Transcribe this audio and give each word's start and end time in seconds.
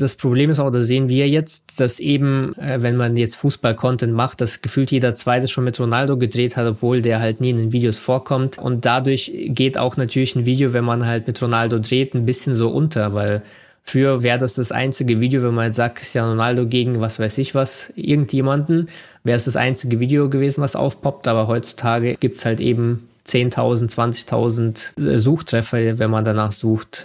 Das 0.00 0.14
Problem 0.14 0.50
ist 0.50 0.60
auch, 0.60 0.70
da 0.70 0.82
sehen 0.82 1.08
wir 1.08 1.28
jetzt, 1.28 1.78
dass 1.78 2.00
eben, 2.00 2.56
äh, 2.58 2.82
wenn 2.82 2.96
man 2.96 3.16
jetzt 3.16 3.36
Fußball-Content 3.36 4.12
macht, 4.12 4.40
dass 4.40 4.62
gefühlt 4.62 4.90
jeder 4.90 5.14
Zweite 5.14 5.46
schon 5.46 5.64
mit 5.64 5.78
Ronaldo 5.78 6.16
gedreht 6.16 6.56
hat, 6.56 6.66
obwohl 6.66 7.02
der 7.02 7.20
halt 7.20 7.40
nie 7.40 7.50
in 7.50 7.56
den 7.56 7.72
Videos 7.72 7.98
vorkommt. 7.98 8.58
Und 8.58 8.84
dadurch 8.84 9.32
geht 9.34 9.76
auch 9.76 9.96
natürlich 9.96 10.34
ein 10.36 10.46
Video, 10.46 10.72
wenn 10.72 10.84
man 10.84 11.06
halt 11.06 11.26
mit 11.26 11.40
Ronaldo 11.42 11.78
dreht, 11.78 12.14
ein 12.14 12.26
bisschen 12.26 12.54
so 12.54 12.70
unter, 12.70 13.14
weil 13.14 13.42
Früher 13.82 14.22
wäre 14.22 14.38
das 14.38 14.54
das 14.54 14.72
einzige 14.72 15.20
Video, 15.20 15.42
wenn 15.42 15.54
man 15.54 15.66
jetzt 15.66 15.76
sagt, 15.76 15.96
Cristiano 15.96 16.30
Ronaldo 16.30 16.66
gegen 16.66 17.00
was 17.00 17.18
weiß 17.18 17.38
ich 17.38 17.54
was, 17.54 17.90
irgendjemanden, 17.96 18.88
wäre 19.24 19.36
es 19.36 19.44
das 19.44 19.56
einzige 19.56 19.98
Video 19.98 20.28
gewesen, 20.28 20.60
was 20.60 20.76
aufpoppt. 20.76 21.26
Aber 21.26 21.48
heutzutage 21.48 22.16
gibt's 22.20 22.44
halt 22.44 22.60
eben 22.60 23.08
10.000, 23.26 23.90
20.000 23.90 25.18
Suchtreffer, 25.18 25.98
wenn 25.98 26.10
man 26.10 26.24
danach 26.24 26.52
sucht. 26.52 27.04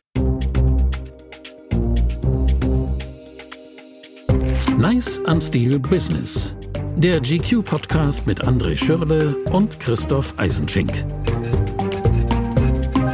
Nice 4.87 5.19
am 5.25 5.41
Stil 5.41 5.79
Business. 5.79 6.55
Der 6.95 7.19
GQ-Podcast 7.19 8.27
mit 8.27 8.43
André 8.43 8.77
Schürle 8.77 9.35
und 9.51 9.79
Christoph 9.79 10.37
Eisenschink. 10.37 10.91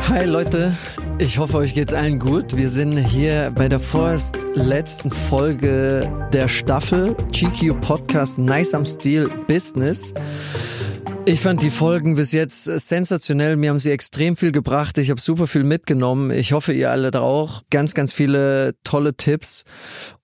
Hi 0.10 0.26
Leute, 0.26 0.76
ich 1.18 1.38
hoffe, 1.38 1.56
euch 1.56 1.74
geht's 1.74 1.94
allen 1.94 2.20
gut. 2.20 2.58
Wir 2.58 2.70
sind 2.70 2.98
hier 2.98 3.54
bei 3.56 3.70
der 3.70 3.80
vorerst 3.80 4.38
letzten 4.54 5.12
Folge 5.12 6.12
der 6.34 6.50
Staffel 6.50 7.16
GQ 7.32 7.80
Podcast 7.80 8.38
Nice 8.38 8.74
am 8.74 8.84
Stil 8.84 9.30
Business. 9.48 10.14
Ich 11.26 11.40
fand 11.40 11.62
die 11.62 11.70
Folgen 11.70 12.16
bis 12.16 12.34
jetzt 12.34 12.66
sensationell. 12.66 13.56
Mir 13.56 13.70
haben 13.70 13.80
sie 13.80 13.92
extrem 13.92 14.36
viel 14.36 14.52
gebracht. 14.52 14.98
Ich 14.98 15.10
habe 15.10 15.22
super 15.22 15.48
viel 15.48 15.64
mitgenommen. 15.64 16.32
Ich 16.32 16.52
hoffe, 16.52 16.74
ihr 16.74 16.92
alle 16.92 17.12
da 17.12 17.22
auch. 17.22 17.62
Ganz, 17.70 17.94
ganz 17.94 18.12
viele 18.12 18.74
tolle 18.84 19.16
Tipps. 19.16 19.64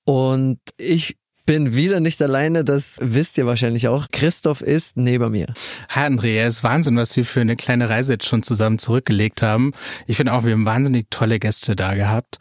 Und 0.03 0.59
ich 0.77 1.15
bin 1.47 1.73
wieder 1.73 2.01
nicht 2.01 2.21
alleine, 2.21 2.63
das 2.65 2.99
wisst 3.01 3.37
ihr 3.37 3.47
wahrscheinlich 3.47 3.87
auch. 3.87 4.07
Christoph 4.11 4.61
ist 4.61 4.97
neben 4.97 5.31
mir. 5.31 5.47
Hi 5.89 6.05
André, 6.05 6.41
es 6.41 6.55
ist 6.55 6.63
Wahnsinn, 6.63 6.97
was 6.97 7.15
wir 7.15 7.25
für 7.25 7.39
eine 7.39 7.55
kleine 7.55 7.89
Reise 7.89 8.13
jetzt 8.13 8.25
schon 8.25 8.43
zusammen 8.43 8.77
zurückgelegt 8.77 9.41
haben. 9.41 9.71
Ich 10.07 10.17
finde 10.17 10.33
auch, 10.33 10.43
wir 10.43 10.51
haben 10.51 10.65
wahnsinnig 10.65 11.07
tolle 11.09 11.39
Gäste 11.39 11.77
da 11.77 11.95
gehabt. 11.95 12.39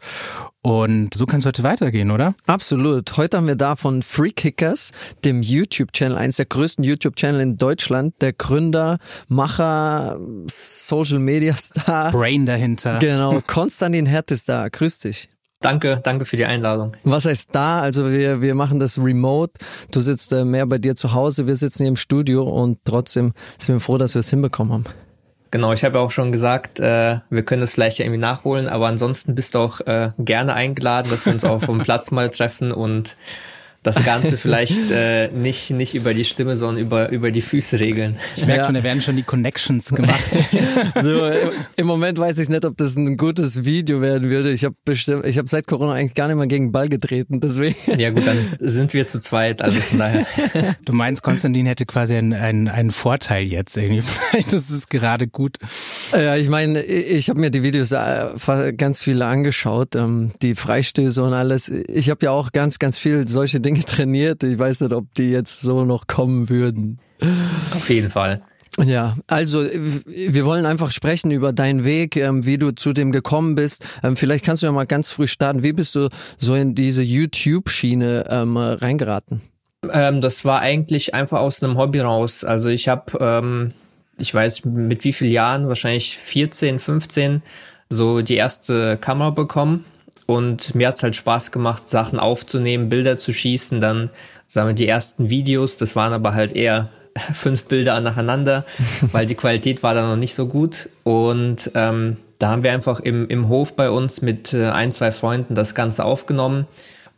Und 0.61 1.13
so 1.13 1.25
kann 1.25 1.39
es 1.39 1.45
heute 1.45 1.63
weitergehen, 1.63 2.11
oder? 2.11 2.35
Absolut. 2.47 3.15
Heute 3.15 3.37
haben 3.37 3.47
wir 3.47 3.55
da 3.55 3.77
von 3.77 4.01
Free 4.01 4.31
Kickers, 4.31 4.91
dem 5.23 5.41
YouTube-Channel, 5.41 6.17
eines 6.17 6.35
der 6.35 6.45
größten 6.45 6.83
YouTube-Channel 6.83 7.39
in 7.39 7.57
Deutschland, 7.57 8.15
der 8.19 8.33
Gründer, 8.33 8.99
Macher, 9.29 10.19
Social 10.47 11.19
Media 11.19 11.55
Star. 11.55 12.11
Brain 12.11 12.45
dahinter. 12.45 12.99
Genau, 12.99 13.41
Konstantin 13.47 14.05
Hert 14.05 14.31
ist 14.31 14.49
da. 14.49 14.67
Grüß 14.67 14.99
dich. 14.99 15.29
Danke, 15.59 15.99
danke 16.03 16.25
für 16.25 16.37
die 16.37 16.45
Einladung. 16.45 16.95
Was 17.03 17.25
heißt 17.25 17.49
da? 17.51 17.79
Also 17.79 18.11
wir, 18.11 18.41
wir 18.41 18.53
machen 18.53 18.79
das 18.79 18.99
remote. 18.99 19.53
Du 19.91 20.01
sitzt 20.01 20.31
äh, 20.31 20.45
mehr 20.45 20.67
bei 20.67 20.77
dir 20.77 20.95
zu 20.95 21.13
Hause, 21.13 21.47
wir 21.47 21.55
sitzen 21.55 21.79
hier 21.79 21.87
im 21.87 21.95
Studio 21.95 22.43
und 22.43 22.77
trotzdem 22.85 23.33
sind 23.57 23.75
wir 23.75 23.79
froh, 23.79 23.97
dass 23.97 24.13
wir 24.13 24.19
es 24.19 24.29
hinbekommen 24.29 24.73
haben. 24.73 24.85
Genau, 25.49 25.73
ich 25.73 25.83
habe 25.83 25.97
ja 25.97 26.03
auch 26.03 26.11
schon 26.11 26.31
gesagt, 26.31 26.79
äh, 26.79 27.19
wir 27.29 27.43
können 27.43 27.61
das 27.61 27.73
gleich 27.73 27.97
ja 27.97 28.05
irgendwie 28.05 28.19
nachholen, 28.19 28.67
aber 28.67 28.87
ansonsten 28.87 29.33
bist 29.33 29.55
du 29.55 29.59
auch 29.59 29.79
äh, 29.81 30.11
gerne 30.19 30.53
eingeladen, 30.53 31.09
dass 31.09 31.25
wir 31.25 31.33
uns 31.33 31.43
auch 31.43 31.63
vom 31.63 31.79
Platz 31.83 32.11
mal 32.11 32.29
treffen 32.29 32.71
und 32.71 33.15
das 33.83 34.03
Ganze 34.03 34.37
vielleicht 34.37 34.91
äh, 34.91 35.29
nicht, 35.29 35.69
nicht 35.71 35.95
über 35.95 36.13
die 36.13 36.25
Stimme, 36.25 36.55
sondern 36.55 36.83
über, 36.83 37.09
über 37.09 37.31
die 37.31 37.41
Füße 37.41 37.79
regeln. 37.79 38.17
Ich 38.35 38.45
merke 38.45 38.61
ja. 38.61 38.65
schon, 38.65 38.75
da 38.75 38.83
werden 38.83 39.01
schon 39.01 39.15
die 39.15 39.23
Connections 39.23 39.89
gemacht. 39.89 40.19
so, 41.01 41.31
Im 41.75 41.87
Moment 41.87 42.19
weiß 42.19 42.37
ich 42.39 42.49
nicht, 42.49 42.65
ob 42.65 42.75
das 42.77 42.95
ein 42.95 43.15
gutes 43.15 43.63
Video 43.63 44.01
werden 44.01 44.29
würde. 44.29 44.51
Ich 44.51 44.65
habe 44.65 44.75
bestimmt, 44.83 45.25
ich 45.25 45.37
habe 45.37 45.47
seit 45.47 45.67
Corona 45.67 45.93
eigentlich 45.93 46.15
gar 46.15 46.27
nicht 46.27 46.35
mehr 46.35 46.47
gegen 46.47 46.67
den 46.67 46.71
Ball 46.71 46.89
getreten, 46.89 47.39
deswegen. 47.39 47.75
Ja 47.97 48.09
gut, 48.09 48.27
dann 48.27 48.57
sind 48.59 48.93
wir 48.93 49.07
zu 49.07 49.21
zweit, 49.21 49.61
also 49.61 49.79
von 49.79 49.99
daher. 49.99 50.25
Du 50.85 50.93
meinst, 50.93 51.21
Konstantin 51.21 51.65
hätte 51.65 51.85
quasi 51.85 52.15
einen, 52.15 52.33
einen, 52.33 52.67
einen 52.67 52.91
Vorteil 52.91 53.43
jetzt 53.43 53.77
irgendwie. 53.77 54.01
Vielleicht 54.01 54.53
ist 54.53 54.69
es 54.69 54.89
gerade 54.89 55.27
gut. 55.27 55.57
Ja, 56.11 56.35
ich 56.35 56.49
meine, 56.49 56.83
ich 56.83 57.29
habe 57.29 57.39
mir 57.39 57.51
die 57.51 57.63
Videos 57.63 57.91
äh, 57.91 58.73
ganz 58.75 59.01
viele 59.01 59.25
angeschaut, 59.25 59.95
ähm, 59.95 60.31
die 60.41 60.55
Freistöße 60.55 61.23
und 61.23 61.33
alles. 61.33 61.69
Ich 61.69 62.09
habe 62.09 62.25
ja 62.25 62.31
auch 62.31 62.51
ganz, 62.51 62.79
ganz 62.79 62.97
viel 62.97 63.27
solche 63.27 63.59
Dinge 63.59 63.76
trainiert. 63.85 64.43
Ich 64.43 64.57
weiß 64.57 64.81
nicht, 64.81 64.93
ob 64.93 65.13
die 65.13 65.31
jetzt 65.31 65.61
so 65.61 65.85
noch 65.85 66.07
kommen 66.07 66.49
würden. 66.49 66.99
Auf 67.75 67.89
jeden 67.89 68.09
Fall. 68.09 68.41
Ja, 68.85 69.15
also 69.25 69.63
wir 69.63 70.45
wollen 70.45 70.67
einfach 70.67 70.91
sprechen 70.91 71.31
über 71.31 71.51
deinen 71.51 71.83
Weg, 71.83 72.15
ähm, 72.15 72.45
wie 72.45 72.59
du 72.59 72.71
zu 72.71 72.93
dem 72.93 73.11
gekommen 73.11 73.55
bist. 73.55 73.83
Ähm, 74.03 74.15
vielleicht 74.15 74.45
kannst 74.45 74.61
du 74.61 74.67
ja 74.67 74.71
mal 74.71 74.85
ganz 74.85 75.09
früh 75.09 75.25
starten. 75.25 75.63
Wie 75.63 75.73
bist 75.73 75.95
du 75.95 76.09
so 76.37 76.53
in 76.53 76.75
diese 76.75 77.01
YouTube-Schiene 77.01 78.25
ähm, 78.29 78.55
reingeraten? 78.55 79.41
Ähm, 79.91 80.21
das 80.21 80.45
war 80.45 80.59
eigentlich 80.59 81.15
einfach 81.15 81.39
aus 81.39 81.63
einem 81.63 81.77
Hobby 81.77 82.01
raus. 82.01 82.43
Also 82.43 82.69
ich 82.69 82.87
habe, 82.87 83.17
ähm, 83.19 83.69
ich 84.19 84.31
weiß 84.31 84.65
mit 84.65 85.03
wie 85.03 85.13
vielen 85.13 85.31
Jahren, 85.31 85.67
wahrscheinlich 85.67 86.17
14, 86.17 86.77
15, 86.77 87.41
so 87.89 88.21
die 88.21 88.35
erste 88.35 88.97
Kamera 88.97 89.31
bekommen 89.31 89.85
und 90.27 90.75
mir 90.75 90.89
hat's 90.89 91.01
halt 91.01 91.15
Spaß 91.15 91.51
gemacht, 91.51 91.89
Sachen 91.89 92.19
aufzunehmen, 92.19 92.89
Bilder 92.89 93.17
zu 93.17 93.33
schießen, 93.33 93.79
dann 93.79 94.11
sagen 94.45 94.67
wir 94.67 94.75
die 94.75 94.87
ersten 94.87 95.29
Videos, 95.31 95.77
das 95.77 95.95
waren 95.95 96.13
aber 96.13 96.35
halt 96.35 96.53
eher 96.53 96.89
fünf 97.33 97.65
Bilder 97.65 97.99
nacheinander, 97.99 98.65
weil 99.11 99.25
die 99.25 99.35
Qualität 99.35 99.81
war 99.81 99.95
dann 99.95 100.09
noch 100.09 100.17
nicht 100.17 100.35
so 100.35 100.47
gut. 100.47 100.89
Und 101.03 101.71
ähm, 101.73 102.17
da 102.39 102.49
haben 102.49 102.63
wir 102.63 102.73
einfach 102.73 102.99
im, 102.99 103.27
im 103.29 103.49
Hof 103.49 103.75
bei 103.75 103.89
uns 103.89 104.21
mit 104.21 104.53
äh, 104.53 104.67
ein, 104.69 104.91
zwei 104.91 105.11
Freunden 105.11 105.55
das 105.55 105.73
Ganze 105.73 106.05
aufgenommen. 106.05 106.67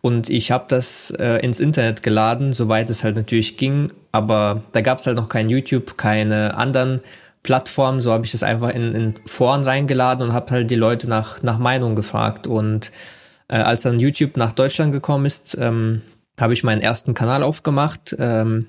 Und 0.01 0.29
ich 0.29 0.51
habe 0.51 0.65
das 0.69 1.11
äh, 1.11 1.39
ins 1.43 1.59
Internet 1.59 2.03
geladen, 2.03 2.53
soweit 2.53 2.89
es 2.89 3.03
halt 3.03 3.15
natürlich 3.15 3.57
ging. 3.57 3.91
Aber 4.11 4.63
da 4.71 4.81
gab's 4.81 5.05
halt 5.07 5.17
noch 5.17 5.27
kein 5.27 5.49
YouTube, 5.49 5.97
keine 5.97 6.55
anderen 6.55 7.01
Plattform. 7.49 7.99
So 7.99 8.11
habe 8.11 8.25
ich 8.25 8.31
das 8.31 8.43
einfach 8.43 8.69
in, 8.69 8.93
in 8.93 9.15
Foren 9.25 9.63
reingeladen 9.63 10.23
und 10.27 10.33
habe 10.33 10.51
halt 10.51 10.69
die 10.69 10.75
Leute 10.75 11.09
nach, 11.09 11.41
nach 11.41 11.57
Meinung 11.57 11.95
gefragt. 11.95 12.45
Und 12.45 12.91
äh, 13.47 13.55
als 13.55 13.81
dann 13.81 13.99
YouTube 13.99 14.37
nach 14.37 14.51
Deutschland 14.51 14.91
gekommen 14.91 15.25
ist, 15.25 15.57
ähm, 15.59 16.03
habe 16.39 16.53
ich 16.53 16.63
meinen 16.63 16.79
ersten 16.79 17.15
Kanal 17.15 17.41
aufgemacht. 17.41 18.15
Ähm, 18.19 18.67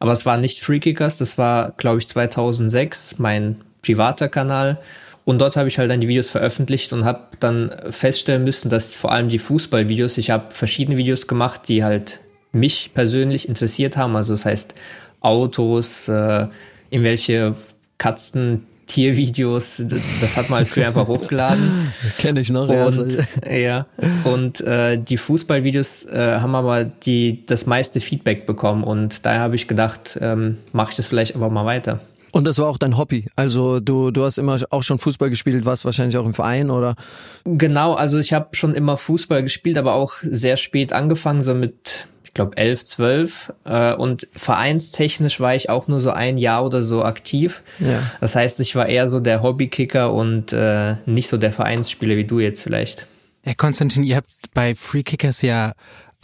aber 0.00 0.10
es 0.10 0.26
war 0.26 0.38
nicht 0.38 0.60
Freekickers, 0.60 1.18
das 1.18 1.38
war, 1.38 1.70
glaube 1.76 1.98
ich, 1.98 2.08
2006 2.08 3.20
mein 3.20 3.60
privater 3.80 4.28
Kanal. 4.28 4.80
Und 5.24 5.40
dort 5.40 5.56
habe 5.56 5.68
ich 5.68 5.78
halt 5.78 5.88
dann 5.88 6.00
die 6.00 6.08
Videos 6.08 6.28
veröffentlicht 6.28 6.92
und 6.92 7.04
habe 7.04 7.28
dann 7.38 7.70
feststellen 7.90 8.42
müssen, 8.42 8.70
dass 8.70 8.96
vor 8.96 9.12
allem 9.12 9.28
die 9.28 9.38
Fußballvideos, 9.38 10.18
ich 10.18 10.30
habe 10.30 10.50
verschiedene 10.50 10.96
Videos 10.96 11.28
gemacht, 11.28 11.62
die 11.68 11.84
halt 11.84 12.18
mich 12.50 12.90
persönlich 12.92 13.48
interessiert 13.48 13.96
haben. 13.96 14.16
Also 14.16 14.32
das 14.32 14.44
heißt 14.44 14.74
Autos, 15.20 16.08
äh, 16.08 16.48
in 16.90 17.04
welche 17.04 17.54
Katzen 17.98 18.66
Tiervideos, 18.86 19.82
das 20.20 20.36
hat 20.36 20.48
man 20.48 20.58
halt 20.58 20.68
früher 20.68 20.86
einfach 20.86 21.08
hochgeladen. 21.08 21.92
Kenne 22.18 22.40
ich 22.40 22.50
noch. 22.50 22.68
Und, 22.68 23.18
ja. 23.50 23.86
Und 24.22 24.60
äh, 24.60 24.96
die 24.96 25.16
Fußballvideos 25.16 26.04
äh, 26.04 26.38
haben 26.40 26.54
aber 26.54 26.84
die 26.84 27.44
das 27.46 27.66
meiste 27.66 28.00
Feedback 28.00 28.46
bekommen 28.46 28.84
und 28.84 29.26
daher 29.26 29.40
habe 29.40 29.56
ich 29.56 29.66
gedacht, 29.66 30.18
ähm, 30.20 30.58
mache 30.72 30.90
ich 30.90 30.96
das 30.96 31.06
vielleicht 31.06 31.34
einfach 31.34 31.50
mal 31.50 31.66
weiter. 31.66 32.00
Und 32.32 32.44
das 32.44 32.58
war 32.58 32.68
auch 32.68 32.78
dein 32.78 32.98
Hobby. 32.98 33.26
Also 33.36 33.80
du 33.80 34.10
du 34.10 34.24
hast 34.24 34.38
immer 34.38 34.58
auch 34.70 34.82
schon 34.82 34.98
Fußball 34.98 35.30
gespielt, 35.30 35.64
warst 35.64 35.84
wahrscheinlich 35.84 36.16
auch 36.16 36.26
im 36.26 36.34
Verein 36.34 36.70
oder? 36.70 36.96
Genau, 37.44 37.94
also 37.94 38.18
ich 38.18 38.32
habe 38.32 38.48
schon 38.52 38.74
immer 38.74 38.96
Fußball 38.96 39.42
gespielt, 39.42 39.78
aber 39.78 39.94
auch 39.94 40.14
sehr 40.22 40.56
spät 40.56 40.92
angefangen, 40.92 41.42
so 41.42 41.54
mit 41.54 42.08
glaube 42.36 42.56
11, 42.56 42.84
12 42.84 43.52
äh, 43.64 43.94
und 43.94 44.28
vereinstechnisch 44.36 45.40
war 45.40 45.56
ich 45.56 45.68
auch 45.70 45.88
nur 45.88 46.00
so 46.00 46.10
ein 46.10 46.38
Jahr 46.38 46.64
oder 46.64 46.82
so 46.82 47.02
aktiv. 47.02 47.62
Ja. 47.80 48.02
Das 48.20 48.36
heißt, 48.36 48.60
ich 48.60 48.76
war 48.76 48.86
eher 48.86 49.08
so 49.08 49.18
der 49.18 49.42
Hobbykicker 49.42 50.12
und 50.12 50.52
äh, 50.52 50.96
nicht 51.06 51.28
so 51.28 51.38
der 51.38 51.52
Vereinsspieler 51.52 52.16
wie 52.16 52.24
du 52.24 52.38
jetzt 52.38 52.60
vielleicht. 52.60 53.06
Herr 53.42 53.54
Konstantin, 53.54 54.04
ihr 54.04 54.16
habt 54.16 54.30
bei 54.54 54.74
Free 54.74 55.02
Kickers 55.02 55.42
ja 55.42 55.72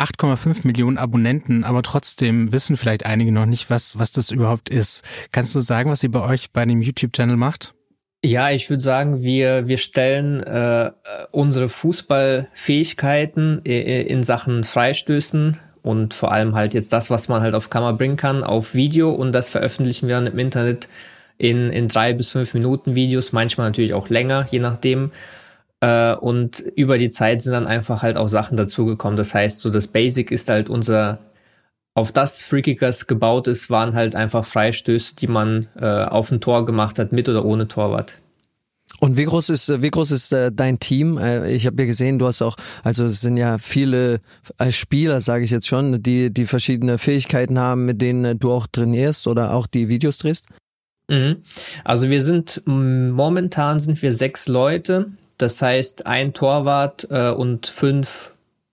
8,5 0.03 0.67
Millionen 0.67 0.99
Abonnenten, 0.99 1.63
aber 1.63 1.83
trotzdem 1.83 2.51
wissen 2.51 2.77
vielleicht 2.77 3.07
einige 3.07 3.31
noch 3.31 3.47
nicht, 3.47 3.71
was, 3.71 3.99
was 3.99 4.11
das 4.11 4.31
überhaupt 4.33 4.69
ist. 4.69 5.05
Kannst 5.31 5.55
du 5.55 5.61
sagen, 5.61 5.91
was 5.91 6.03
ihr 6.03 6.11
bei 6.11 6.21
euch 6.21 6.51
bei 6.51 6.67
dem 6.67 6.83
YouTube-Channel 6.83 7.37
macht? 7.37 7.75
Ja, 8.25 8.51
ich 8.51 8.69
würde 8.71 8.83
sagen, 8.83 9.23
wir, 9.23 9.69
wir 9.69 9.79
stellen 9.79 10.41
äh, 10.41 10.91
unsere 11.31 11.69
Fußballfähigkeiten 11.69 13.61
in 13.63 14.23
Sachen 14.23 14.65
Freistößen 14.65 15.59
und 15.83 16.15
vor 16.15 16.33
allem 16.33 16.55
halt 16.55 16.75
jetzt 16.75 16.93
das, 16.93 17.11
was 17.11 17.29
man 17.29 17.43
halt 17.43 17.55
auf 17.55 17.71
Kamera 17.71 17.93
bringen 17.93 18.17
kann, 18.17 18.45
auf 18.45 18.75
Video 18.75 19.11
und 19.11 19.33
das 19.33 19.49
veröffentlichen 19.49 20.09
wir 20.09 20.17
dann 20.17 20.27
im 20.29 20.39
Internet 20.39 20.89
in, 21.39 21.71
in 21.71 21.89
drei 21.89 22.13
bis 22.13 22.29
fünf 22.29 22.55
Minuten 22.55 22.95
Videos, 22.95 23.33
manchmal 23.33 23.69
natürlich 23.69 23.95
auch 23.95 24.09
länger, 24.09 24.47
je 24.51 24.61
nachdem. 24.61 25.11
Äh, 25.83 26.15
und 26.15 26.61
über 26.61 26.97
die 26.97 27.11
Zeit 27.11 27.43
sind 27.43 27.53
dann 27.53 27.67
einfach 27.67 28.03
halt 28.03 28.17
auch 28.17 28.29
Sachen 28.29 28.57
dazugekommen. 28.57 29.17
Das 29.17 29.35
heißt, 29.35 29.59
so 29.59 29.69
das 29.69 29.89
Basic 29.89 30.31
ist 30.31 30.49
halt 30.49 30.71
unser, 30.71 31.19
auf 31.95 32.13
das 32.13 32.41
Freakikers 32.41 33.09
gebaut 33.09 33.49
ist, 33.49 33.69
waren 33.69 33.95
halt 33.95 34.15
einfach 34.15 34.45
Freistöße, 34.45 35.17
die 35.17 35.27
man 35.27 35.67
äh, 35.75 36.05
auf 36.05 36.31
ein 36.31 36.41
Tor 36.41 36.65
gemacht 36.67 37.01
hat, 37.01 37.11
mit 37.11 37.29
oder 37.29 37.45
ohne 37.45 37.67
Torwart. 37.67 38.19
Und 39.01 39.17
wie 39.17 39.25
groß 39.25 39.49
ist 39.49 39.83
wie 39.83 39.91
groß 39.91 40.13
ist 40.13 40.33
äh, 40.33 40.53
dein 40.53 40.79
Team? 40.79 41.19
Äh, 41.19 41.53
ich 41.53 41.67
habe 41.67 41.83
ja 41.83 41.87
gesehen, 41.87 42.21
du 42.21 42.27
hast 42.27 42.43
auch, 42.43 42.57
also 42.85 43.05
es 43.05 43.21
sind 43.21 43.37
ja 43.37 43.59
viele 43.59 44.21
als 44.59 44.77
Spieler, 44.77 45.21
sage 45.21 45.43
ich 45.43 45.51
jetzt 45.51 45.67
schon, 45.67 46.01
die 46.01 46.33
die 46.33 46.47
verschiedene 46.47 46.99
Fähigkeiten 46.99 47.59
haben, 47.59 47.87
mit 47.87 48.01
denen 48.01 48.25
äh, 48.25 48.37
du 48.37 48.53
auch 48.53 48.69
trainierst 48.71 49.27
oder 49.27 49.53
auch 49.53 49.67
die 49.67 49.89
Videos 49.89 50.19
drehst. 50.19 50.47
Mhm. 51.09 51.39
Also 51.83 52.09
wir 52.09 52.23
sind 52.23 52.63
momentan 52.65 53.81
sind 53.81 54.01
wir 54.01 54.13
sechs 54.13 54.47
Leute. 54.47 55.11
Das 55.43 55.61
heißt 55.61 56.07
ein 56.07 56.35
Torwart 56.35 57.09
äh, 57.11 57.31
und 57.31 57.67
fünf 57.67 58.31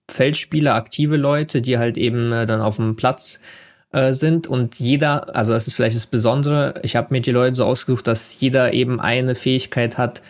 Feldspieler, 0.08 0.74
aktive 0.76 1.16
Leute, 1.16 1.62
die 1.62 1.78
halt 1.78 1.96
eben 1.96 2.32
äh, 2.32 2.46
dann 2.46 2.60
auf 2.60 2.76
dem 2.76 2.94
Platz 2.94 3.40
äh, 3.92 4.12
sind. 4.12 4.46
Und 4.46 4.78
jeder, 4.78 5.34
also 5.34 5.52
das 5.52 5.66
ist 5.66 5.74
vielleicht 5.74 5.96
das 5.96 6.06
Besondere, 6.06 6.74
ich 6.82 6.94
habe 6.94 7.08
mir 7.10 7.20
die 7.20 7.32
Leute 7.32 7.56
so 7.56 7.64
ausgesucht, 7.64 8.06
dass 8.06 8.38
jeder 8.38 8.72
eben 8.72 9.00
eine 9.00 9.34
Fähigkeit 9.34 9.98
hat, 9.98 10.22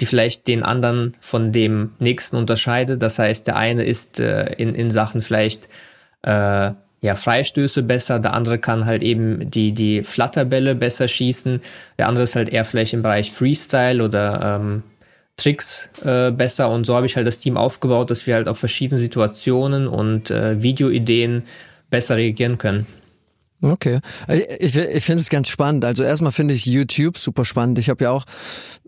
die 0.00 0.06
vielleicht 0.06 0.46
den 0.46 0.62
anderen 0.62 1.14
von 1.20 1.52
dem 1.52 1.92
nächsten 1.98 2.36
unterscheidet. 2.36 3.00
Das 3.00 3.18
heißt, 3.18 3.46
der 3.46 3.56
eine 3.56 3.84
ist 3.84 4.20
äh, 4.20 4.52
in, 4.58 4.74
in 4.74 4.90
Sachen 4.90 5.22
vielleicht 5.22 5.68
äh, 6.22 6.72
ja 7.00 7.14
Freistöße 7.14 7.82
besser, 7.82 8.18
der 8.18 8.34
andere 8.34 8.58
kann 8.58 8.84
halt 8.84 9.02
eben 9.02 9.50
die 9.50 9.72
die 9.72 10.02
Flatterbälle 10.02 10.74
besser 10.74 11.08
schießen, 11.08 11.62
der 11.96 12.08
andere 12.08 12.24
ist 12.24 12.36
halt 12.36 12.50
eher 12.50 12.64
vielleicht 12.64 12.92
im 12.92 13.02
Bereich 13.02 13.30
Freestyle 13.32 14.04
oder 14.04 14.58
ähm, 14.60 14.82
Tricks 15.38 15.88
äh, 16.04 16.30
besser 16.30 16.68
und 16.68 16.84
so 16.84 16.94
habe 16.94 17.06
ich 17.06 17.16
halt 17.16 17.26
das 17.26 17.38
Team 17.38 17.56
aufgebaut, 17.56 18.10
dass 18.10 18.26
wir 18.26 18.34
halt 18.34 18.48
auf 18.48 18.58
verschiedene 18.58 18.98
Situationen 18.98 19.88
und 19.88 20.30
äh, 20.30 20.60
Videoideen 20.62 21.44
besser 21.90 22.16
reagieren 22.16 22.58
können. 22.58 22.86
Okay. 23.60 23.98
Ich, 24.28 24.76
ich 24.76 25.04
finde 25.04 25.20
es 25.20 25.28
ganz 25.30 25.48
spannend. 25.48 25.84
Also 25.84 26.04
erstmal 26.04 26.30
finde 26.30 26.54
ich 26.54 26.64
YouTube 26.64 27.18
super 27.18 27.44
spannend. 27.44 27.78
Ich 27.78 27.88
habe 27.88 28.04
ja 28.04 28.12
auch, 28.12 28.24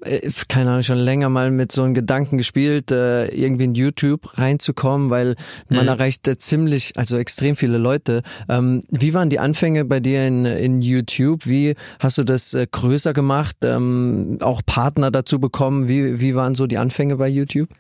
äh, 0.03 0.31
keine 0.49 0.71
Ahnung, 0.71 0.83
schon 0.83 0.99
länger 0.99 1.29
mal 1.29 1.51
mit 1.51 1.73
so 1.73 1.83
einem 1.83 1.93
Gedanken 1.93 2.39
gespielt, 2.39 2.93
äh, 2.93 3.27
irgendwie 3.27 3.65
in 3.65 3.75
YouTube 3.75 4.39
reinzukommen, 4.39 5.11
weil 5.11 5.35
man 5.69 5.83
mhm. 5.83 5.89
erreicht 5.89 6.31
ziemlich, 6.41 6.97
also 6.97 7.17
extrem 7.17 7.57
viele 7.57 7.79
Leute. 7.79 8.23
Ähm, 8.49 8.85
wie 8.91 9.13
waren 9.13 9.29
die 9.29 9.41
Anfänge 9.41 9.85
bei 9.85 9.99
dir 9.99 10.25
in, 10.25 10.45
in 10.45 10.83
YouTube? 10.83 11.47
Wie 11.47 11.75
hast 11.99 12.19
du 12.19 12.23
das 12.23 12.55
äh, 12.55 12.69
größer 12.71 13.13
gemacht? 13.13 13.57
Ähm, 13.63 14.39
auch 14.41 14.63
Partner 14.65 15.11
dazu 15.11 15.41
bekommen? 15.41 15.89
Wie, 15.89 16.21
wie 16.21 16.37
waren 16.37 16.55
so 16.55 16.69
die 16.69 16.79
Anfänge 16.79 17.17
bei 17.17 17.27
YouTube? 17.27 17.71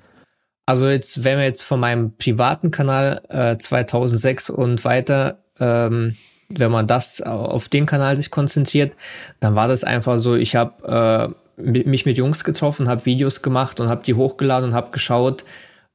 Also 0.66 0.88
jetzt, 0.88 1.22
wenn 1.22 1.38
wir 1.38 1.44
jetzt 1.44 1.62
von 1.62 1.78
meinem 1.78 2.16
privaten 2.16 2.72
Kanal 2.72 3.22
äh, 3.28 3.56
2006 3.58 4.50
und 4.50 4.84
weiter 4.84 5.44
ähm, 5.60 6.16
wenn 6.50 6.70
man 6.70 6.86
das 6.86 7.20
auf 7.22 7.68
den 7.68 7.86
Kanal 7.86 8.16
sich 8.16 8.30
konzentriert, 8.30 8.92
dann 9.38 9.54
war 9.54 9.68
das 9.68 9.84
einfach 9.84 10.18
so, 10.18 10.34
ich 10.34 10.56
habe 10.56 11.34
äh, 11.56 11.60
mich 11.62 12.06
mit 12.06 12.18
Jungs 12.18 12.44
getroffen, 12.44 12.88
habe 12.88 13.06
Videos 13.06 13.42
gemacht 13.42 13.80
und 13.80 13.88
habe 13.88 14.04
die 14.04 14.14
hochgeladen 14.14 14.70
und 14.70 14.74
habe 14.74 14.90
geschaut, 14.90 15.44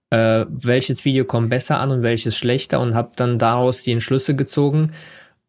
äh, 0.09 0.45
welches 0.49 1.05
Video 1.05 1.25
kommt 1.25 1.49
besser 1.49 1.79
an 1.79 1.91
und 1.91 2.03
welches 2.03 2.37
schlechter 2.37 2.79
und 2.79 2.95
habe 2.95 3.11
dann 3.15 3.37
daraus 3.37 3.83
die 3.83 3.91
Entschlüsse 3.91 4.35
gezogen 4.35 4.91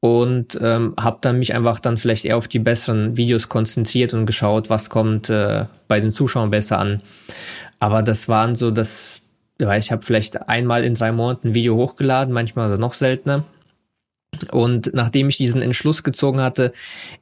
und 0.00 0.58
ähm, 0.60 0.94
habe 0.98 1.18
dann 1.20 1.38
mich 1.38 1.54
einfach 1.54 1.80
dann 1.80 1.98
vielleicht 1.98 2.24
eher 2.24 2.36
auf 2.36 2.48
die 2.48 2.58
besseren 2.58 3.16
Videos 3.16 3.48
konzentriert 3.48 4.14
und 4.14 4.26
geschaut, 4.26 4.70
was 4.70 4.90
kommt 4.90 5.30
äh, 5.30 5.66
bei 5.88 6.00
den 6.00 6.10
Zuschauern 6.10 6.50
besser 6.50 6.78
an. 6.78 7.02
Aber 7.80 8.02
das 8.02 8.28
waren 8.28 8.54
so, 8.54 8.70
das, 8.70 9.22
ich 9.58 9.92
habe 9.92 10.02
vielleicht 10.02 10.48
einmal 10.48 10.84
in 10.84 10.94
drei 10.94 11.12
Monaten 11.12 11.48
ein 11.48 11.54
Video 11.54 11.76
hochgeladen, 11.76 12.32
manchmal 12.32 12.76
noch 12.78 12.94
seltener. 12.94 13.44
Und 14.44 14.92
nachdem 14.94 15.28
ich 15.28 15.36
diesen 15.36 15.62
Entschluss 15.62 16.02
gezogen 16.02 16.40
hatte, 16.40 16.72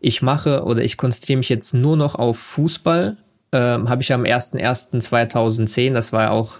ich 0.01 0.23
mache 0.23 0.65
oder 0.65 0.83
ich 0.83 0.97
konzentriere 0.97 1.39
mich 1.39 1.49
jetzt 1.49 1.75
nur 1.75 1.97
noch 1.97 2.15
auf 2.15 2.39
Fußball, 2.39 3.17
äh, 3.53 3.57
habe 3.59 4.03
ich 4.03 4.13
am 4.13 4.23
01.01.2010, 4.23 5.93
das 5.93 6.13
war 6.13 6.25
ja 6.25 6.31
auch 6.31 6.55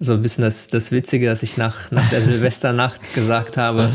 so 0.00 0.14
ein 0.14 0.22
bisschen 0.22 0.42
das, 0.42 0.68
das 0.68 0.90
Witzige, 0.90 1.26
dass 1.26 1.42
ich 1.42 1.56
nach, 1.56 1.90
nach 1.90 2.08
der 2.10 2.22
Silvesternacht 2.22 3.14
gesagt 3.14 3.56
habe, 3.56 3.90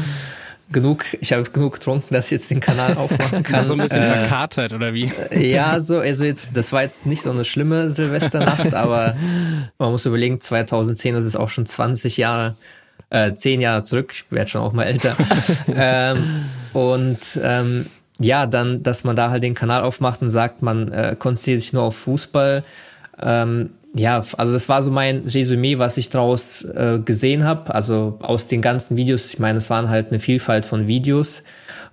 genug, 0.72 1.06
ich 1.20 1.34
habe 1.34 1.44
genug 1.44 1.74
getrunken, 1.74 2.14
dass 2.14 2.26
ich 2.26 2.32
jetzt 2.32 2.52
den 2.52 2.60
Kanal 2.60 2.96
aufmachen 2.96 3.44
kann. 3.44 3.64
so 3.64 3.74
ein 3.74 3.80
bisschen 3.80 4.02
äh, 4.02 4.20
verkatert 4.20 4.74
oder 4.74 4.94
wie? 4.94 5.12
Äh, 5.32 5.52
ja, 5.52 5.80
so, 5.80 6.00
also 6.00 6.26
jetzt, 6.26 6.50
das 6.54 6.72
war 6.72 6.84
jetzt 6.84 7.06
nicht 7.06 7.22
so 7.22 7.32
eine 7.32 7.46
schlimme 7.46 7.90
Silvesternacht, 7.90 8.74
aber 8.74 9.16
man 9.78 9.92
muss 9.92 10.06
überlegen, 10.06 10.40
2010, 10.40 11.16
das 11.16 11.26
ist 11.26 11.36
auch 11.36 11.50
schon 11.50 11.66
20 11.66 12.18
Jahre 12.18 12.56
äh, 13.10 13.34
zehn 13.34 13.62
Jahre 13.62 13.84
zurück, 13.84 14.12
ich 14.14 14.32
werde 14.32 14.50
schon 14.50 14.62
auch 14.62 14.74
mal 14.74 14.84
älter. 14.84 15.16
ähm, 15.76 16.46
und 16.74 17.20
ähm, 17.42 17.88
ja, 18.20 18.46
dann, 18.46 18.84
dass 18.84 19.04
man 19.04 19.16
da 19.16 19.30
halt 19.30 19.44
den 19.44 19.54
Kanal 19.54 19.82
aufmacht 19.82 20.22
und 20.22 20.28
sagt, 20.28 20.62
man 20.62 20.92
äh, 20.92 21.16
konzentriert 21.18 21.62
sich 21.62 21.74
nur 21.74 21.84
auf 21.84 21.96
Fußball. 21.96 22.64
Ähm, 23.22 23.72
ja, 23.96 24.24
also 24.38 24.54
das 24.54 24.70
war 24.70 24.84
so 24.84 24.92
mein 24.92 25.24
Resümee, 25.26 25.80
was 25.80 25.98
ich 25.98 26.10
daraus 26.10 26.64
äh, 26.64 27.00
gesehen 27.04 27.44
habe. 27.44 27.74
Also 27.74 28.20
aus 28.22 28.48
den 28.48 28.62
ganzen 28.62 28.98
Videos, 28.98 29.28
ich 29.28 29.40
meine, 29.40 29.58
es 29.58 29.70
waren 29.70 29.90
halt 29.90 30.10
eine 30.10 30.20
Vielfalt 30.20 30.66
von 30.66 30.88
Videos. 30.88 31.44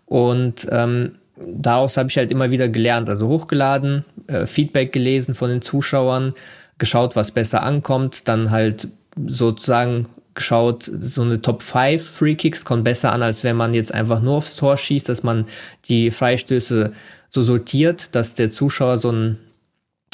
Und 0.05 0.67
ähm, 0.71 1.13
daraus 1.37 1.97
habe 1.97 2.09
ich 2.09 2.19
halt 2.19 2.31
immer 2.31 2.51
wieder 2.51 2.69
gelernt, 2.69 3.09
also 3.09 3.29
hochgeladen, 3.29 4.05
äh, 4.27 4.47
Feedback 4.47 4.93
gelesen 4.93 5.35
von 5.35 5.49
den 5.49 5.63
Zuschauern, 5.63 6.35
geschaut, 6.79 7.17
was 7.17 7.31
besser 7.31 7.63
ankommt, 7.63 8.29
dann 8.29 8.51
halt 8.51 8.89
sozusagen 9.27 10.07
geschaut, 10.37 10.91
so 11.01 11.23
eine 11.23 11.43
Top 11.43 11.63
5 11.63 12.03
Free 12.03 12.37
Kicks 12.37 12.65
kommt 12.65 12.85
besser 12.85 13.13
an, 13.13 13.23
als 13.23 13.43
wenn 13.43 13.57
man 13.57 13.75
jetzt 13.75 13.93
einfach 13.93 14.21
nur 14.21 14.37
aufs 14.37 14.55
Tor 14.55 14.77
schießt, 14.77 15.09
dass 15.09 15.23
man 15.25 15.47
die 15.87 16.11
Freistöße 16.13 16.93
so 17.29 17.41
sortiert, 17.41 18.15
dass 18.15 18.35
der 18.35 18.51
Zuschauer 18.51 18.99
so 18.99 19.09
einen 19.09 19.39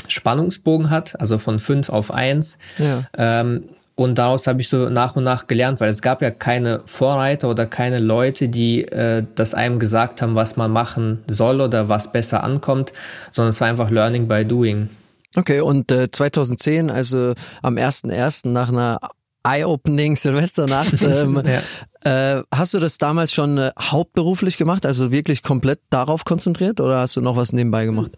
Spannungsbogen 0.08 0.90
hat, 0.90 1.20
also 1.20 1.38
von 1.38 1.58
5 1.58 1.90
auf 1.90 2.12
1. 2.12 2.58
Ja. 2.78 3.02
Ähm, 3.16 3.64
und 3.94 4.16
daraus 4.16 4.46
habe 4.46 4.60
ich 4.60 4.68
so 4.68 4.88
nach 4.88 5.16
und 5.16 5.24
nach 5.24 5.46
gelernt, 5.46 5.80
weil 5.80 5.90
es 5.90 6.00
gab 6.00 6.22
ja 6.22 6.30
keine 6.30 6.80
Vorreiter 6.86 7.50
oder 7.50 7.66
keine 7.66 7.98
Leute, 7.98 8.48
die 8.48 8.84
äh, 8.88 9.22
das 9.34 9.52
einem 9.54 9.78
gesagt 9.78 10.22
haben, 10.22 10.34
was 10.34 10.56
man 10.56 10.70
machen 10.70 11.22
soll 11.26 11.60
oder 11.60 11.88
was 11.88 12.10
besser 12.10 12.42
ankommt, 12.42 12.92
sondern 13.32 13.50
es 13.50 13.60
war 13.60 13.68
einfach 13.68 13.90
Learning 13.90 14.28
by 14.28 14.44
Doing. 14.44 14.88
Okay, 15.34 15.60
und 15.60 15.92
äh, 15.92 16.10
2010, 16.10 16.90
also 16.90 17.34
am 17.62 17.76
1.1. 17.76 18.48
nach 18.48 18.70
einer 18.70 18.98
Eye-Opening 19.44 20.16
Silvesternacht. 20.16 20.92
Ähm, 21.02 21.42
ja. 21.44 22.38
äh, 22.38 22.42
hast 22.54 22.74
du 22.74 22.78
das 22.78 22.96
damals 22.96 23.32
schon 23.32 23.58
äh, 23.58 23.72
hauptberuflich 23.78 24.56
gemacht, 24.56 24.86
also 24.86 25.10
wirklich 25.10 25.42
komplett 25.42 25.80
darauf 25.90 26.24
konzentriert 26.24 26.80
oder 26.80 27.00
hast 27.00 27.16
du 27.16 27.20
noch 27.20 27.36
was 27.36 27.52
nebenbei 27.52 27.84
gemacht? 27.84 28.12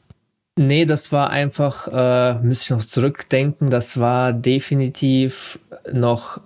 Nee, 0.56 0.84
das 0.84 1.10
war 1.10 1.30
einfach, 1.30 1.88
äh, 1.88 2.40
müsste 2.42 2.64
ich 2.64 2.70
noch 2.70 2.84
zurückdenken, 2.84 3.70
das 3.70 3.98
war 3.98 4.32
definitiv 4.32 5.58
noch 5.92 6.40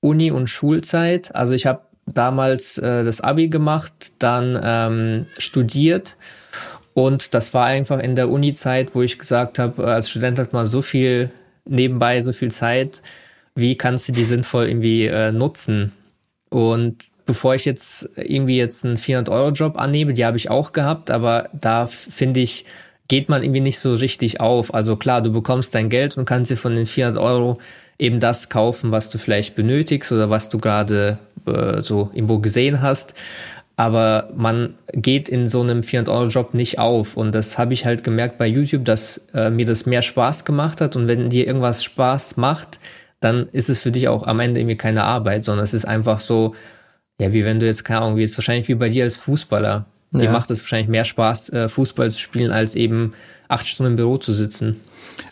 Uni- 0.00 0.30
und 0.30 0.48
Schulzeit. 0.48 1.34
Also 1.34 1.54
ich 1.54 1.66
habe 1.66 1.80
damals 2.06 2.78
äh, 2.78 3.04
das 3.04 3.20
Abi 3.20 3.48
gemacht, 3.48 4.12
dann 4.18 4.58
ähm, 4.62 5.26
studiert 5.38 6.16
und 6.94 7.34
das 7.34 7.52
war 7.52 7.66
einfach 7.66 7.98
in 7.98 8.16
der 8.16 8.30
Uni-Zeit, 8.30 8.94
wo 8.94 9.02
ich 9.02 9.18
gesagt 9.18 9.58
habe, 9.58 9.84
als 9.86 10.08
Student 10.08 10.38
hat 10.38 10.52
man 10.52 10.64
so 10.64 10.80
viel 10.80 11.30
nebenbei, 11.64 12.20
so 12.20 12.32
viel 12.32 12.50
Zeit, 12.50 13.02
wie 13.54 13.76
kannst 13.76 14.08
du 14.08 14.12
die 14.12 14.24
sinnvoll 14.24 14.68
irgendwie 14.68 15.06
äh, 15.06 15.32
nutzen? 15.32 15.92
Und 16.50 17.06
bevor 17.26 17.54
ich 17.54 17.64
jetzt 17.64 18.08
irgendwie 18.16 18.56
jetzt 18.56 18.84
einen 18.84 18.96
400-Euro-Job 18.96 19.78
annehme, 19.78 20.12
die 20.12 20.24
habe 20.24 20.36
ich 20.36 20.50
auch 20.50 20.72
gehabt, 20.72 21.10
aber 21.10 21.48
da 21.52 21.86
finde 21.86 22.40
ich, 22.40 22.64
geht 23.08 23.28
man 23.28 23.42
irgendwie 23.42 23.60
nicht 23.60 23.78
so 23.78 23.94
richtig 23.94 24.40
auf. 24.40 24.74
Also 24.74 24.96
klar, 24.96 25.22
du 25.22 25.32
bekommst 25.32 25.74
dein 25.74 25.88
Geld 25.88 26.16
und 26.16 26.24
kannst 26.24 26.50
dir 26.50 26.56
von 26.56 26.74
den 26.74 26.86
400 26.86 27.22
Euro 27.22 27.58
eben 27.98 28.20
das 28.20 28.48
kaufen, 28.48 28.92
was 28.92 29.10
du 29.10 29.18
vielleicht 29.18 29.54
benötigst 29.54 30.10
oder 30.10 30.30
was 30.30 30.48
du 30.48 30.58
gerade 30.58 31.18
äh, 31.46 31.80
so 31.82 32.10
irgendwo 32.12 32.38
gesehen 32.38 32.82
hast. 32.82 33.14
Aber 33.76 34.28
man 34.36 34.74
geht 34.92 35.28
in 35.28 35.48
so 35.48 35.60
einem 35.60 35.80
400-Euro-Job 35.80 36.54
nicht 36.54 36.78
auf. 36.78 37.16
Und 37.16 37.32
das 37.32 37.58
habe 37.58 37.72
ich 37.72 37.84
halt 37.84 38.04
gemerkt 38.04 38.38
bei 38.38 38.46
YouTube, 38.46 38.84
dass 38.84 39.20
äh, 39.34 39.50
mir 39.50 39.66
das 39.66 39.84
mehr 39.84 40.02
Spaß 40.02 40.44
gemacht 40.44 40.80
hat. 40.80 40.94
Und 40.94 41.08
wenn 41.08 41.30
dir 41.30 41.46
irgendwas 41.46 41.82
Spaß 41.82 42.36
macht, 42.36 42.78
dann 43.24 43.46
ist 43.46 43.70
es 43.70 43.78
für 43.78 43.90
dich 43.90 44.08
auch 44.08 44.26
am 44.26 44.38
Ende 44.40 44.60
irgendwie 44.60 44.76
keine 44.76 45.04
Arbeit, 45.04 45.46
sondern 45.46 45.64
es 45.64 45.72
ist 45.72 45.86
einfach 45.86 46.20
so, 46.20 46.54
ja, 47.18 47.32
wie 47.32 47.44
wenn 47.44 47.58
du 47.58 47.66
jetzt, 47.66 47.84
keine 47.84 48.02
Ahnung, 48.02 48.16
wie 48.16 48.20
jetzt 48.20 48.36
wahrscheinlich 48.36 48.68
wie 48.68 48.74
bei 48.74 48.90
dir 48.90 49.04
als 49.04 49.16
Fußballer. 49.16 49.86
Ja. 50.12 50.20
Dir 50.20 50.30
macht 50.30 50.50
es 50.50 50.60
wahrscheinlich 50.60 50.88
mehr 50.88 51.04
Spaß, 51.04 51.48
äh, 51.50 51.68
Fußball 51.68 52.10
zu 52.10 52.18
spielen, 52.18 52.52
als 52.52 52.74
eben 52.74 53.14
acht 53.48 53.66
Stunden 53.66 53.92
im 53.92 53.96
Büro 53.96 54.18
zu 54.18 54.32
sitzen. 54.32 54.80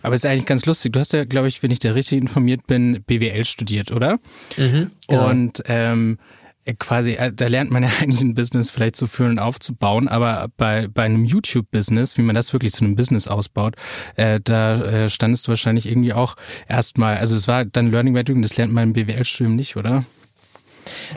Aber 0.00 0.14
es 0.14 0.24
ist 0.24 0.30
eigentlich 0.30 0.46
ganz 0.46 0.64
lustig. 0.64 0.92
Du 0.92 1.00
hast 1.00 1.12
ja, 1.12 1.24
glaube 1.24 1.48
ich, 1.48 1.62
wenn 1.62 1.70
ich 1.70 1.78
da 1.78 1.92
richtig 1.92 2.18
informiert 2.18 2.66
bin, 2.66 3.02
BWL 3.06 3.44
studiert, 3.44 3.92
oder? 3.92 4.18
Mhm, 4.56 4.90
genau. 5.06 5.28
Und 5.28 5.62
ähm, 5.66 6.18
äh, 6.18 6.41
quasi, 6.78 7.12
äh, 7.12 7.32
da 7.32 7.46
lernt 7.46 7.70
man 7.70 7.82
ja 7.82 7.90
eigentlich 8.00 8.22
ein 8.22 8.34
Business 8.34 8.70
vielleicht 8.70 8.96
zu 8.96 9.06
führen 9.06 9.32
und 9.32 9.38
aufzubauen, 9.38 10.08
aber 10.08 10.48
bei, 10.56 10.88
bei 10.88 11.04
einem 11.04 11.24
YouTube-Business, 11.24 12.16
wie 12.18 12.22
man 12.22 12.34
das 12.34 12.52
wirklich 12.52 12.72
zu 12.72 12.84
einem 12.84 12.96
Business 12.96 13.28
ausbaut, 13.28 13.76
äh, 14.16 14.40
da 14.42 14.74
äh, 14.76 15.08
standest 15.08 15.46
du 15.46 15.50
wahrscheinlich 15.50 15.86
irgendwie 15.86 16.12
auch 16.12 16.36
erstmal, 16.68 17.16
also 17.16 17.34
es 17.34 17.48
war 17.48 17.64
dann 17.64 17.90
Learning 17.90 18.14
by 18.14 18.24
Doing, 18.24 18.42
das 18.42 18.56
lernt 18.56 18.72
man 18.72 18.84
im 18.84 18.92
BWL-Studium 18.92 19.56
nicht, 19.56 19.76
oder? 19.76 20.04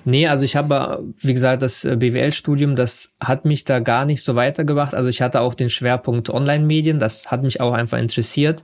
Nee, 0.03 0.27
also 0.27 0.45
ich 0.45 0.55
habe, 0.55 1.03
wie 1.19 1.33
gesagt, 1.33 1.61
das 1.61 1.83
äh, 1.83 1.95
BWL-Studium, 1.95 2.75
das 2.75 3.09
hat 3.19 3.45
mich 3.45 3.65
da 3.65 3.79
gar 3.79 4.05
nicht 4.05 4.23
so 4.23 4.35
weitergebracht. 4.35 4.93
Also 4.93 5.09
ich 5.09 5.21
hatte 5.21 5.41
auch 5.41 5.53
den 5.53 5.69
Schwerpunkt 5.69 6.29
Online-Medien, 6.29 6.99
das 6.99 7.31
hat 7.31 7.43
mich 7.43 7.61
auch 7.61 7.73
einfach 7.73 7.97
interessiert. 7.97 8.63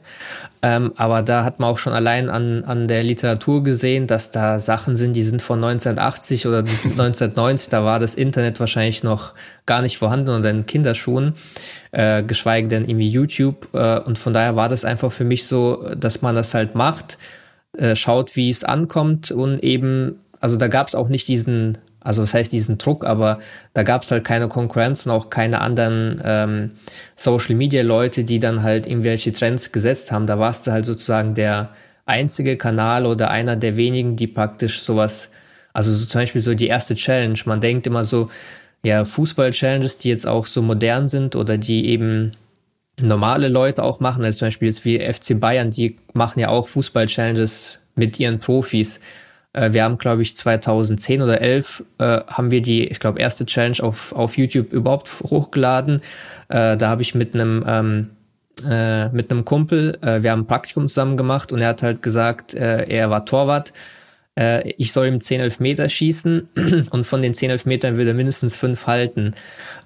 Ähm, 0.62 0.94
aber 0.96 1.24
da 1.24 1.44
hat 1.44 1.60
man 1.60 1.70
auch 1.70 1.80
schon 1.80 1.94
allein 1.94 2.30
an, 2.30 2.64
an 2.64 2.88
der 2.88 3.04
Literatur 3.04 3.64
gesehen, 3.64 4.06
dass 4.06 4.30
da 4.30 4.60
Sachen 4.60 4.96
sind, 4.96 5.14
die 5.14 5.24
sind 5.24 5.42
von 5.42 5.64
1980 5.64 6.46
oder 6.46 6.60
1990, 6.84 7.70
da 7.70 7.84
war 7.84 8.00
das 8.00 8.14
Internet 8.14 8.60
wahrscheinlich 8.60 9.04
noch 9.04 9.34
gar 9.66 9.82
nicht 9.82 9.98
vorhanden 9.98 10.30
oder 10.30 10.50
in 10.52 10.68
Kinderschuhen, 10.68 11.34
äh, 11.92 12.22
geschweige 12.22 12.68
denn 12.68 12.86
irgendwie 12.86 13.10
YouTube. 13.10 13.70
Äh, 13.74 14.00
und 14.00 14.20
von 14.20 14.34
daher 14.34 14.56
war 14.56 14.70
das 14.70 14.86
einfach 14.86 15.12
für 15.12 15.24
mich 15.24 15.48
so, 15.48 15.84
dass 15.98 16.22
man 16.22 16.36
das 16.36 16.54
halt 16.54 16.76
macht, 16.76 17.18
äh, 17.78 17.96
schaut, 17.96 18.36
wie 18.36 18.50
es 18.50 18.64
ankommt 18.64 19.32
und 19.32 19.64
eben 19.64 20.20
also 20.42 20.58
da 20.58 20.68
gab 20.68 20.88
es 20.88 20.96
auch 20.96 21.08
nicht 21.08 21.28
diesen, 21.28 21.78
also 22.02 22.24
das 22.24 22.34
heißt 22.34 22.52
diesen 22.52 22.80
Druck, 22.80 23.06
aber 23.06 23.38
da 23.74 23.84
gab 23.84 24.02
es 24.02 24.12
halt 24.12 24.24
keine 24.24 24.48
Konkurrenz 24.48 25.06
und 25.06 25.12
auch 25.12 25.30
keine 25.30 25.62
anderen 25.62 26.20
ähm, 26.26 26.72
Social 27.16 27.56
Media 27.56 27.84
Leute, 27.84 28.24
die 28.24 28.40
dann 28.40 28.64
halt 28.64 28.88
irgendwelche 28.88 29.32
Trends 29.32 29.72
gesetzt 29.72 30.12
haben. 30.12 30.26
Da 30.28 30.40
warst 30.40 30.66
du 30.66 30.72
halt 30.72 30.86
sozusagen 30.86 31.36
der 31.36 31.70
einzige 32.06 32.58
Kanal 32.58 33.06
oder 33.06 33.30
einer 33.30 33.56
der 33.56 33.78
wenigen, 33.78 34.16
die 34.16 34.28
praktisch 34.28 34.82
sowas, 34.82 35.30
also 35.74 35.94
so 35.94 36.06
zum 36.06 36.22
Beispiel 36.22 36.42
so 36.42 36.56
die 36.56 36.68
erste 36.68 36.96
Challenge. 36.96 37.40
Man 37.46 37.62
denkt 37.62 37.86
immer 37.86 38.04
so, 38.04 38.30
ja, 38.84 39.06
Fußball-Challenges, 39.06 40.00
die 40.00 40.10
jetzt 40.10 40.26
auch 40.26 40.48
so 40.48 40.64
modern 40.64 41.08
sind 41.08 41.36
oder 41.36 41.60
die 41.60 41.86
eben 41.86 42.32
normale 43.00 43.48
Leute 43.48 43.84
auch 43.84 44.00
machen, 44.00 44.24
also 44.26 44.40
zum 44.40 44.48
Beispiel 44.48 44.68
jetzt 44.70 44.86
wie 44.86 45.00
FC 45.00 45.40
Bayern, 45.40 45.70
die 45.70 45.98
machen 46.14 46.40
ja 46.40 46.50
auch 46.50 46.68
Fußball-Challenges 46.68 47.80
mit 47.96 48.20
ihren 48.20 48.40
Profis. 48.40 49.00
Äh, 49.54 49.74
wir 49.74 49.84
haben, 49.84 49.98
glaube 49.98 50.22
ich, 50.22 50.36
2010 50.36 51.22
oder 51.22 51.42
11 51.42 51.84
äh, 51.98 52.22
haben 52.28 52.52
wir 52.52 52.62
die, 52.62 52.88
ich 52.88 53.00
glaube, 53.00 53.20
erste 53.20 53.46
Challenge 53.46 53.78
auf, 53.82 54.14
auf 54.14 54.38
YouTube 54.38 54.74
überhaupt 54.74 55.10
hochgeladen. 55.24 56.02
Äh, 56.50 56.78
da 56.78 56.90
habe 56.90 57.02
ich 57.02 57.16
mit 57.16 57.34
einem 57.34 57.64
ähm, 57.68 58.10
äh, 58.70 59.10
mit 59.10 59.32
einem 59.32 59.46
Kumpel, 59.46 59.98
äh, 60.02 60.22
wir 60.24 60.32
haben 60.32 60.42
ein 60.42 60.48
Praktikum 60.48 60.88
zusammen 60.88 61.18
gemacht 61.18 61.52
und 61.52 61.62
er 61.62 61.70
hat 61.70 61.84
halt 61.84 62.02
gesagt, 62.02 62.54
äh, 62.54 62.84
er 62.84 63.10
war 63.10 63.26
Torwart. 63.26 63.74
Ich 64.78 64.94
soll 64.94 65.08
ihm 65.08 65.20
10 65.20 65.42
Elfmeter 65.42 65.90
schießen 65.90 66.48
und 66.90 67.06
von 67.06 67.22
den 67.22 67.34
10 67.34 67.50
Elfmetern 67.52 67.98
würde 67.98 68.12
er 68.12 68.16
mindestens 68.16 68.56
fünf 68.56 68.88
halten. 68.88 69.36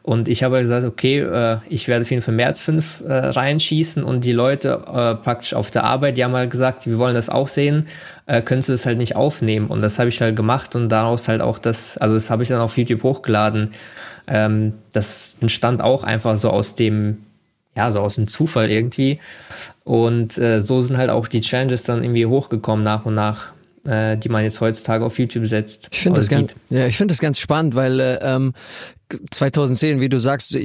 Und 0.05 0.27
ich 0.27 0.43
habe 0.43 0.59
gesagt, 0.59 0.85
okay, 0.85 1.21
äh, 1.21 1.57
ich 1.67 1.87
werde 1.87 2.03
auf 2.03 2.11
jeden 2.11 2.21
Fall 2.21 2.35
mehr 2.35 2.45
als 2.45 2.61
fünf 2.61 3.01
äh, 3.07 3.11
reinschießen. 3.11 4.03
Und 4.03 4.23
die 4.23 4.33
Leute 4.33 4.83
äh, 4.85 5.15
praktisch 5.15 5.55
auf 5.55 5.71
der 5.71 5.83
Arbeit, 5.83 6.17
die 6.17 6.23
haben 6.23 6.35
halt 6.35 6.51
gesagt, 6.51 6.85
wir 6.85 6.99
wollen 6.99 7.15
das 7.15 7.27
auch 7.27 7.47
sehen, 7.47 7.87
äh, 8.27 8.43
könntest 8.43 8.69
du 8.69 8.73
das 8.73 8.85
halt 8.85 8.99
nicht 8.99 9.15
aufnehmen. 9.15 9.65
Und 9.65 9.81
das 9.81 9.97
habe 9.97 10.09
ich 10.09 10.21
halt 10.21 10.35
gemacht 10.35 10.75
und 10.75 10.89
daraus 10.89 11.27
halt 11.27 11.41
auch 11.41 11.57
das, 11.57 11.97
also 11.97 12.13
das 12.13 12.29
habe 12.29 12.43
ich 12.43 12.49
dann 12.49 12.61
auf 12.61 12.77
YouTube 12.77 13.01
hochgeladen. 13.01 13.71
Ähm, 14.27 14.73
das 14.93 15.37
entstand 15.41 15.81
auch 15.81 16.03
einfach 16.03 16.37
so 16.37 16.51
aus 16.51 16.75
dem, 16.75 17.23
ja, 17.75 17.89
so 17.89 17.99
aus 17.99 18.13
dem 18.13 18.27
Zufall 18.27 18.69
irgendwie. 18.69 19.19
Und 19.85 20.37
äh, 20.37 20.61
so 20.61 20.81
sind 20.81 20.97
halt 20.97 21.09
auch 21.09 21.27
die 21.27 21.41
Challenges 21.41 21.81
dann 21.81 22.03
irgendwie 22.03 22.27
hochgekommen 22.27 22.85
nach 22.85 23.07
und 23.07 23.15
nach 23.15 23.54
äh, 23.85 24.17
die 24.17 24.29
man 24.29 24.43
jetzt 24.43 24.61
heutzutage 24.61 25.05
auf 25.05 25.19
YouTube 25.19 25.47
setzt. 25.47 25.89
Ich 25.91 25.99
finde 25.99 26.19
das, 26.19 26.29
ganz, 26.29 26.53
ja, 26.69 26.87
ich 26.87 26.97
finde 26.97 27.13
das 27.13 27.19
ganz 27.19 27.39
spannend, 27.39 27.75
weil 27.75 27.99
äh, 27.99 28.19
ähm, 28.21 28.53
2010, 29.31 30.01
wie 30.01 30.09
du 30.09 30.19
sagst, 30.19 30.57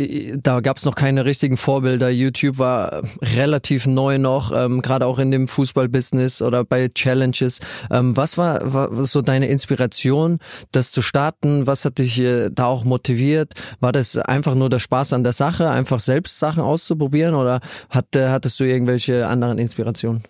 da 0.43 0.61
gab 0.61 0.79
es 0.79 0.85
noch 0.85 0.95
keine 0.95 1.25
richtigen 1.25 1.57
Vorbilder. 1.57 2.09
YouTube 2.09 2.59
war 2.59 3.03
relativ 3.21 3.87
neu 3.87 4.19
noch, 4.19 4.53
ähm, 4.57 4.81
gerade 4.81 5.07
auch 5.07 5.19
in 5.19 5.31
dem 5.31 5.47
Fußballbusiness 5.47 6.41
oder 6.41 6.65
bei 6.65 6.89
Challenges. 6.89 7.61
Ähm, 7.91 8.17
was 8.17 8.39
war, 8.39 8.73
war 8.73 9.03
so 9.05 9.21
deine 9.21 9.49
Inspiration, 9.49 10.39
das 10.73 10.91
zu 10.91 11.03
starten? 11.03 11.67
Was 11.67 11.85
hat 11.85 11.99
dich 11.99 12.19
äh, 12.21 12.49
da 12.51 12.67
auch 12.67 12.85
motiviert? 12.85 13.53
War 13.81 13.93
das 13.93 14.17
einfach 14.17 14.55
nur 14.55 14.71
der 14.71 14.79
Spaß 14.79 15.13
an 15.13 15.23
der 15.23 15.33
Sache, 15.33 15.69
einfach 15.69 16.01
selbst 16.01 16.39
Sachen 16.39 16.63
auszuprobieren 16.63 17.35
oder 17.35 17.61
hat, 17.91 18.17
äh, 18.17 18.29
hattest 18.29 18.59
du 18.59 18.65
irgendwelche 18.65 19.27
anderen 19.27 19.59
Inspirationen? 19.59 20.23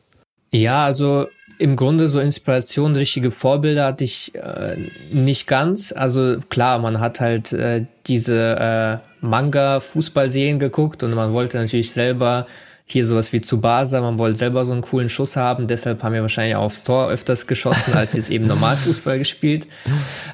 Ja, 0.53 0.85
also 0.85 1.27
im 1.61 1.77
Grunde 1.77 2.09
so 2.09 2.21
Inspiration, 2.21 2.97
richtige 2.97 3.31
Vorbilder 3.31 3.85
hatte 3.85 4.05
ich 4.05 4.35
äh, 4.35 4.77
nicht 5.13 5.47
ganz. 5.47 5.93
Also 5.93 6.39
klar, 6.49 6.79
man 6.79 7.01
hat 7.01 7.21
halt 7.21 7.53
äh, 7.53 7.85
diese 8.07 8.57
äh, 8.59 9.25
Manga-Fußballserien 9.27 10.59
geguckt 10.59 11.03
und 11.03 11.15
man 11.15 11.35
wollte 11.35 11.59
natürlich 11.59 11.93
selber 11.93 12.47
hier 12.87 13.05
sowas 13.05 13.33
wie 13.35 13.43
Tsubasa, 13.43 14.01
man 14.01 14.19
wollte 14.19 14.39
selber 14.39 14.65
so 14.65 14.73
einen 14.73 14.81
coolen 14.81 15.11
Schuss 15.11 15.37
haben, 15.37 15.69
deshalb 15.69 16.03
haben 16.03 16.15
wir 16.15 16.23
wahrscheinlich 16.23 16.57
aufs 16.57 16.83
Tor 16.83 17.09
öfters 17.09 17.47
geschossen, 17.47 17.93
als 17.93 18.15
jetzt 18.15 18.31
eben 18.31 18.47
Normalfußball 18.47 19.19
gespielt. 19.19 19.67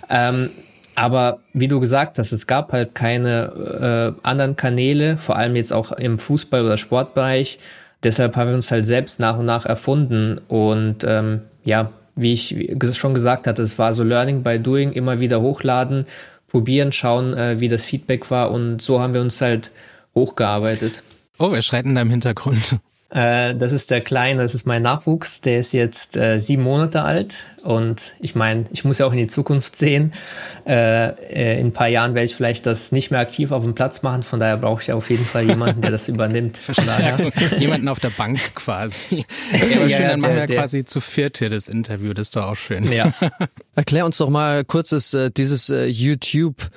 Ähm, 0.09 0.51
aber 0.95 1.41
wie 1.53 1.69
du 1.69 1.81
gesagt 1.81 2.19
hast, 2.19 2.33
es 2.33 2.47
gab 2.47 2.73
halt 2.73 2.95
keine 2.95 4.15
äh, 4.23 4.27
anderen 4.27 4.57
Kanäle, 4.57 5.19
vor 5.19 5.37
allem 5.37 5.57
jetzt 5.57 5.73
auch 5.73 5.93
im 5.93 6.19
Fußball- 6.19 6.65
oder 6.65 6.79
Sportbereich, 6.79 7.59
deshalb 8.07 8.37
haben 8.37 8.49
wir 8.49 8.55
uns 8.55 8.71
halt 8.71 8.87
selbst 8.87 9.19
nach 9.19 9.37
und 9.37 9.47
nach 9.47 9.67
erfunden 9.67 10.39
und 10.47 10.99
ähm, 11.05 11.41
ja, 11.65 11.91
wie 12.15 12.33
ich 12.33 12.57
schon 12.93 13.15
gesagt 13.15 13.47
hatte, 13.49 13.63
es 13.63 13.79
war 13.79 13.93
so 13.93 14.05
Learning 14.05 14.43
by 14.45 14.61
Doing, 14.61 14.93
immer 14.93 15.19
wieder 15.19 15.41
hochladen, 15.41 16.07
probieren, 16.47 16.93
schauen, 16.93 17.35
äh, 17.35 17.59
wie 17.59 17.69
das 17.69 17.85
Feedback 17.85 18.31
war 18.31 18.53
und 18.53 18.81
so 18.81 19.01
haben 19.01 19.13
wir 19.13 19.21
uns 19.21 19.41
halt 19.41 19.73
hochgearbeitet. 20.15 21.03
Oh, 21.39 21.51
wer 21.51 21.61
schreit 21.63 21.85
in 21.85 21.97
deinem 21.97 22.11
Hintergrund? 22.11 22.79
Äh, 23.11 23.55
das 23.55 23.73
ist 23.73 23.91
der 23.93 24.01
Kleine, 24.01 24.43
das 24.43 24.55
ist 24.55 24.67
mein 24.67 24.83
Nachwuchs, 24.83 25.41
der 25.41 25.61
ist 25.61 25.73
jetzt 25.73 26.17
äh, 26.17 26.39
sieben 26.39 26.65
Monate 26.65 27.03
alt 27.03 27.37
und 27.63 28.15
ich 28.19 28.35
meine, 28.35 28.65
ich 28.73 28.85
muss 28.85 28.99
ja 28.99 29.07
auch 29.07 29.13
in 29.13 29.19
die 29.19 29.29
Zukunft 29.29 29.77
sehen. 29.77 30.13
Äh, 30.67 31.11
äh, 31.11 31.61
in 31.61 31.69
ein 31.69 31.73
paar 31.73 31.87
Jahren 31.87 32.15
werde 32.15 32.25
ich 32.25 32.35
vielleicht 32.35 32.67
das 32.67 32.91
nicht 32.91 33.13
mehr 33.13 33.21
aktiv 33.21 33.53
auf 33.53 33.63
dem 33.63 33.77
Platz 33.77 34.03
machen, 34.03 34.25
von 34.25 34.41
daher 34.41 34.57
brauche 34.57 34.83
ich 34.83 34.93
auf 34.93 35.09
jeden 35.09 35.25
Fall 35.25 35.45
jemanden, 35.45 35.83
der 35.83 35.93
das 35.93 36.09
übernimmt. 36.09 36.57
Verstärkung. 36.57 37.33
Jemanden 37.59 37.87
auf 37.87 38.01
der 38.01 38.11
Bank 38.11 38.41
quasi. 38.55 39.25
Ja, 39.53 39.77
aber 39.77 39.87
ja, 39.87 39.97
schön, 39.97 40.09
dann 40.09 40.21
machen 40.21 40.37
wir 40.37 40.47
quasi 40.47 40.85
zu 40.85 41.01
viert 41.01 41.39
hier 41.39 41.51
das 41.51 41.69
Interview, 41.69 42.13
das 42.13 42.29
ist 42.29 42.37
doch 42.37 42.47
auch 42.47 42.57
schön. 42.57 42.91
Ja. 42.91 43.13
Erklär 43.75 44.05
uns 44.05 44.17
doch 44.19 44.31
mal 44.31 44.65
kurzes 44.65 45.15
äh, 45.15 45.31
dieses 45.31 45.71
äh, 45.71 45.87
YouTube 45.87 46.71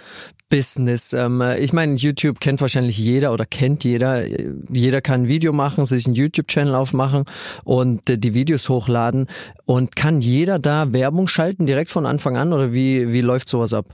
Business. 0.49 1.13
Ähm, 1.13 1.41
ich 1.59 1.73
meine, 1.73 1.95
YouTube 1.95 2.39
kennt 2.39 2.61
wahrscheinlich 2.61 2.97
jeder 2.97 3.33
oder 3.33 3.45
kennt 3.45 3.83
jeder. 3.83 4.25
Jeder 4.71 5.01
kann 5.01 5.23
ein 5.23 5.27
Video 5.27 5.53
machen, 5.53 5.85
sich 5.85 6.05
einen 6.05 6.15
YouTube-Channel 6.15 6.75
aufmachen 6.75 7.25
und 7.63 8.09
äh, 8.09 8.17
die 8.17 8.33
Videos 8.33 8.67
hochladen. 8.69 9.27
Und 9.65 9.95
kann 9.95 10.21
jeder 10.21 10.59
da 10.59 10.91
Werbung 10.91 11.27
schalten 11.27 11.65
direkt 11.65 11.91
von 11.91 12.05
Anfang 12.05 12.37
an 12.37 12.53
oder 12.53 12.73
wie, 12.73 13.13
wie 13.13 13.21
läuft 13.21 13.49
sowas 13.49 13.73
ab? 13.73 13.85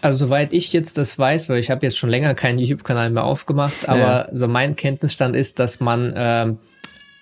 Also 0.00 0.26
soweit 0.26 0.52
ich 0.52 0.72
jetzt 0.72 0.98
das 0.98 1.18
weiß, 1.18 1.48
weil 1.48 1.58
ich 1.58 1.70
habe 1.70 1.86
jetzt 1.86 1.96
schon 1.96 2.10
länger 2.10 2.34
keinen 2.34 2.58
YouTube-Kanal 2.58 3.10
mehr 3.10 3.24
aufgemacht, 3.24 3.88
aber 3.88 3.98
ja. 3.98 4.28
so 4.32 4.48
mein 4.48 4.76
Kenntnisstand 4.76 5.34
ist, 5.34 5.58
dass 5.58 5.80
man 5.80 6.12
ähm, 6.16 6.58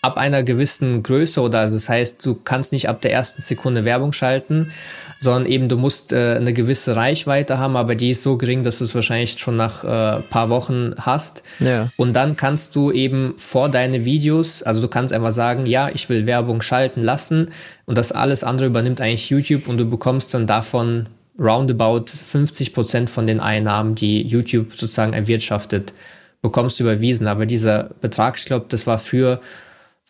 ab 0.03 0.17
einer 0.17 0.43
gewissen 0.43 1.05
Größe 1.05 1.41
oder 1.41 1.61
also 1.61 1.77
das 1.77 1.89
heißt, 1.89 2.27
du 2.27 2.35
kannst 2.35 2.73
nicht 2.73 2.89
ab 2.89 3.01
der 3.01 3.13
ersten 3.13 3.41
Sekunde 3.41 3.85
Werbung 3.85 4.13
schalten, 4.13 4.73
sondern 5.21 5.47
eben 5.47 5.69
du 5.69 5.77
musst 5.77 6.13
äh, 6.13 6.35
eine 6.35 6.53
gewisse 6.53 6.97
Reichweite 6.97 7.59
haben, 7.59 7.77
aber 7.77 7.95
die 7.95 8.11
ist 8.11 8.25
so 8.25 8.37
gering, 8.37 8.65
dass 8.65 8.79
du 8.79 8.85
es 8.85 8.97
wahrscheinlich 8.97 9.39
schon 9.39 9.57
nach 9.57 9.85
äh, 9.85 10.21
paar 10.23 10.51
Wochen 10.51 10.95
hast. 10.99 11.45
Ja. 11.61 11.89
Und 11.97 12.15
dann 12.15 12.35
kannst 12.35 12.75
du 12.75 12.91
eben 12.91 13.35
vor 13.37 13.69
deine 13.69 14.05
Videos, 14.05 14.65
also 14.65 14.81
du 14.81 14.89
kannst 14.89 15.15
einfach 15.15 15.31
sagen, 15.31 15.67
ja, 15.67 15.89
ich 15.95 16.09
will 16.09 16.27
Werbung 16.27 16.63
schalten 16.63 17.01
lassen 17.01 17.53
und 17.87 17.97
das 17.97 18.11
alles 18.11 18.43
andere 18.43 18.67
übernimmt 18.67 19.01
eigentlich 19.01 19.31
YouTube 19.31 19.69
und 19.69 19.79
du 19.79 19.85
bekommst 19.85 20.35
dann 20.35 20.49
davon 20.49 21.07
roundabout 21.39 22.07
50 22.07 22.75
Prozent 22.75 23.09
von 23.09 23.29
den 23.29 23.39
Einnahmen, 23.39 23.95
die 23.95 24.23
YouTube 24.23 24.73
sozusagen 24.73 25.13
erwirtschaftet, 25.13 25.93
bekommst 26.43 26.81
du 26.81 26.83
überwiesen. 26.83 27.29
Aber 27.29 27.47
dieser 27.47 27.91
Betrag, 28.01 28.37
ich 28.37 28.47
glaube, 28.47 28.67
das 28.69 28.89
war 28.89 28.99
für 28.99 29.41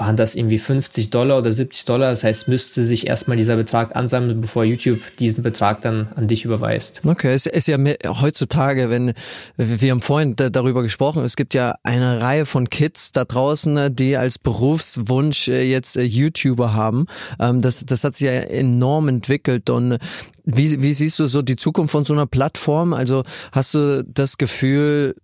waren 0.02 0.16
das 0.16 0.34
irgendwie 0.34 0.58
50 0.58 1.10
Dollar 1.10 1.38
oder 1.38 1.52
70 1.52 1.84
Dollar. 1.84 2.10
Das 2.10 2.24
heißt, 2.24 2.48
müsste 2.48 2.84
sich 2.84 3.06
erstmal 3.06 3.36
dieser 3.36 3.54
Betrag 3.54 3.94
ansammeln, 3.94 4.40
bevor 4.40 4.64
YouTube 4.64 5.00
diesen 5.18 5.44
Betrag 5.44 5.80
dann 5.80 6.08
an 6.16 6.26
dich 6.26 6.44
überweist. 6.44 7.02
Okay, 7.06 7.32
es 7.32 7.46
ist 7.46 7.68
ja 7.68 7.78
mehr, 7.78 7.96
heutzutage, 8.04 8.90
wenn 8.90 9.12
wir 9.56 9.90
haben 9.92 10.00
vorhin 10.00 10.34
darüber 10.34 10.82
gesprochen, 10.82 11.22
es 11.22 11.36
gibt 11.36 11.54
ja 11.54 11.76
eine 11.84 12.20
Reihe 12.20 12.46
von 12.46 12.68
Kids 12.68 13.12
da 13.12 13.24
draußen, 13.24 13.94
die 13.94 14.16
als 14.16 14.40
Berufswunsch 14.40 15.46
äh, 15.46 15.62
jetzt 15.62 15.96
äh, 15.96 16.02
YouTuber 16.02 16.74
haben. 16.74 17.06
Ähm, 17.38 17.60
das, 17.60 17.86
das 17.86 18.02
hat 18.02 18.16
sich 18.16 18.26
ja 18.26 18.32
enorm 18.32 19.06
entwickelt 19.06 19.70
und 19.70 19.98
wie, 20.44 20.82
wie 20.82 20.94
siehst 20.94 21.20
du 21.20 21.28
so 21.28 21.42
die 21.42 21.54
Zukunft 21.54 21.92
von 21.92 22.04
so 22.04 22.12
einer 22.12 22.26
Plattform? 22.26 22.92
Also 22.92 23.22
hast 23.52 23.74
du 23.74 24.02
das 24.04 24.36
Gefühl, 24.36 25.14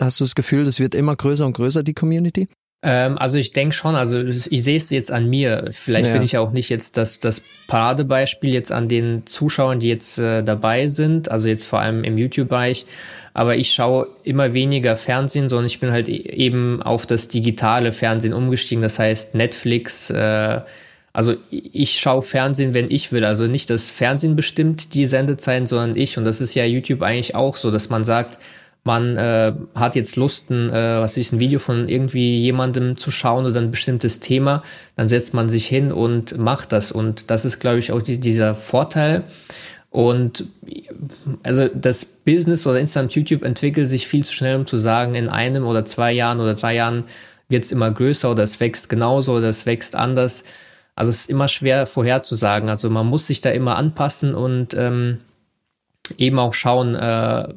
hast 0.00 0.18
du 0.18 0.24
das 0.24 0.34
Gefühl, 0.34 0.64
das 0.64 0.80
wird 0.80 0.96
immer 0.96 1.14
größer 1.14 1.46
und 1.46 1.56
größer, 1.56 1.84
die 1.84 1.94
Community? 1.94 2.48
Ähm, 2.86 3.18
also 3.18 3.36
ich 3.36 3.52
denke 3.52 3.74
schon, 3.74 3.96
also 3.96 4.20
ich 4.20 4.62
sehe 4.62 4.76
es 4.76 4.90
jetzt 4.90 5.10
an 5.10 5.28
mir. 5.28 5.70
Vielleicht 5.72 6.06
ja. 6.06 6.12
bin 6.12 6.22
ich 6.22 6.32
ja 6.32 6.40
auch 6.40 6.52
nicht 6.52 6.68
jetzt 6.68 6.96
das, 6.96 7.18
das 7.18 7.42
Paradebeispiel 7.66 8.54
jetzt 8.54 8.70
an 8.70 8.86
den 8.86 9.26
Zuschauern, 9.26 9.80
die 9.80 9.88
jetzt 9.88 10.18
äh, 10.18 10.44
dabei 10.44 10.86
sind, 10.86 11.28
also 11.28 11.48
jetzt 11.48 11.64
vor 11.64 11.80
allem 11.80 12.04
im 12.04 12.16
YouTube-Bereich. 12.16 12.86
Aber 13.34 13.56
ich 13.56 13.72
schaue 13.72 14.06
immer 14.22 14.54
weniger 14.54 14.94
Fernsehen, 14.94 15.48
sondern 15.48 15.66
ich 15.66 15.80
bin 15.80 15.90
halt 15.90 16.08
e-, 16.08 16.12
eben 16.12 16.80
auf 16.80 17.06
das 17.06 17.26
digitale 17.26 17.90
Fernsehen 17.90 18.32
umgestiegen. 18.32 18.82
Das 18.82 19.00
heißt 19.00 19.34
Netflix, 19.34 20.08
äh, 20.10 20.60
also 21.12 21.34
ich 21.50 21.98
schaue 21.98 22.22
Fernsehen, 22.22 22.72
wenn 22.72 22.88
ich 22.88 23.10
will. 23.10 23.24
Also 23.24 23.48
nicht 23.48 23.68
das 23.68 23.90
Fernsehen 23.90 24.36
bestimmt 24.36 24.94
die 24.94 25.06
Sendezeiten, 25.06 25.66
sondern 25.66 25.96
ich. 25.96 26.18
Und 26.18 26.24
das 26.24 26.40
ist 26.40 26.54
ja 26.54 26.64
YouTube 26.64 27.02
eigentlich 27.02 27.34
auch 27.34 27.56
so, 27.56 27.72
dass 27.72 27.88
man 27.88 28.04
sagt, 28.04 28.38
man 28.86 29.16
äh, 29.16 29.52
hat 29.74 29.96
jetzt 29.96 30.16
Lust, 30.16 30.48
ein, 30.48 30.70
äh, 30.70 31.00
was 31.00 31.16
ist 31.16 31.32
ein 31.32 31.40
Video 31.40 31.58
von 31.58 31.88
irgendwie 31.88 32.40
jemandem 32.40 32.96
zu 32.96 33.10
schauen 33.10 33.44
oder 33.44 33.60
ein 33.60 33.72
bestimmtes 33.72 34.20
Thema, 34.20 34.62
dann 34.94 35.08
setzt 35.08 35.34
man 35.34 35.48
sich 35.48 35.66
hin 35.66 35.92
und 35.92 36.38
macht 36.38 36.72
das. 36.72 36.92
Und 36.92 37.30
das 37.30 37.44
ist, 37.44 37.58
glaube 37.58 37.80
ich, 37.80 37.92
auch 37.92 38.00
die, 38.00 38.18
dieser 38.18 38.54
Vorteil. 38.54 39.24
Und 39.90 40.44
also 41.42 41.68
das 41.68 42.04
Business 42.04 42.66
oder 42.66 42.78
Instagram, 42.78 43.10
YouTube 43.10 43.42
entwickelt 43.42 43.88
sich 43.88 44.06
viel 44.06 44.24
zu 44.24 44.32
schnell, 44.32 44.56
um 44.56 44.66
zu 44.66 44.76
sagen, 44.76 45.14
in 45.14 45.28
einem 45.28 45.66
oder 45.66 45.84
zwei 45.84 46.12
Jahren 46.12 46.40
oder 46.40 46.54
drei 46.54 46.74
Jahren 46.74 47.04
wird 47.48 47.64
es 47.64 47.72
immer 47.72 47.90
größer 47.90 48.30
oder 48.30 48.44
es 48.44 48.60
wächst 48.60 48.88
genauso 48.88 49.34
oder 49.34 49.48
es 49.48 49.66
wächst 49.66 49.96
anders. 49.96 50.44
Also 50.94 51.10
es 51.10 51.20
ist 51.22 51.30
immer 51.30 51.48
schwer 51.48 51.86
vorherzusagen. 51.86 52.68
Also 52.68 52.88
man 52.88 53.06
muss 53.06 53.26
sich 53.26 53.40
da 53.40 53.50
immer 53.50 53.76
anpassen 53.76 54.34
und 54.34 54.74
ähm, 54.74 55.18
eben 56.18 56.38
auch 56.38 56.54
schauen, 56.54 56.94
äh, 56.94 57.48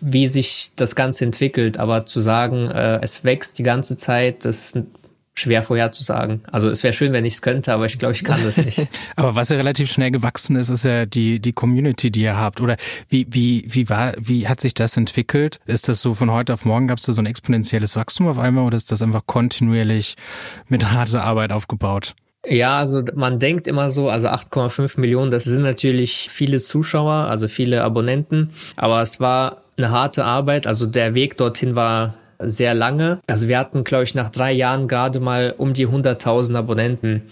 wie 0.00 0.26
sich 0.26 0.72
das 0.76 0.94
Ganze 0.94 1.24
entwickelt. 1.24 1.78
Aber 1.78 2.06
zu 2.06 2.20
sagen, 2.20 2.70
äh, 2.70 3.00
es 3.02 3.24
wächst 3.24 3.58
die 3.58 3.62
ganze 3.62 3.96
Zeit, 3.96 4.44
das 4.44 4.74
ist 4.74 4.86
schwer 5.34 5.62
vorherzusagen. 5.64 6.42
Also 6.50 6.70
es 6.70 6.82
wäre 6.82 6.92
schön, 6.92 7.12
wenn 7.12 7.24
ich 7.24 7.34
es 7.34 7.42
könnte, 7.42 7.72
aber 7.72 7.86
ich 7.86 7.98
glaube, 7.98 8.14
ich 8.14 8.22
kann 8.22 8.42
das 8.44 8.56
nicht. 8.56 8.86
aber 9.16 9.34
was 9.34 9.48
ja 9.48 9.56
relativ 9.56 9.90
schnell 9.90 10.12
gewachsen 10.12 10.56
ist, 10.56 10.68
ist 10.68 10.84
ja 10.84 11.06
die 11.06 11.40
die 11.40 11.52
Community, 11.52 12.10
die 12.10 12.22
ihr 12.22 12.36
habt. 12.36 12.60
Oder 12.60 12.76
wie 13.08 13.26
wie 13.28 13.64
wie 13.68 13.88
war 13.88 14.12
wie 14.18 14.46
hat 14.46 14.60
sich 14.60 14.74
das 14.74 14.96
entwickelt? 14.96 15.58
Ist 15.66 15.88
das 15.88 16.00
so 16.00 16.14
von 16.14 16.30
heute 16.30 16.54
auf 16.54 16.64
morgen 16.64 16.86
gab 16.86 16.98
es 16.98 17.04
da 17.04 17.12
so 17.12 17.20
ein 17.20 17.26
exponentielles 17.26 17.96
Wachstum 17.96 18.28
auf 18.28 18.38
einmal 18.38 18.64
oder 18.64 18.76
ist 18.76 18.92
das 18.92 19.02
einfach 19.02 19.26
kontinuierlich 19.26 20.14
mit 20.68 20.92
harter 20.92 21.24
Arbeit 21.24 21.50
aufgebaut? 21.50 22.14
Ja, 22.46 22.78
also 22.78 23.02
man 23.14 23.38
denkt 23.38 23.66
immer 23.66 23.90
so, 23.90 24.10
also 24.10 24.28
8,5 24.28 25.00
Millionen, 25.00 25.30
das 25.30 25.44
sind 25.44 25.62
natürlich 25.62 26.28
viele 26.30 26.60
Zuschauer, 26.60 27.12
also 27.12 27.48
viele 27.48 27.82
Abonnenten, 27.82 28.50
aber 28.76 29.00
es 29.00 29.18
war 29.18 29.63
eine 29.76 29.90
harte 29.90 30.24
Arbeit. 30.24 30.66
Also 30.66 30.86
der 30.86 31.14
Weg 31.14 31.36
dorthin 31.36 31.76
war 31.76 32.14
sehr 32.38 32.74
lange. 32.74 33.20
Also 33.26 33.48
wir 33.48 33.58
hatten, 33.58 33.84
glaube 33.84 34.04
ich, 34.04 34.14
nach 34.14 34.30
drei 34.30 34.52
Jahren 34.52 34.88
gerade 34.88 35.20
mal 35.20 35.54
um 35.56 35.74
die 35.74 35.86
100.000 35.86 36.56
Abonnenten. 36.56 37.22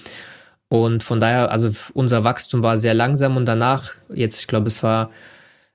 Und 0.68 1.02
von 1.02 1.20
daher, 1.20 1.50
also 1.50 1.70
unser 1.92 2.24
Wachstum 2.24 2.62
war 2.62 2.78
sehr 2.78 2.94
langsam 2.94 3.36
und 3.36 3.44
danach, 3.44 3.90
jetzt, 4.14 4.40
ich 4.40 4.46
glaube, 4.46 4.68
es 4.68 4.82
war 4.82 5.10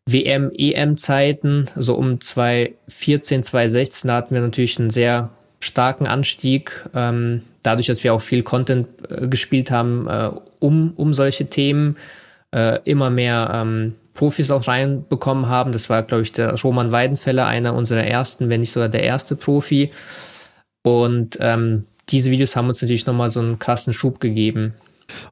WM, 0.08 0.52
EM-Zeiten, 0.58 1.66
so 1.76 1.94
um 1.96 2.20
2014, 2.20 3.44
2016 3.44 4.12
hatten 4.12 4.34
wir 4.34 4.42
natürlich 4.42 4.80
einen 4.80 4.90
sehr 4.90 5.30
starken 5.60 6.08
Anstieg. 6.08 6.86
Ähm, 6.96 7.44
dadurch, 7.62 7.88
dass 7.88 8.04
wir 8.04 8.14
auch 8.14 8.22
viel 8.22 8.42
Content 8.42 8.88
äh, 9.10 9.28
gespielt 9.28 9.70
haben, 9.70 10.08
äh, 10.08 10.32
um, 10.60 10.94
um 10.96 11.14
solche 11.14 11.48
Themen, 11.48 11.98
äh, 12.52 12.80
immer 12.86 13.10
mehr 13.10 13.52
ähm, 13.54 13.96
Profis 14.18 14.52
auch 14.52 14.68
reinbekommen 14.68 15.48
haben. 15.48 15.72
Das 15.72 15.90
war, 15.90 16.04
glaube 16.04 16.24
ich, 16.24 16.32
der 16.32 16.60
Roman 16.60 16.92
Weidenfeller, 16.92 17.46
einer 17.46 17.76
unserer 17.76 18.04
ersten, 18.04 18.50
wenn 18.50 18.62
nicht 18.62 18.72
sogar 18.72 18.90
der 18.90 19.04
erste 19.04 19.36
Profi. 19.36 19.92
Und 20.84 21.38
ähm, 21.40 21.86
diese 22.10 22.32
Videos 22.32 22.56
haben 22.56 22.68
uns 22.68 22.82
natürlich 22.82 23.06
nochmal 23.06 23.30
so 23.30 23.40
einen 23.40 23.60
krassen 23.60 23.94
Schub 23.94 24.20
gegeben. 24.20 24.74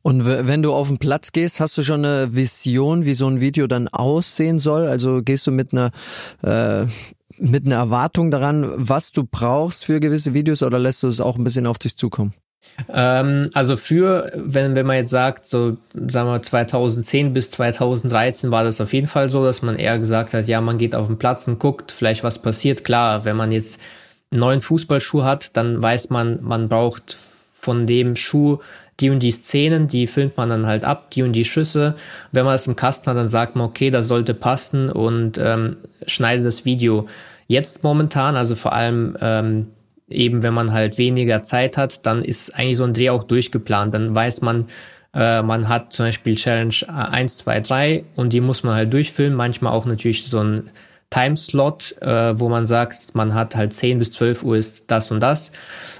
Und 0.03 0.25
wenn 0.25 0.61
du 0.61 0.73
auf 0.73 0.87
den 0.87 0.99
Platz 0.99 1.33
gehst, 1.33 1.59
hast 1.59 1.77
du 1.77 1.83
schon 1.83 2.05
eine 2.05 2.33
Vision, 2.33 3.03
wie 3.03 3.13
so 3.13 3.27
ein 3.27 3.41
Video 3.41 3.67
dann 3.67 3.89
aussehen 3.89 4.59
soll? 4.59 4.87
Also 4.87 5.21
gehst 5.21 5.47
du 5.47 5.51
mit 5.51 5.73
einer 5.73 5.91
äh, 6.43 6.85
mit 7.37 7.65
einer 7.65 7.75
Erwartung 7.75 8.31
daran, 8.31 8.71
was 8.75 9.11
du 9.11 9.25
brauchst 9.29 9.83
für 9.83 9.99
gewisse 9.99 10.33
Videos 10.33 10.63
oder 10.63 10.79
lässt 10.79 11.03
du 11.03 11.07
es 11.07 11.19
auch 11.19 11.37
ein 11.37 11.43
bisschen 11.43 11.67
auf 11.67 11.77
dich 11.77 11.97
zukommen? 11.97 12.33
Ähm, 12.91 13.49
also 13.53 13.75
für, 13.75 14.31
wenn, 14.35 14.75
wenn 14.75 14.85
man 14.85 14.97
jetzt 14.97 15.11
sagt, 15.11 15.45
so 15.45 15.77
sagen 15.93 16.29
wir 16.29 16.41
2010 16.41 17.33
bis 17.33 17.51
2013 17.51 18.51
war 18.51 18.63
das 18.63 18.81
auf 18.81 18.93
jeden 18.93 19.07
Fall 19.07 19.29
so, 19.29 19.43
dass 19.43 19.61
man 19.61 19.77
eher 19.77 19.97
gesagt 19.99 20.33
hat, 20.33 20.47
ja, 20.47 20.59
man 20.61 20.77
geht 20.77 20.95
auf 20.95 21.07
den 21.07 21.17
Platz 21.17 21.47
und 21.47 21.59
guckt 21.59 21.91
vielleicht, 21.91 22.23
was 22.23 22.41
passiert. 22.41 22.83
Klar, 22.83 23.25
wenn 23.25 23.37
man 23.37 23.51
jetzt 23.51 23.79
einen 24.31 24.41
neuen 24.41 24.61
Fußballschuh 24.61 25.23
hat, 25.23 25.55
dann 25.57 25.81
weiß 25.81 26.09
man, 26.09 26.39
man 26.43 26.67
braucht 26.67 27.17
von 27.53 27.87
dem 27.87 28.15
Schuh 28.15 28.59
die 28.99 29.09
und 29.09 29.19
die 29.19 29.31
Szenen, 29.31 29.87
die 29.87 30.07
filmt 30.07 30.37
man 30.37 30.49
dann 30.49 30.67
halt 30.67 30.85
ab, 30.85 31.11
die 31.11 31.23
und 31.23 31.33
die 31.33 31.45
Schüsse. 31.45 31.95
Wenn 32.31 32.45
man 32.45 32.55
es 32.55 32.67
im 32.67 32.75
Kasten 32.75 33.07
hat, 33.07 33.17
dann 33.17 33.27
sagt 33.27 33.55
man, 33.55 33.67
okay, 33.67 33.89
das 33.89 34.07
sollte 34.07 34.33
passen 34.33 34.89
und 34.89 35.37
ähm, 35.37 35.77
schneidet 36.07 36.45
das 36.45 36.63
Video. 36.63 37.07
Jetzt 37.47 37.83
momentan, 37.83 38.35
also 38.35 38.55
vor 38.55 38.73
allem 38.73 39.17
ähm, 39.19 39.67
eben 40.07 40.43
wenn 40.43 40.53
man 40.53 40.71
halt 40.71 40.97
weniger 40.97 41.43
Zeit 41.43 41.77
hat, 41.77 42.05
dann 42.05 42.21
ist 42.21 42.53
eigentlich 42.55 42.77
so 42.77 42.83
ein 42.83 42.93
Dreh 42.93 43.09
auch 43.09 43.23
durchgeplant. 43.23 43.93
Dann 43.93 44.15
weiß 44.15 44.41
man, 44.41 44.67
äh, 45.13 45.41
man 45.41 45.67
hat 45.67 45.93
zum 45.93 46.05
Beispiel 46.05 46.35
Challenge 46.35 46.75
1, 46.87 47.37
2, 47.37 47.61
3 47.61 48.03
und 48.15 48.33
die 48.33 48.41
muss 48.41 48.63
man 48.63 48.75
halt 48.75 48.93
durchfilmen. 48.93 49.35
Manchmal 49.35 49.73
auch 49.73 49.85
natürlich 49.85 50.27
so 50.27 50.39
ein 50.39 50.69
Timeslot, 51.09 51.95
äh, 52.01 52.39
wo 52.39 52.49
man 52.49 52.65
sagt, 52.65 53.15
man 53.15 53.33
hat 53.33 53.55
halt 53.55 53.73
10 53.73 53.99
bis 53.99 54.11
12 54.11 54.43
Uhr 54.43 54.57
ist 54.57 54.85
das 54.87 55.11
und 55.11 55.21
das. 55.21 55.51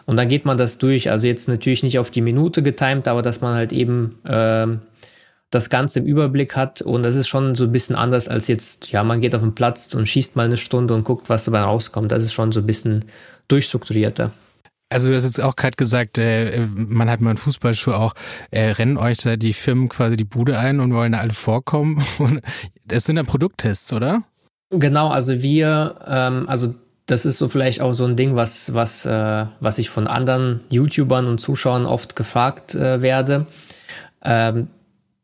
Und 0.06 0.18
dann 0.18 0.28
geht 0.28 0.46
man 0.46 0.58
das 0.58 0.78
durch. 0.78 1.10
Also 1.10 1.28
jetzt 1.28 1.48
natürlich 1.48 1.84
nicht 1.84 2.00
auf 2.00 2.12
die 2.12 2.22
Minute 2.22 2.62
getimt, 2.62 3.08
aber 3.08 3.22
dass 3.22 3.42
man 3.42 3.54
halt 3.54 3.72
eben 3.72 4.20
äh, 4.26 4.68
das 5.52 5.70
Ganze 5.70 6.00
im 6.00 6.06
Überblick 6.06 6.56
hat. 6.56 6.82
Und 6.82 7.04
das 7.04 7.16
ist 7.16 7.28
schon 7.28 7.56
so 7.56 7.66
ein 7.66 7.72
bisschen 7.72 7.96
anders 7.96 8.28
als 8.28 8.48
jetzt, 8.48 8.92
ja, 8.92 9.04
man 9.04 9.22
geht 9.22 9.36
auf 9.36 9.42
den 9.42 9.56
Platz 9.56 9.94
und 9.94 10.08
schießt 10.08 10.36
mal 10.36 10.44
eine 10.44 10.58
Stunde 10.58 10.94
und 10.94 11.06
guckt, 11.06 11.30
was 11.30 11.46
dabei 11.46 11.62
rauskommt. 11.62 12.12
Das 12.12 12.24
ist 12.24 12.34
schon 12.34 12.52
so 12.52 12.60
ein 12.60 12.66
bisschen 12.66 13.06
durchstrukturierter. 13.48 14.32
Also 14.90 15.10
du 15.10 15.16
hast 15.16 15.26
jetzt 15.26 15.42
auch 15.42 15.56
gerade 15.56 15.76
gesagt, 15.76 16.20
äh, 16.20 16.68
man 16.76 17.10
hat 17.10 17.20
mal 17.20 17.32
einen 17.32 17.38
Fußballschuh 17.38 17.92
auch, 17.92 18.14
äh, 18.52 18.70
rennen 18.70 18.98
euch 18.98 19.18
da 19.18 19.36
die 19.36 19.54
Firmen 19.54 19.90
quasi 19.90 20.16
die 20.16 20.26
Bude 20.26 20.60
ein 20.60 20.80
und 20.80 20.94
wollen 20.94 21.14
da 21.14 21.20
alle 21.20 21.34
vorkommen. 21.34 22.04
Das 22.88 23.06
sind 23.06 23.18
ja 23.18 23.24
Produkttests, 23.24 23.92
oder? 23.94 24.22
Genau, 24.70 25.08
also 25.08 25.42
wir, 25.42 25.96
ähm, 26.06 26.48
also 26.48 26.76
das 27.08 27.26
ist 27.26 27.40
so 27.40 27.50
vielleicht 27.50 27.82
auch 27.82 27.94
so 27.94 28.06
ein 28.06 28.16
Ding, 28.16 28.36
was, 28.36 28.76
was, 28.76 29.08
äh, 29.08 29.46
was 29.60 29.80
ich 29.80 29.90
von 29.90 30.06
anderen 30.06 30.62
YouTubern 30.70 31.26
und 31.26 31.40
Zuschauern 31.40 31.88
oft 31.88 32.16
gefragt 32.16 32.76
äh, 32.76 33.02
werde. 33.02 33.48
Ähm, 34.24 34.68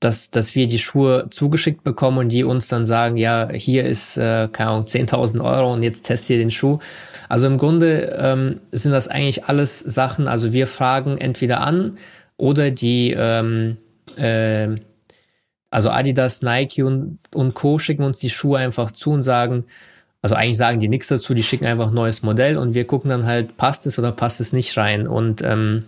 dass, 0.01 0.31
dass 0.31 0.55
wir 0.55 0.67
die 0.67 0.79
Schuhe 0.79 1.27
zugeschickt 1.29 1.83
bekommen 1.83 2.17
und 2.17 2.29
die 2.29 2.43
uns 2.43 2.67
dann 2.67 2.85
sagen, 2.85 3.17
ja, 3.17 3.49
hier 3.49 3.85
ist, 3.85 4.17
äh, 4.17 4.49
keine 4.51 4.71
Ahnung, 4.71 4.85
10.000 4.85 5.43
Euro 5.43 5.71
und 5.71 5.83
jetzt 5.83 6.07
test 6.07 6.29
ihr 6.29 6.39
den 6.39 6.51
Schuh. 6.51 6.79
Also 7.29 7.47
im 7.47 7.57
Grunde 7.57 8.17
ähm, 8.19 8.59
sind 8.71 8.91
das 8.91 9.07
eigentlich 9.07 9.45
alles 9.45 9.79
Sachen, 9.79 10.27
also 10.27 10.51
wir 10.53 10.65
fragen 10.65 11.19
entweder 11.19 11.61
an 11.61 11.97
oder 12.35 12.71
die, 12.71 13.15
ähm, 13.15 13.77
äh, 14.17 14.69
also 15.69 15.91
Adidas, 15.91 16.41
Nike 16.41 16.81
und, 16.81 17.19
und 17.33 17.53
Co. 17.53 17.77
schicken 17.77 18.03
uns 18.03 18.17
die 18.17 18.31
Schuhe 18.31 18.57
einfach 18.57 18.89
zu 18.91 19.11
und 19.11 19.21
sagen, 19.21 19.65
also 20.23 20.33
eigentlich 20.33 20.57
sagen 20.57 20.79
die 20.79 20.89
nichts 20.89 21.07
dazu, 21.07 21.35
die 21.35 21.43
schicken 21.43 21.65
einfach 21.65 21.89
ein 21.89 21.93
neues 21.93 22.23
Modell 22.23 22.57
und 22.57 22.73
wir 22.73 22.85
gucken 22.85 23.11
dann 23.11 23.27
halt, 23.27 23.55
passt 23.55 23.85
es 23.85 23.99
oder 23.99 24.11
passt 24.11 24.41
es 24.41 24.51
nicht 24.51 24.75
rein 24.77 25.07
und 25.07 25.43
ähm, 25.43 25.85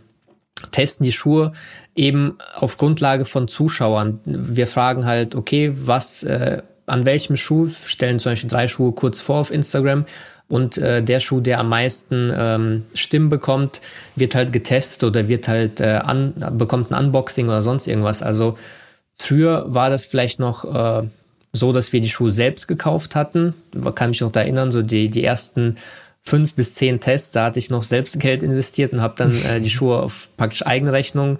testen 0.71 1.03
die 1.03 1.11
Schuhe 1.11 1.53
eben 1.95 2.37
auf 2.55 2.77
Grundlage 2.77 3.25
von 3.25 3.47
Zuschauern. 3.47 4.19
Wir 4.25 4.67
fragen 4.67 5.05
halt, 5.05 5.35
okay, 5.35 5.71
was, 5.73 6.23
äh, 6.23 6.61
an 6.85 7.05
welchem 7.05 7.37
Schuh 7.37 7.69
stellen 7.69 8.19
zum 8.19 8.31
Beispiel 8.31 8.49
drei 8.49 8.67
Schuhe 8.67 8.91
kurz 8.91 9.19
vor 9.19 9.37
auf 9.37 9.51
Instagram 9.51 10.05
und 10.49 10.77
äh, 10.77 11.01
der 11.01 11.19
Schuh, 11.19 11.39
der 11.39 11.59
am 11.59 11.69
meisten 11.69 12.31
ähm, 12.35 12.85
Stimmen 12.93 13.29
bekommt, 13.29 13.81
wird 14.15 14.35
halt 14.35 14.51
getestet 14.51 15.03
oder 15.03 15.27
wird 15.27 15.47
halt 15.47 15.79
äh, 15.79 15.99
an, 16.03 16.33
bekommt 16.57 16.91
ein 16.91 17.05
Unboxing 17.05 17.47
oder 17.47 17.61
sonst 17.61 17.87
irgendwas. 17.87 18.21
Also 18.21 18.57
früher 19.15 19.65
war 19.67 19.89
das 19.89 20.05
vielleicht 20.05 20.39
noch 20.39 20.65
äh, 20.65 21.07
so, 21.53 21.71
dass 21.71 21.93
wir 21.93 22.01
die 22.01 22.09
Schuhe 22.09 22.31
selbst 22.31 22.67
gekauft 22.67 23.15
hatten. 23.15 23.53
Kann 23.95 24.09
mich 24.09 24.21
noch 24.21 24.31
da 24.31 24.41
erinnern, 24.41 24.71
so 24.71 24.81
die, 24.81 25.09
die 25.09 25.23
ersten 25.23 25.77
fünf 26.23 26.55
bis 26.55 26.73
zehn 26.73 26.99
Tests, 26.99 27.31
da 27.31 27.45
hatte 27.45 27.59
ich 27.59 27.69
noch 27.69 27.83
selbst 27.83 28.19
Geld 28.19 28.41
investiert 28.41 28.93
und 28.93 29.01
habe 29.01 29.13
dann 29.17 29.43
äh, 29.45 29.61
die 29.61 29.69
Schuhe 29.69 30.01
auf 30.01 30.29
praktisch 30.37 30.65
Eigenrechnung 30.65 31.37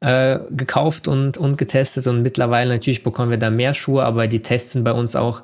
äh, 0.00 0.38
gekauft 0.50 1.06
und, 1.06 1.38
und 1.38 1.58
getestet. 1.58 2.06
Und 2.06 2.22
mittlerweile 2.22 2.74
natürlich 2.74 3.04
bekommen 3.04 3.30
wir 3.30 3.38
da 3.38 3.50
mehr 3.50 3.74
Schuhe, 3.74 4.04
aber 4.04 4.26
die 4.26 4.42
Tests 4.42 4.72
sind 4.72 4.84
bei 4.84 4.92
uns 4.92 5.14
auch 5.14 5.42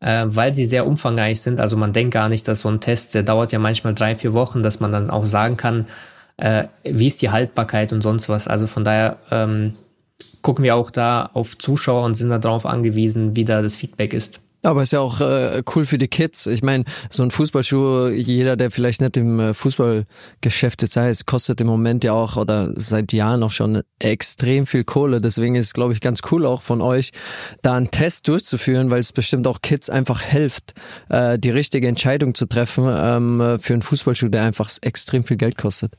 äh, 0.00 0.24
weil 0.26 0.52
sie 0.52 0.64
sehr 0.64 0.86
umfangreich 0.86 1.40
sind. 1.40 1.60
Also 1.60 1.76
man 1.76 1.92
denkt 1.92 2.14
gar 2.14 2.28
nicht, 2.28 2.46
dass 2.48 2.62
so 2.62 2.68
ein 2.68 2.80
Test, 2.80 3.14
der 3.14 3.22
dauert 3.22 3.52
ja 3.52 3.58
manchmal 3.58 3.94
drei, 3.94 4.14
vier 4.16 4.32
Wochen, 4.32 4.62
dass 4.62 4.80
man 4.80 4.92
dann 4.92 5.10
auch 5.10 5.26
sagen 5.26 5.56
kann, 5.56 5.86
äh, 6.36 6.64
wie 6.84 7.08
ist 7.08 7.20
die 7.22 7.30
Haltbarkeit 7.30 7.92
und 7.92 8.02
sonst 8.02 8.28
was. 8.28 8.46
Also 8.46 8.66
von 8.66 8.84
daher 8.84 9.18
ähm, 9.30 9.74
gucken 10.42 10.64
wir 10.64 10.76
auch 10.76 10.90
da 10.90 11.30
auf 11.32 11.58
Zuschauer 11.58 12.04
und 12.04 12.14
sind 12.14 12.30
darauf 12.30 12.64
angewiesen, 12.64 13.34
wie 13.36 13.44
da 13.44 13.62
das 13.62 13.76
Feedback 13.76 14.12
ist. 14.12 14.40
Aber 14.62 14.82
ist 14.82 14.92
ja 14.92 14.98
auch 14.98 15.20
äh, 15.20 15.62
cool 15.74 15.84
für 15.84 15.98
die 15.98 16.08
Kids. 16.08 16.46
Ich 16.46 16.62
meine, 16.62 16.84
so 17.10 17.22
ein 17.22 17.30
Fußballschuh, 17.30 18.08
jeder, 18.08 18.56
der 18.56 18.72
vielleicht 18.72 19.00
nicht 19.00 19.16
im 19.16 19.38
äh, 19.38 19.54
Fußballgeschäft 19.54 20.82
jetzt 20.82 20.96
heißt, 20.96 21.26
kostet 21.26 21.60
im 21.60 21.68
Moment 21.68 22.02
ja 22.02 22.12
auch 22.12 22.36
oder 22.36 22.72
seit 22.74 23.12
Jahren 23.12 23.44
auch 23.44 23.52
schon 23.52 23.82
extrem 24.00 24.66
viel 24.66 24.82
Kohle. 24.82 25.20
Deswegen 25.20 25.54
ist 25.54 25.66
es, 25.66 25.74
glaube 25.74 25.92
ich, 25.92 26.00
ganz 26.00 26.22
cool 26.32 26.44
auch 26.44 26.62
von 26.62 26.80
euch, 26.80 27.12
da 27.62 27.74
einen 27.74 27.92
Test 27.92 28.26
durchzuführen, 28.26 28.90
weil 28.90 28.98
es 28.98 29.12
bestimmt 29.12 29.46
auch 29.46 29.62
Kids 29.62 29.90
einfach 29.90 30.22
hilft, 30.22 30.74
äh, 31.08 31.38
die 31.38 31.50
richtige 31.50 31.86
Entscheidung 31.86 32.34
zu 32.34 32.46
treffen 32.46 32.84
ähm, 32.88 33.58
für 33.60 33.74
einen 33.74 33.82
Fußballschuh, 33.82 34.28
der 34.28 34.42
einfach 34.42 34.70
extrem 34.82 35.22
viel 35.22 35.36
Geld 35.36 35.56
kostet. 35.56 35.94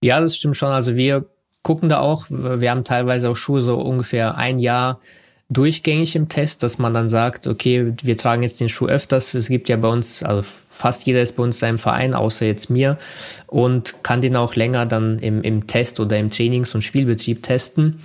Ja, 0.00 0.20
das 0.20 0.36
stimmt 0.36 0.56
schon. 0.56 0.70
Also 0.70 0.94
wir 0.94 1.26
gucken 1.62 1.88
da 1.88 1.98
auch. 1.98 2.26
Wir 2.28 2.70
haben 2.70 2.84
teilweise 2.84 3.28
auch 3.28 3.36
Schuhe 3.36 3.60
so 3.60 3.76
ungefähr 3.76 4.36
ein 4.36 4.60
Jahr 4.60 5.00
durchgängig 5.48 6.16
im 6.16 6.28
Test, 6.28 6.62
dass 6.62 6.78
man 6.78 6.92
dann 6.92 7.08
sagt, 7.08 7.46
okay, 7.46 7.92
wir 8.02 8.16
tragen 8.16 8.42
jetzt 8.42 8.58
den 8.60 8.68
Schuh 8.68 8.86
öfters. 8.86 9.32
Es 9.32 9.48
gibt 9.48 9.68
ja 9.68 9.76
bei 9.76 9.88
uns, 9.88 10.22
also 10.22 10.42
fast 10.68 11.06
jeder 11.06 11.22
ist 11.22 11.36
bei 11.36 11.42
uns 11.42 11.62
in 11.62 11.78
Verein, 11.78 12.14
außer 12.14 12.46
jetzt 12.46 12.68
mir, 12.68 12.98
und 13.46 14.02
kann 14.02 14.20
den 14.20 14.34
auch 14.36 14.56
länger 14.56 14.86
dann 14.86 15.18
im, 15.20 15.42
im 15.42 15.66
Test 15.66 16.00
oder 16.00 16.18
im 16.18 16.30
Trainings- 16.30 16.74
und 16.74 16.82
Spielbetrieb 16.82 17.42
testen. 17.42 18.00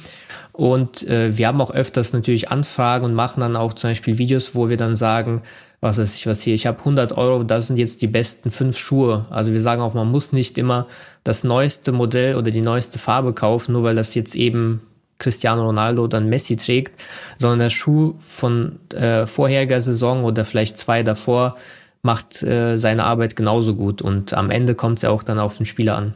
Und 0.51 1.07
äh, 1.07 1.35
wir 1.35 1.47
haben 1.47 1.61
auch 1.61 1.71
öfters 1.71 2.13
natürlich 2.13 2.49
Anfragen 2.49 3.05
und 3.05 3.13
machen 3.15 3.39
dann 3.39 3.55
auch 3.55 3.73
zum 3.73 3.91
Beispiel 3.91 4.17
Videos, 4.19 4.53
wo 4.53 4.69
wir 4.69 4.77
dann 4.77 4.95
sagen, 4.95 5.41
was 5.79 5.97
weiß 5.97 6.13
ich 6.15 6.27
was 6.27 6.41
hier, 6.41 6.53
ich 6.53 6.67
habe 6.67 6.77
100 6.77 7.17
Euro, 7.17 7.43
das 7.43 7.67
sind 7.67 7.77
jetzt 7.77 8.03
die 8.03 8.07
besten 8.07 8.51
fünf 8.51 8.77
Schuhe. 8.77 9.25
Also 9.31 9.51
wir 9.51 9.61
sagen 9.61 9.81
auch, 9.81 9.95
man 9.95 10.11
muss 10.11 10.31
nicht 10.31 10.59
immer 10.59 10.87
das 11.23 11.43
neueste 11.43 11.91
Modell 11.91 12.35
oder 12.35 12.51
die 12.51 12.61
neueste 12.61 12.99
Farbe 12.99 13.33
kaufen, 13.33 13.71
nur 13.71 13.83
weil 13.83 13.95
das 13.95 14.13
jetzt 14.13 14.35
eben 14.35 14.81
Cristiano 15.21 15.63
Ronaldo 15.63 16.07
dann 16.07 16.27
Messi 16.27 16.57
trägt, 16.57 17.01
sondern 17.37 17.59
der 17.59 17.69
Schuh 17.69 18.15
von 18.19 18.79
äh, 18.93 19.25
vorheriger 19.27 19.79
Saison 19.79 20.23
oder 20.23 20.43
vielleicht 20.43 20.77
zwei 20.77 21.03
davor 21.03 21.55
macht 22.01 22.41
äh, 22.43 22.77
seine 22.77 23.03
Arbeit 23.03 23.35
genauso 23.35 23.75
gut 23.75 24.01
und 24.01 24.33
am 24.33 24.49
Ende 24.49 24.75
kommt 24.75 24.97
es 24.99 25.03
ja 25.03 25.11
auch 25.11 25.23
dann 25.23 25.39
auf 25.39 25.57
den 25.57 25.65
Spieler 25.65 25.95
an. 25.95 26.13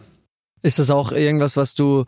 Ist 0.64 0.80
das 0.80 0.90
auch 0.90 1.12
irgendwas, 1.12 1.58
was 1.58 1.76
du, 1.76 2.06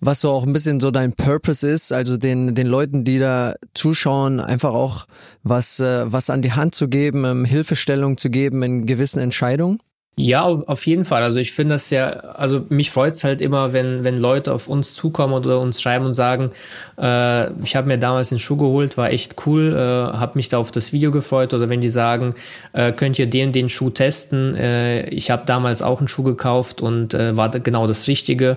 was 0.00 0.20
so 0.20 0.30
auch 0.30 0.44
ein 0.44 0.52
bisschen 0.52 0.80
so 0.80 0.90
dein 0.90 1.14
Purpose 1.14 1.66
ist, 1.66 1.92
also 1.92 2.18
den, 2.18 2.54
den 2.54 2.66
Leuten, 2.66 3.04
die 3.04 3.18
da 3.18 3.54
zuschauen, 3.72 4.38
einfach 4.38 4.74
auch 4.74 5.06
was, 5.42 5.80
äh, 5.80 6.12
was 6.12 6.28
an 6.28 6.42
die 6.42 6.52
Hand 6.52 6.74
zu 6.74 6.88
geben, 6.88 7.24
ähm, 7.24 7.46
Hilfestellung 7.46 8.18
zu 8.18 8.28
geben 8.28 8.62
in 8.62 8.84
gewissen 8.84 9.18
Entscheidungen? 9.18 9.80
Ja, 10.18 10.44
auf 10.46 10.86
jeden 10.86 11.04
Fall. 11.04 11.22
Also 11.22 11.38
ich 11.40 11.52
finde 11.52 11.74
das 11.74 11.90
ja, 11.90 12.06
also 12.06 12.64
mich 12.70 12.90
freut's 12.90 13.22
halt 13.22 13.42
immer, 13.42 13.74
wenn, 13.74 14.02
wenn 14.02 14.16
Leute 14.18 14.54
auf 14.54 14.66
uns 14.66 14.94
zukommen 14.94 15.34
oder 15.34 15.60
uns 15.60 15.82
schreiben 15.82 16.06
und 16.06 16.14
sagen, 16.14 16.52
äh, 16.98 17.52
ich 17.62 17.76
habe 17.76 17.86
mir 17.86 17.98
damals 17.98 18.32
einen 18.32 18.38
Schuh 18.38 18.56
geholt, 18.56 18.96
war 18.96 19.10
echt 19.10 19.34
cool, 19.46 19.74
äh, 19.76 20.16
habe 20.16 20.32
mich 20.36 20.48
da 20.48 20.56
auf 20.56 20.70
das 20.70 20.94
Video 20.94 21.10
gefreut. 21.10 21.52
Oder 21.52 21.68
wenn 21.68 21.82
die 21.82 21.90
sagen, 21.90 22.34
äh, 22.72 22.92
könnt 22.92 23.18
ihr 23.18 23.26
den, 23.28 23.52
den 23.52 23.68
Schuh 23.68 23.90
testen, 23.90 24.56
äh, 24.56 25.06
ich 25.10 25.30
habe 25.30 25.42
damals 25.44 25.82
auch 25.82 25.98
einen 25.98 26.08
Schuh 26.08 26.22
gekauft 26.22 26.80
und 26.80 27.12
äh, 27.12 27.36
war 27.36 27.50
genau 27.50 27.86
das 27.86 28.08
Richtige. 28.08 28.56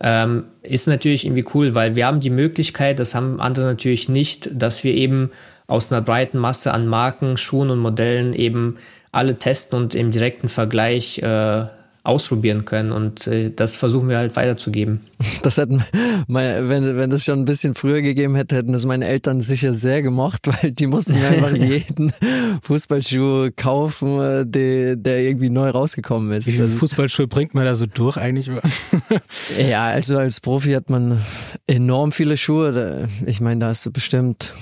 Ähm, 0.00 0.44
ist 0.62 0.86
natürlich 0.86 1.24
irgendwie 1.26 1.46
cool, 1.52 1.74
weil 1.74 1.96
wir 1.96 2.06
haben 2.06 2.20
die 2.20 2.30
Möglichkeit, 2.30 3.00
das 3.00 3.16
haben 3.16 3.40
andere 3.40 3.66
natürlich 3.66 4.08
nicht, 4.08 4.50
dass 4.52 4.84
wir 4.84 4.94
eben 4.94 5.32
aus 5.66 5.90
einer 5.90 6.00
breiten 6.00 6.38
Masse 6.38 6.72
an 6.72 6.86
Marken, 6.86 7.36
Schuhen 7.36 7.70
und 7.70 7.80
Modellen 7.80 8.34
eben 8.34 8.76
alle 9.12 9.38
testen 9.38 9.78
und 9.78 9.94
im 9.94 10.10
direkten 10.10 10.48
Vergleich 10.48 11.18
äh, 11.18 11.66
ausprobieren 12.04 12.64
können 12.64 12.90
und 12.90 13.28
äh, 13.28 13.50
das 13.54 13.76
versuchen 13.76 14.08
wir 14.08 14.18
halt 14.18 14.34
weiterzugeben. 14.34 15.00
Das 15.42 15.56
hätten, 15.56 15.82
meine, 16.28 16.68
wenn 16.68 16.96
wenn 16.96 17.10
das 17.10 17.24
schon 17.24 17.40
ein 17.40 17.44
bisschen 17.44 17.74
früher 17.74 18.00
gegeben 18.00 18.34
hätte, 18.36 18.56
hätten 18.56 18.72
das 18.72 18.86
meine 18.86 19.06
Eltern 19.06 19.40
sicher 19.40 19.72
sehr 19.72 20.02
gemocht, 20.02 20.46
weil 20.62 20.72
die 20.72 20.86
mussten 20.86 21.14
einfach 21.14 21.52
jeden 21.56 22.12
Fußballschuh 22.62 23.50
kaufen, 23.56 24.20
äh, 24.20 24.46
der, 24.46 24.96
der 24.96 25.20
irgendwie 25.20 25.50
neu 25.50 25.70
rausgekommen 25.70 26.32
ist. 26.32 26.46
Wie 26.46 26.52
viele 26.52 26.68
Fußballschuhe 26.68 27.28
bringt 27.28 27.54
man 27.54 27.64
da 27.64 27.74
so 27.74 27.86
durch 27.86 28.16
eigentlich? 28.16 28.50
ja, 29.58 29.86
also 29.86 30.18
als 30.18 30.40
Profi 30.40 30.72
hat 30.72 30.90
man 30.90 31.20
enorm 31.66 32.12
viele 32.12 32.36
Schuhe. 32.36 33.08
Ich 33.26 33.40
meine, 33.40 33.60
da 33.60 33.68
hast 33.68 33.86
du 33.86 33.92
bestimmt 33.92 34.54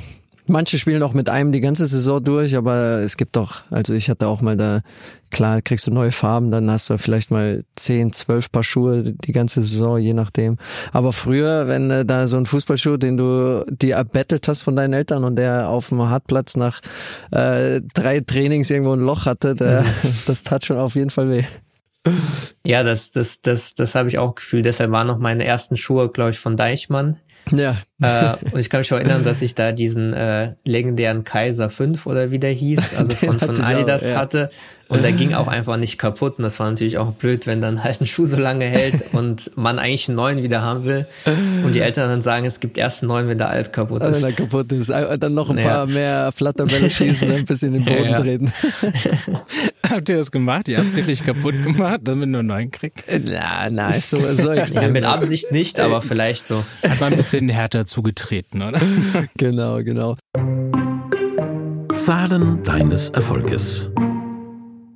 Manche 0.50 0.78
spielen 0.78 1.00
auch 1.04 1.12
mit 1.12 1.30
einem 1.30 1.52
die 1.52 1.60
ganze 1.60 1.86
Saison 1.86 2.22
durch, 2.24 2.56
aber 2.56 2.98
es 2.98 3.16
gibt 3.16 3.36
doch, 3.36 3.62
also 3.70 3.94
ich 3.94 4.10
hatte 4.10 4.26
auch 4.26 4.40
mal 4.40 4.56
da, 4.56 4.80
klar, 5.30 5.62
kriegst 5.62 5.86
du 5.86 5.92
neue 5.92 6.10
Farben, 6.10 6.50
dann 6.50 6.68
hast 6.68 6.90
du 6.90 6.98
vielleicht 6.98 7.30
mal 7.30 7.62
zehn, 7.76 8.12
zwölf 8.12 8.50
Paar 8.50 8.64
Schuhe 8.64 9.12
die 9.12 9.30
ganze 9.30 9.62
Saison, 9.62 9.98
je 9.98 10.12
nachdem. 10.12 10.56
Aber 10.92 11.12
früher, 11.12 11.68
wenn 11.68 11.88
äh, 11.92 12.04
da 12.04 12.26
so 12.26 12.36
ein 12.36 12.46
Fußballschuh, 12.46 12.96
den 12.96 13.16
du 13.16 13.64
dir 13.70 13.94
erbettelt 13.94 14.48
hast 14.48 14.62
von 14.62 14.74
deinen 14.74 14.92
Eltern 14.92 15.22
und 15.22 15.36
der 15.36 15.68
auf 15.68 15.90
dem 15.90 16.02
Hartplatz 16.02 16.56
nach 16.56 16.80
äh, 17.30 17.80
drei 17.94 18.18
Trainings 18.18 18.70
irgendwo 18.70 18.94
ein 18.94 19.00
Loch 19.00 19.26
hatte, 19.26 19.54
der, 19.54 19.82
mhm. 19.82 19.86
das 20.26 20.42
tat 20.42 20.64
schon 20.64 20.78
auf 20.78 20.96
jeden 20.96 21.10
Fall 21.10 21.30
weh. 21.30 21.44
Ja, 22.66 22.82
das, 22.82 23.12
das, 23.12 23.40
das, 23.40 23.76
das 23.76 23.94
habe 23.94 24.08
ich 24.08 24.18
auch 24.18 24.34
gefühlt. 24.34 24.64
Deshalb 24.64 24.90
waren 24.90 25.06
noch 25.06 25.18
meine 25.18 25.44
ersten 25.44 25.76
Schuhe, 25.76 26.10
glaube 26.10 26.32
ich, 26.32 26.40
von 26.40 26.56
Deichmann. 26.56 27.20
Ja. 27.52 27.76
Äh, 28.00 28.34
und 28.52 28.60
ich 28.60 28.70
kann 28.70 28.80
mich 28.80 28.92
auch 28.92 28.98
erinnern, 28.98 29.24
dass 29.24 29.42
ich 29.42 29.54
da 29.54 29.72
diesen 29.72 30.12
äh, 30.12 30.54
legendären 30.64 31.24
Kaiser 31.24 31.70
5 31.70 32.06
oder 32.06 32.30
wie 32.30 32.38
der 32.38 32.52
hieß, 32.52 32.94
also 32.98 33.14
von, 33.14 33.38
von 33.38 33.60
Adidas 33.60 34.04
auch, 34.04 34.08
ja. 34.08 34.18
hatte. 34.18 34.50
Und 34.90 35.04
der 35.04 35.12
ging 35.12 35.34
auch 35.34 35.46
einfach 35.46 35.76
nicht 35.76 35.98
kaputt. 35.98 36.38
Und 36.38 36.42
das 36.42 36.58
war 36.58 36.68
natürlich 36.68 36.98
auch 36.98 37.12
blöd, 37.12 37.46
wenn 37.46 37.60
dann 37.60 37.84
halt 37.84 38.00
ein 38.00 38.06
Schuh 38.06 38.26
so 38.26 38.36
lange 38.36 38.64
hält 38.64 39.04
und 39.12 39.56
man 39.56 39.78
eigentlich 39.78 40.08
einen 40.08 40.16
neuen 40.16 40.42
wieder 40.42 40.62
haben 40.62 40.84
will. 40.84 41.06
Und 41.64 41.74
die 41.74 41.80
Eltern 41.80 42.08
dann 42.08 42.22
sagen, 42.22 42.44
es 42.44 42.58
gibt 42.58 42.76
erst 42.76 43.02
einen 43.02 43.08
neuen, 43.08 43.28
wenn 43.28 43.38
der 43.38 43.50
alt 43.50 43.72
kaputt 43.72 44.02
ist. 44.02 44.14
Wenn 44.14 44.22
der 44.22 44.32
kaputt 44.32 44.72
ist. 44.72 44.90
Dann 44.90 45.32
noch 45.32 45.48
ein 45.48 45.58
ja. 45.58 45.62
paar 45.62 45.86
mehr 45.86 46.32
Flatterbälle 46.32 46.90
schießen, 46.90 47.30
ein 47.30 47.44
bisschen 47.44 47.72
in 47.76 47.84
den 47.84 47.94
Boden 47.96 48.10
ja, 48.10 48.20
treten. 48.20 48.52
Habt 49.88 50.08
ihr 50.08 50.16
das 50.16 50.32
gemacht? 50.32 50.68
Ihr 50.68 50.78
habt 50.78 50.88
es 50.88 50.96
wirklich 50.96 51.24
kaputt 51.24 51.54
gemacht, 51.62 52.00
damit 52.04 52.28
nur 52.28 52.40
einen 52.40 52.48
neuen 52.48 52.70
kriegt? 52.72 53.04
Na, 53.24 53.70
na, 53.70 53.92
so, 54.00 54.18
so 54.34 54.50
extrem. 54.50 54.82
Ja, 54.82 54.88
mit 54.88 55.04
Absicht 55.04 55.52
nicht, 55.52 55.78
aber 55.78 56.02
vielleicht 56.02 56.44
so. 56.44 56.64
Hat 56.82 57.00
man 57.00 57.12
ein 57.12 57.16
bisschen 57.16 57.48
härter 57.48 57.86
zugetreten, 57.90 58.62
oder? 58.62 58.80
Genau, 59.36 59.82
genau. 59.82 60.16
Zahlen 61.96 62.62
deines 62.64 63.10
Erfolges. 63.10 63.90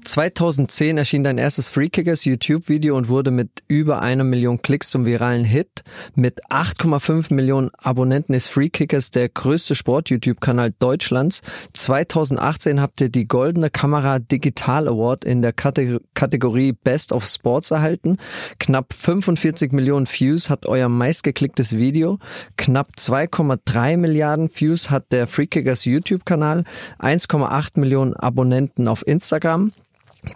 2010 0.05 0.99
erschien 0.99 1.25
dein 1.25 1.39
erstes 1.39 1.69
Freekickers 1.69 2.25
YouTube-Video 2.25 2.97
und 2.97 3.09
wurde 3.09 3.31
mit 3.31 3.63
über 3.69 4.03
einer 4.03 4.25
Million 4.25 4.61
Klicks 4.61 4.91
zum 4.91 5.07
viralen 5.07 5.45
Hit. 5.45 5.83
Mit 6.15 6.45
8,5 6.51 7.33
Millionen 7.33 7.71
Abonnenten 7.79 8.35
ist 8.35 8.49
Freekickers 8.49 9.11
der 9.11 9.29
größte 9.29 9.75
Sport-YouTube-Kanal 9.75 10.75
Deutschlands. 10.79 11.43
2018 11.73 12.81
habt 12.81 13.01
ihr 13.01 13.09
die 13.09 13.27
Goldene 13.27 13.71
Kamera 13.71 14.19
Digital 14.19 14.89
Award 14.89 15.25
in 15.25 15.43
der 15.43 15.53
Kategorie 15.53 16.73
Best 16.73 17.13
of 17.13 17.25
Sports 17.25 17.71
erhalten. 17.71 18.19
Knapp 18.59 18.93
45 18.93 19.73
Millionen 19.73 20.07
Views 20.07 20.51
hat 20.51 20.67
euer 20.67 20.89
meistgeklicktes 20.89 21.77
Video. 21.77 22.19
Knapp 22.57 22.89
2,3 22.99 23.97
Milliarden 23.97 24.51
Views 24.55 24.91
hat 24.91 25.13
der 25.13 25.27
Freekickers 25.27 25.85
YouTube-Kanal. 25.85 26.65
1,8 26.99 27.81
Millionen 27.81 28.15
Abonnenten 28.15 28.87
auf 28.87 29.07
Instagram. 29.07 29.73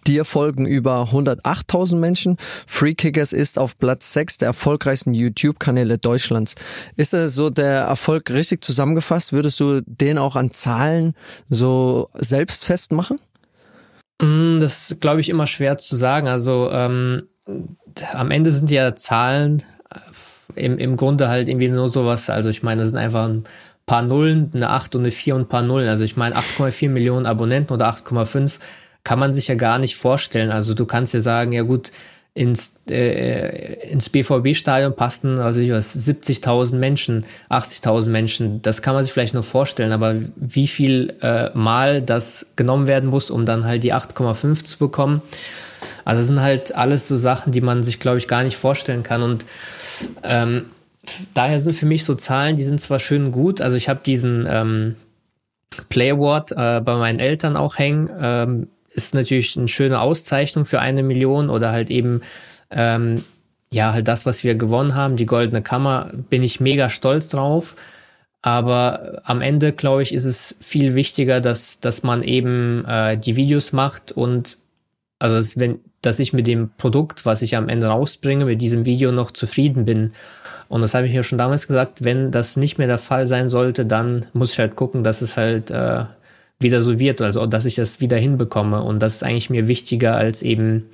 Dir 0.07 0.25
folgen 0.25 0.67
über 0.67 1.05
108.000 1.05 1.97
Menschen. 1.97 2.37
Free 2.67 2.95
Kickers 2.95 3.33
ist 3.33 3.59
auf 3.59 3.79
Platz 3.79 4.13
6 4.13 4.39
der 4.39 4.49
erfolgreichsten 4.49 5.15
YouTube-Kanäle 5.15 5.99
Deutschlands. 5.99 6.55
Ist 6.97 7.13
das 7.13 7.35
so 7.35 7.51
der 7.51 7.83
Erfolg 7.83 8.31
richtig 8.31 8.65
zusammengefasst? 8.65 9.33
Würdest 9.33 9.61
du 9.61 9.83
den 9.87 10.19
auch 10.19 10.37
an 10.37 10.53
Zahlen 10.53 11.15
so 11.49 12.11
selbst 12.15 12.65
festmachen? 12.65 13.21
Mm, 14.21 14.61
das 14.61 14.97
glaube 15.01 15.21
ich 15.21 15.29
immer 15.29 15.47
schwer 15.47 15.79
zu 15.79 15.97
sagen. 15.97 16.29
Also 16.29 16.71
ähm, 16.73 17.25
am 18.13 18.31
Ende 18.31 18.51
sind 18.51 18.71
ja 18.71 18.95
Zahlen 18.95 19.63
äh, 19.91 19.99
im, 20.55 20.79
im 20.79 20.97
Grunde 20.97 21.29
halt 21.29 21.49
irgendwie 21.49 21.69
nur 21.69 21.89
sowas. 21.89 22.31
Also 22.31 22.51
ich 22.51 22.63
meine, 22.63 22.83
das 22.83 22.91
sind 22.91 22.99
einfach 22.99 23.29
ein 23.29 23.45
paar 23.87 24.03
Nullen, 24.03 24.51
eine 24.55 24.71
8 24.71 24.95
und 24.97 25.03
eine 25.03 25.11
4 25.11 25.35
und 25.35 25.41
ein 25.43 25.49
paar 25.49 25.63
Nullen. 25.63 25.89
Also 25.89 26.05
ich 26.05 26.17
meine 26.17 26.37
8,4 26.37 26.89
Millionen 26.91 27.27
Abonnenten 27.27 27.73
oder 27.73 27.89
8,5 27.89 28.59
kann 29.05 29.19
man 29.19 29.33
sich 29.33 29.49
ja 29.49 29.55
gar 29.55 29.79
nicht 29.79 29.97
vorstellen. 29.97 30.51
Also 30.51 30.75
du 30.75 30.85
kannst 30.87 31.15
ja 31.15 31.21
sagen, 31.21 31.53
ja 31.53 31.63
gut, 31.63 31.91
ins, 32.39 32.73
äh, 32.89 33.91
ins 33.91 34.11
BVB-Stadion 34.11 34.95
passten, 34.95 35.41
also 35.41 35.61
ich 35.61 35.73
weiß, 35.73 35.97
70.000 35.97 36.77
Menschen, 36.77 37.25
80.000 37.51 38.11
Menschen. 38.11 38.63
Das 38.63 38.81
kann 38.81 38.95
man 38.95 39.03
sich 39.03 39.13
vielleicht 39.13 39.35
nur 39.35 39.43
vorstellen, 39.43 39.91
aber 39.91 40.15
wie 40.37 40.69
viel 40.69 41.15
äh, 41.21 41.51
Mal 41.55 42.01
das 42.01 42.53
genommen 42.55 42.87
werden 42.87 43.09
muss, 43.09 43.31
um 43.31 43.45
dann 43.45 43.65
halt 43.65 43.83
die 43.83 43.93
8,5 43.93 44.65
zu 44.65 44.79
bekommen. 44.79 45.21
Also 46.05 46.23
sind 46.23 46.41
halt 46.41 46.75
alles 46.77 47.09
so 47.09 47.17
Sachen, 47.17 47.51
die 47.51 47.61
man 47.61 47.83
sich, 47.83 47.99
glaube 47.99 48.19
ich, 48.19 48.29
gar 48.29 48.45
nicht 48.45 48.57
vorstellen 48.57 49.03
kann. 49.03 49.23
Und 49.23 49.45
ähm, 50.23 50.67
daher 51.35 51.59
sind 51.59 51.75
für 51.75 51.87
mich 51.87 52.05
so 52.05 52.15
Zahlen, 52.15 52.55
die 52.55 52.63
sind 52.63 52.81
zwar 52.81 53.01
schön 53.01 53.33
gut. 53.33 53.61
Also 53.61 53.77
ich 53.77 53.89
habe 53.89 54.01
diesen 54.07 54.47
ähm, 54.49 54.95
Play 55.89 56.13
Award 56.13 56.53
äh, 56.53 56.81
bei 56.81 56.97
meinen 56.97 57.19
Eltern 57.19 57.57
auch 57.57 57.79
hängen. 57.79 58.09
Ähm, 58.21 58.69
ist 59.05 59.15
natürlich 59.15 59.57
eine 59.57 59.69
schöne 59.69 60.01
Auszeichnung 60.01 60.65
für 60.67 60.81
eine 60.81 61.03
Million 61.03 61.51
oder 61.51 61.73
halt 61.73 61.91
eben 61.91 62.23
ähm, 62.71 63.23
ja 63.73 63.93
halt 63.93 64.09
das, 64.09 64.27
was 64.27 64.45
wir 64.45 64.55
gewonnen 64.55 64.95
haben, 64.95 65.17
die 65.17 65.27
goldene 65.27 65.63
Kammer, 65.63 66.11
bin 66.31 66.43
ich 66.43 66.61
mega 66.61 66.91
stolz 66.91 67.29
drauf. 67.29 67.77
Aber 68.43 69.21
am 69.25 69.41
Ende, 69.41 69.73
glaube 69.73 70.03
ich, 70.03 70.15
ist 70.15 70.25
es 70.25 70.57
viel 70.61 70.95
wichtiger, 70.95 71.41
dass, 71.41 71.81
dass 71.81 72.03
man 72.03 72.23
eben 72.23 72.85
äh, 72.85 73.19
die 73.19 73.37
Videos 73.37 73.73
macht 73.73 74.13
und 74.13 74.59
also 75.19 75.37
dass, 75.37 75.59
wenn, 75.59 75.81
dass 76.03 76.21
ich 76.21 76.33
mit 76.33 76.47
dem 76.47 76.71
Produkt, 76.79 77.27
was 77.27 77.43
ich 77.43 77.57
am 77.57 77.69
Ende 77.69 77.89
rausbringe, 77.89 78.45
mit 78.45 78.61
diesem 78.61 78.85
Video 78.85 79.11
noch 79.11 79.33
zufrieden 79.33 79.85
bin. 79.85 80.13
Und 80.69 80.83
das 80.83 80.95
habe 80.95 81.07
ich 81.09 81.13
ja 81.13 81.23
schon 81.23 81.39
damals 81.39 81.67
gesagt, 81.67 82.05
wenn 82.05 82.31
das 82.31 82.57
nicht 82.57 82.79
mehr 82.79 82.87
der 82.87 82.99
Fall 82.99 83.27
sein 83.27 83.49
sollte, 83.49 83.87
dann 83.87 84.27
muss 84.33 84.53
ich 84.53 84.59
halt 84.61 84.77
gucken, 84.77 85.03
dass 85.03 85.23
es 85.23 85.37
halt 85.37 85.71
äh, 85.71 86.05
wieder 86.61 86.83
so 86.83 86.99
wird, 86.99 87.21
also 87.21 87.47
dass 87.47 87.65
ich 87.65 87.77
das 87.77 88.01
wieder 88.01 88.17
hinbekomme. 88.17 88.83
Und 88.83 89.01
das 89.01 89.17
ist 89.17 89.23
eigentlich 89.23 89.51
mir 89.51 89.69
wichtiger 89.69 90.17
als 90.17 90.43
eben 90.43 90.87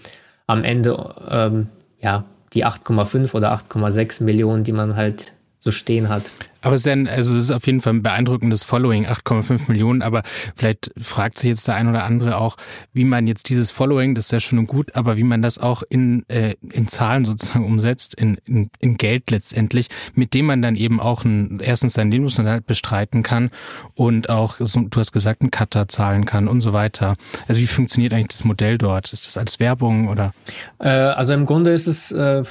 am 0.46 0.64
Ende 0.64 1.14
ähm, 1.28 1.68
ja 2.00 2.24
die 2.52 2.64
8,5 2.64 3.34
oder 3.34 3.52
8,6 3.52 4.22
Millionen, 4.22 4.64
die 4.64 4.72
man 4.72 4.96
halt 4.96 5.32
so 5.58 5.70
stehen 5.70 6.08
hat. 6.08 6.24
Aber 6.64 6.74
es 6.74 6.80
ist, 6.80 6.88
ein, 6.88 7.06
also 7.06 7.36
es 7.36 7.44
ist 7.44 7.50
auf 7.50 7.66
jeden 7.66 7.82
Fall 7.82 7.92
ein 7.92 8.02
beeindruckendes 8.02 8.64
Following, 8.64 9.06
8,5 9.06 9.68
Millionen. 9.68 10.00
Aber 10.00 10.22
vielleicht 10.56 10.92
fragt 10.96 11.38
sich 11.38 11.50
jetzt 11.50 11.68
der 11.68 11.74
ein 11.74 11.88
oder 11.88 12.04
andere 12.04 12.38
auch, 12.38 12.56
wie 12.94 13.04
man 13.04 13.26
jetzt 13.26 13.50
dieses 13.50 13.70
Following, 13.70 14.14
das 14.14 14.24
ist 14.24 14.32
ja 14.32 14.40
schon 14.40 14.66
gut, 14.66 14.96
aber 14.96 15.18
wie 15.18 15.24
man 15.24 15.42
das 15.42 15.58
auch 15.58 15.82
in, 15.86 16.26
äh, 16.28 16.54
in 16.72 16.88
Zahlen 16.88 17.26
sozusagen 17.26 17.66
umsetzt, 17.66 18.14
in, 18.14 18.38
in, 18.46 18.70
in 18.80 18.96
Geld 18.96 19.30
letztendlich, 19.30 19.88
mit 20.14 20.32
dem 20.32 20.46
man 20.46 20.62
dann 20.62 20.74
eben 20.74 21.00
auch 21.00 21.24
ein, 21.24 21.60
erstens 21.62 21.92
seinen 21.92 22.10
Lebensunterhalt 22.10 22.66
bestreiten 22.66 23.22
kann 23.22 23.50
und 23.94 24.30
auch, 24.30 24.56
du 24.56 24.88
hast 24.96 25.12
gesagt, 25.12 25.42
einen 25.42 25.50
Cutter 25.50 25.86
zahlen 25.86 26.24
kann 26.24 26.48
und 26.48 26.62
so 26.62 26.72
weiter. 26.72 27.16
Also 27.46 27.60
wie 27.60 27.66
funktioniert 27.66 28.14
eigentlich 28.14 28.28
das 28.28 28.44
Modell 28.44 28.78
dort? 28.78 29.12
Ist 29.12 29.26
das 29.26 29.36
als 29.36 29.60
Werbung 29.60 30.08
oder? 30.08 30.32
Äh, 30.78 30.88
also 30.88 31.34
im 31.34 31.44
Grunde 31.44 31.72
ist 31.72 31.86
es 31.86 32.10
äh, 32.10 32.42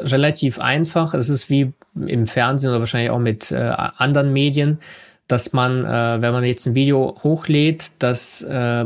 relativ 0.00 0.58
einfach. 0.58 1.12
Es 1.12 1.28
ist 1.28 1.50
wie 1.50 1.74
im 2.06 2.26
Fernsehen 2.26 2.70
oder 2.70 2.78
wahrscheinlich 2.78 3.10
auch 3.10 3.18
mit 3.18 3.49
äh, 3.50 3.56
anderen 3.56 4.32
Medien, 4.32 4.78
dass 5.28 5.52
man, 5.52 5.84
äh, 5.84 6.22
wenn 6.22 6.32
man 6.32 6.44
jetzt 6.44 6.66
ein 6.66 6.74
Video 6.74 7.16
hochlädt, 7.22 7.92
dass 7.98 8.42
äh, 8.42 8.84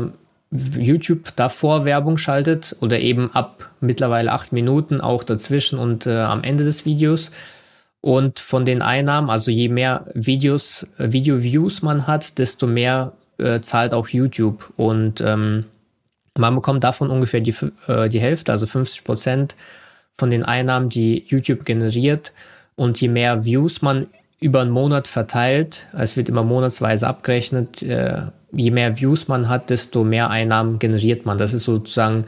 YouTube 0.51 1.35
davor 1.35 1.85
Werbung 1.85 2.17
schaltet 2.17 2.75
oder 2.79 2.99
eben 2.99 3.31
ab 3.33 3.71
mittlerweile 3.81 4.31
acht 4.31 4.53
Minuten 4.53 5.01
auch 5.01 5.23
dazwischen 5.23 5.79
und 5.79 6.05
äh, 6.05 6.17
am 6.17 6.43
Ende 6.43 6.63
des 6.63 6.85
Videos. 6.85 7.31
Und 8.01 8.39
von 8.39 8.65
den 8.65 8.83
Einnahmen, 8.83 9.31
also 9.31 9.49
je 9.49 9.67
mehr 9.67 10.05
Videos, 10.13 10.85
äh, 10.99 11.11
Video-Views 11.11 11.81
man 11.81 12.05
hat, 12.05 12.37
desto 12.37 12.67
mehr 12.67 13.13
äh, 13.39 13.61
zahlt 13.61 13.93
auch 13.93 14.07
YouTube. 14.07 14.71
Und 14.77 15.21
ähm, 15.21 15.65
man 16.37 16.53
bekommt 16.53 16.83
davon 16.83 17.09
ungefähr 17.09 17.39
die, 17.39 17.55
die 18.09 18.19
Hälfte, 18.19 18.51
also 18.51 18.67
50 18.67 19.05
Prozent 19.05 19.55
von 20.13 20.29
den 20.29 20.43
Einnahmen, 20.43 20.89
die 20.89 21.25
YouTube 21.27 21.65
generiert. 21.65 22.33
Und 22.75 22.99
je 22.99 23.07
mehr 23.07 23.45
Views 23.45 23.81
man 23.81 24.07
über 24.39 24.61
einen 24.61 24.71
Monat 24.71 25.07
verteilt. 25.07 25.87
Es 25.97 26.17
wird 26.17 26.29
immer 26.29 26.43
monatsweise 26.43 27.07
abgerechnet. 27.07 27.81
Äh, 27.81 28.23
je 28.51 28.71
mehr 28.71 28.97
Views 28.97 29.27
man 29.27 29.49
hat, 29.49 29.69
desto 29.69 30.03
mehr 30.03 30.29
Einnahmen 30.29 30.79
generiert 30.79 31.25
man. 31.25 31.37
Das 31.37 31.53
ist 31.53 31.63
sozusagen, 31.63 32.25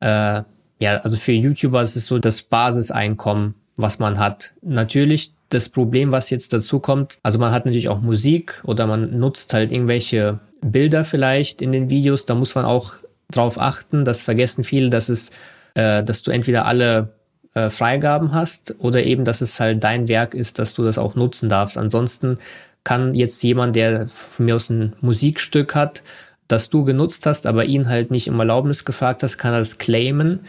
äh, 0.00 0.42
ja, 0.78 0.96
also 1.02 1.16
für 1.16 1.32
YouTuber 1.32 1.82
ist 1.82 1.96
es 1.96 2.06
so 2.06 2.18
das 2.18 2.42
Basiseinkommen, 2.42 3.54
was 3.76 3.98
man 3.98 4.18
hat. 4.18 4.54
Natürlich 4.62 5.34
das 5.50 5.68
Problem, 5.68 6.12
was 6.12 6.30
jetzt 6.30 6.52
dazu 6.52 6.80
kommt, 6.80 7.18
also 7.22 7.38
man 7.38 7.52
hat 7.52 7.66
natürlich 7.66 7.90
auch 7.90 8.00
Musik 8.00 8.62
oder 8.64 8.86
man 8.86 9.18
nutzt 9.18 9.52
halt 9.52 9.70
irgendwelche 9.70 10.40
Bilder 10.62 11.04
vielleicht 11.04 11.60
in 11.60 11.72
den 11.72 11.90
Videos. 11.90 12.24
Da 12.24 12.34
muss 12.34 12.54
man 12.54 12.64
auch 12.64 12.94
drauf 13.30 13.60
achten. 13.60 14.04
Das 14.04 14.22
vergessen 14.22 14.64
viele, 14.64 14.90
dass 14.90 15.08
es, 15.08 15.30
äh, 15.74 16.02
dass 16.02 16.22
du 16.22 16.30
entweder 16.30 16.66
alle 16.66 17.14
äh, 17.54 17.70
Freigaben 17.70 18.32
hast 18.32 18.74
oder 18.78 19.02
eben, 19.02 19.24
dass 19.24 19.40
es 19.40 19.60
halt 19.60 19.82
dein 19.84 20.08
Werk 20.08 20.34
ist, 20.34 20.58
dass 20.58 20.74
du 20.74 20.84
das 20.84 20.98
auch 20.98 21.14
nutzen 21.14 21.48
darfst. 21.48 21.76
Ansonsten 21.76 22.38
kann 22.84 23.14
jetzt 23.14 23.42
jemand, 23.42 23.76
der 23.76 24.06
von 24.06 24.46
mir 24.46 24.56
aus 24.56 24.70
ein 24.70 24.94
Musikstück 25.00 25.74
hat, 25.74 26.02
das 26.48 26.70
du 26.70 26.84
genutzt 26.84 27.26
hast, 27.26 27.46
aber 27.46 27.64
ihn 27.64 27.88
halt 27.88 28.10
nicht 28.10 28.28
um 28.28 28.38
Erlaubnis 28.38 28.84
gefragt 28.84 29.22
hast, 29.22 29.38
kann 29.38 29.52
er 29.52 29.60
das 29.60 29.78
claimen. 29.78 30.40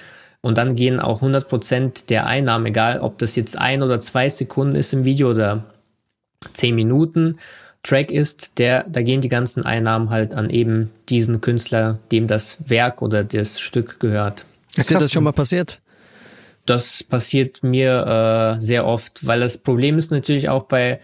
Und 0.42 0.58
dann 0.58 0.76
gehen 0.76 1.00
auch 1.00 1.18
100 1.18 1.48
Prozent 1.48 2.10
der 2.10 2.26
Einnahmen, 2.26 2.66
egal 2.66 3.00
ob 3.00 3.18
das 3.18 3.36
jetzt 3.36 3.58
ein 3.58 3.82
oder 3.82 4.02
zwei 4.02 4.28
Sekunden 4.28 4.76
ist 4.76 4.92
im 4.92 5.06
Video 5.06 5.30
oder 5.30 5.64
zehn 6.54 6.76
Minuten 6.76 7.38
Track 7.84 8.12
ist, 8.12 8.58
der, 8.60 8.86
da 8.88 9.02
gehen 9.02 9.20
die 9.20 9.30
ganzen 9.30 9.66
Einnahmen 9.66 10.10
halt 10.10 10.34
an 10.34 10.50
eben 10.50 10.90
diesen 11.10 11.42
Künstler, 11.42 12.00
dem 12.12 12.28
das 12.28 12.58
Werk 12.66 13.02
oder 13.02 13.26
das 13.26 13.60
Stück 13.60 14.00
gehört. 14.00 14.46
Ist 14.76 14.90
dir 14.90 14.98
das 14.98 15.12
schon 15.12 15.26
mal 15.26 15.34
passiert? 15.34 15.82
Das 16.66 17.04
passiert 17.04 17.64
mir 17.64 18.56
äh, 18.58 18.62
sehr 18.62 18.86
oft, 18.86 19.26
weil 19.26 19.40
das 19.40 19.58
Problem 19.58 19.98
ist 19.98 20.12
natürlich 20.12 20.50
auch 20.50 20.64
bei 20.64 21.00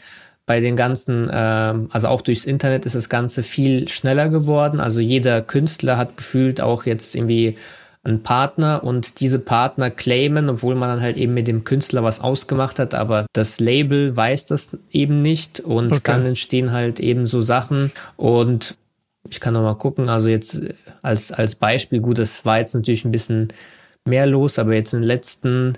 bei 0.45 0.61
den 0.61 0.75
ganzen, 0.75 1.29
äh, 1.29 1.33
also 1.91 2.07
auch 2.07 2.21
durchs 2.21 2.45
Internet 2.45 2.87
ist 2.87 2.95
das 2.95 3.07
Ganze 3.07 3.43
viel 3.43 3.87
schneller 3.87 4.29
geworden. 4.29 4.79
Also 4.79 4.99
jeder 4.99 5.43
Künstler 5.43 5.95
hat 5.95 6.17
gefühlt 6.17 6.59
auch 6.59 6.87
jetzt 6.87 7.13
irgendwie 7.13 7.55
einen 8.03 8.23
Partner 8.23 8.83
und 8.83 9.19
diese 9.19 9.37
Partner 9.37 9.91
claimen, 9.91 10.49
obwohl 10.49 10.73
man 10.73 10.89
dann 10.89 11.01
halt 11.01 11.17
eben 11.17 11.35
mit 11.35 11.47
dem 11.47 11.65
Künstler 11.65 12.03
was 12.03 12.19
ausgemacht 12.19 12.79
hat, 12.79 12.95
aber 12.95 13.27
das 13.33 13.59
Label 13.59 14.15
weiß 14.15 14.47
das 14.47 14.69
eben 14.89 15.21
nicht 15.21 15.59
und 15.59 15.91
okay. 15.91 16.01
dann 16.05 16.25
entstehen 16.25 16.71
halt 16.71 16.99
eben 16.99 17.27
so 17.27 17.41
Sachen 17.41 17.91
und 18.15 18.75
ich 19.29 19.39
kann 19.39 19.53
noch 19.53 19.61
mal 19.61 19.75
gucken, 19.75 20.09
also 20.09 20.29
jetzt 20.29 20.59
als, 21.03 21.31
als 21.31 21.53
Beispiel, 21.55 21.99
gut, 21.99 22.17
das 22.17 22.45
war 22.45 22.57
jetzt 22.57 22.73
natürlich 22.73 23.05
ein 23.05 23.11
bisschen 23.11 23.49
mehr 24.09 24.25
los, 24.25 24.59
aber 24.59 24.73
jetzt 24.73 24.93
in 24.93 25.01
den 25.01 25.07
letzten 25.07 25.77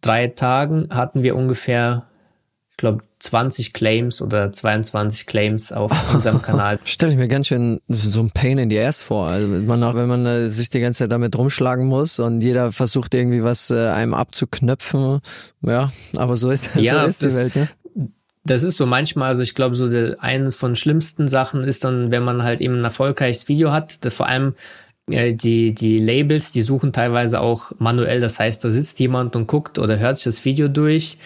drei 0.00 0.28
Tagen 0.28 0.88
hatten 0.90 1.22
wir 1.22 1.36
ungefähr, 1.36 2.06
ich 2.70 2.76
glaube, 2.76 3.02
20 3.20 3.74
Claims 3.74 4.22
oder 4.22 4.50
22 4.50 5.26
Claims 5.26 5.72
auf 5.72 5.92
unserem 6.14 6.40
Kanal. 6.40 6.78
Stelle 6.84 7.12
ich 7.12 7.18
mir 7.18 7.28
ganz 7.28 7.48
schön 7.48 7.80
so 7.88 8.20
ein 8.20 8.30
Pain 8.30 8.58
in 8.58 8.70
the 8.70 8.80
Ass 8.80 9.02
vor. 9.02 9.28
Also 9.28 9.46
man 9.46 9.84
auch, 9.84 9.94
wenn 9.94 10.08
man 10.08 10.24
äh, 10.24 10.48
sich 10.48 10.70
die 10.70 10.80
ganze 10.80 11.00
Zeit 11.00 11.12
damit 11.12 11.36
rumschlagen 11.36 11.86
muss 11.86 12.18
und 12.18 12.40
jeder 12.40 12.72
versucht 12.72 13.14
irgendwie 13.14 13.44
was 13.44 13.70
äh, 13.70 13.88
einem 13.88 14.14
abzuknöpfen. 14.14 15.20
Ja, 15.60 15.92
aber 16.16 16.36
so 16.36 16.50
ist, 16.50 16.70
ja, 16.76 17.02
so 17.02 17.08
ist 17.08 17.22
das, 17.22 17.32
die 17.32 17.38
Welt. 17.38 17.56
Ne? 17.56 17.68
Das 18.44 18.62
ist 18.62 18.78
so 18.78 18.86
manchmal, 18.86 19.28
also 19.28 19.42
ich 19.42 19.54
glaube, 19.54 19.74
so 19.74 19.90
der, 19.90 20.16
eine 20.20 20.50
von 20.50 20.74
schlimmsten 20.74 21.28
Sachen 21.28 21.62
ist 21.62 21.84
dann, 21.84 22.10
wenn 22.10 22.22
man 22.22 22.42
halt 22.42 22.62
eben 22.62 22.80
ein 22.80 22.84
erfolgreiches 22.84 23.48
Video 23.48 23.70
hat, 23.70 24.02
das 24.04 24.14
vor 24.14 24.26
allem 24.26 24.54
die, 25.10 25.74
die 25.74 25.98
Labels, 25.98 26.52
die 26.52 26.62
suchen 26.62 26.92
teilweise 26.92 27.40
auch 27.40 27.72
manuell. 27.78 28.20
Das 28.20 28.38
heißt, 28.38 28.64
da 28.64 28.70
sitzt 28.70 29.00
jemand 29.00 29.36
und 29.36 29.46
guckt 29.46 29.78
oder 29.78 29.98
hört 29.98 30.18
sich 30.18 30.24
das 30.24 30.44
Video 30.44 30.68
durch, 30.68 31.18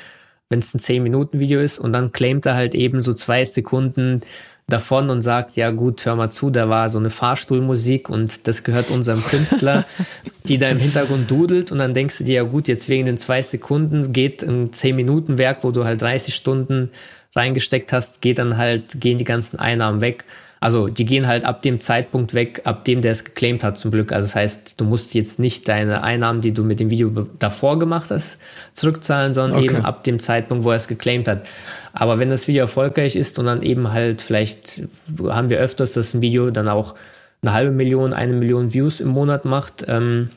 wenn 0.49 0.59
es 0.59 0.75
ein 0.75 0.81
10-Minuten-Video 0.81 1.61
ist, 1.61 1.79
und 1.79 1.93
dann 1.93 2.13
claimt 2.13 2.47
er 2.47 2.55
halt 2.55 2.75
eben 2.75 3.03
so 3.03 3.15
zwei 3.15 3.45
Sekunden 3.45 4.21
davon 4.67 5.11
und 5.11 5.21
sagt, 5.21 5.57
ja 5.57 5.71
gut, 5.71 6.05
hör 6.07 6.17
mal 6.17 6.31
zu, 6.31 6.51
da 6.51 6.69
war 6.69 6.89
so 6.89 6.99
eine 6.99 7.11
Fahrstuhlmusik 7.11 8.09
und 8.09 8.47
das 8.47 8.65
gehört 8.65 8.91
unserem 8.91 9.23
Künstler, 9.23 9.85
die 10.45 10.59
da 10.59 10.69
im 10.69 10.79
Hintergrund 10.79 11.31
dudelt 11.31 11.71
und 11.71 11.79
dann 11.79 11.93
denkst 11.93 12.19
du 12.19 12.25
dir, 12.25 12.35
ja 12.35 12.43
gut, 12.45 12.69
jetzt 12.69 12.89
wegen 12.89 13.05
den 13.05 13.19
zwei 13.19 13.43
Sekunden 13.43 14.13
geht 14.13 14.43
ein 14.43 14.71
10-Minuten-Werk, 14.71 15.65
wo 15.65 15.71
du 15.71 15.85
halt 15.85 16.01
30 16.01 16.35
Stunden 16.35 16.91
reingesteckt 17.37 17.93
hast, 17.93 18.23
geht 18.23 18.39
dann 18.39 18.57
halt, 18.57 19.01
gehen 19.01 19.19
die 19.19 19.25
ganzen 19.25 19.59
Einnahmen 19.59 20.01
weg. 20.01 20.25
Also 20.65 20.89
die 20.89 21.05
gehen 21.05 21.27
halt 21.27 21.45
ab 21.45 21.61
dem 21.61 21.79
Zeitpunkt 21.79 22.33
weg, 22.33 22.63
ab 22.65 22.87
dem 22.87 23.03
der 23.03 23.13
es 23.13 23.23
geclaimt 23.23 23.63
hat 23.63 23.77
zum 23.77 23.91
Glück. 23.91 24.13
Also 24.13 24.29
das 24.29 24.35
heißt, 24.35 24.81
du 24.81 24.87
musst 24.87 25.13
jetzt 25.13 25.39
nicht 25.39 25.69
deine 25.69 26.03
Einnahmen, 26.03 26.41
die 26.41 26.55
du 26.55 26.65
mit 26.65 26.81
dem 26.81 26.89
Video 26.89 27.11
davor 27.39 27.79
gemacht 27.79 28.11
hast, 28.11 28.39
zurückzahlen, 28.73 29.35
sondern 29.35 29.59
okay. 29.59 29.75
eben 29.75 29.85
ab 29.85 30.05
dem 30.05 30.21
Zeitpunkt, 30.21 30.65
wo 30.65 30.71
er 30.71 30.77
es 30.77 30.89
geclaimt 30.89 31.29
hat. 31.29 31.47
Aber 31.93 32.19
wenn 32.19 32.31
das 32.31 32.49
Video 32.49 32.63
erfolgreich 32.63 33.15
ist 33.15 33.39
und 33.39 33.45
dann 33.45 33.61
eben 33.61 33.93
halt 33.93 34.23
vielleicht 34.23 34.85
haben 35.29 35.51
wir 35.51 35.59
öfters, 35.59 35.93
dass 35.93 36.15
ein 36.15 36.23
Video 36.23 36.51
dann 36.51 36.69
auch 36.69 36.95
eine 37.43 37.53
halbe 37.53 37.71
Million, 37.71 38.15
eine 38.15 38.33
Million 38.33 38.73
Views 38.73 39.01
im 39.01 39.09
Monat 39.09 39.45
macht, 39.45 39.85
ähm, 39.87 40.31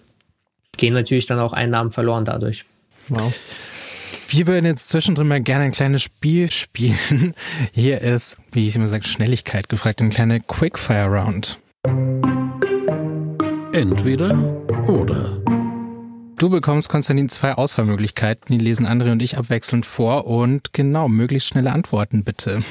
gehen 0.75 0.93
natürlich 0.93 1.25
dann 1.27 1.39
auch 1.39 1.53
Einnahmen 1.53 1.89
verloren 1.89 2.25
dadurch. 2.25 2.65
Wow. 3.07 3.33
Wir 4.29 4.45
würden 4.45 4.65
jetzt 4.65 4.89
zwischendrin 4.89 5.29
mal 5.29 5.39
gerne 5.39 5.65
ein 5.65 5.71
kleines 5.71 6.03
Spiel 6.03 6.51
spielen. 6.51 7.33
Hier 7.71 8.01
ist, 8.01 8.37
wie 8.51 8.67
ich 8.67 8.75
immer 8.75 8.87
sage, 8.87 9.05
Schnelligkeit 9.05 9.69
gefragt, 9.69 10.01
eine 10.01 10.09
kleine 10.09 10.41
Quickfire 10.41 11.07
Round. 11.07 11.57
Entweder 13.71 14.33
oder. 14.85 15.41
Du 16.37 16.49
bekommst, 16.49 16.89
Konstantin, 16.89 17.29
zwei 17.29 17.53
Auswahlmöglichkeiten. 17.53 18.57
Die 18.57 18.61
lesen 18.61 18.85
André 18.85 19.13
und 19.13 19.21
ich 19.21 19.37
abwechselnd 19.37 19.85
vor 19.85 20.27
und 20.27 20.73
genau, 20.73 21.07
möglichst 21.07 21.47
schnelle 21.47 21.71
Antworten 21.71 22.25
bitte. 22.25 22.63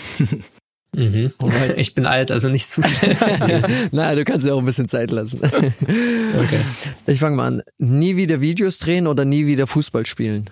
Mhm. 0.95 1.31
Ich 1.77 1.95
bin 1.95 2.07
alt, 2.07 2.31
also 2.31 2.49
nicht 2.49 2.69
zu 2.69 2.83
schnell. 2.83 3.63
Na, 3.93 4.15
du 4.15 4.25
kannst 4.25 4.47
dir 4.47 4.55
auch 4.55 4.61
ein 4.61 4.65
bisschen 4.65 4.89
Zeit 4.89 5.11
lassen. 5.11 5.41
okay. 5.43 6.61
Ich 7.07 7.21
fange 7.21 7.37
mal 7.37 7.47
an. 7.47 7.63
Nie 7.77 8.17
wieder 8.17 8.41
Videos 8.41 8.79
drehen 8.79 9.07
oder 9.07 9.25
nie 9.25 9.47
wieder 9.47 9.67
Fußball 9.67 10.07
spielen? 10.07 10.47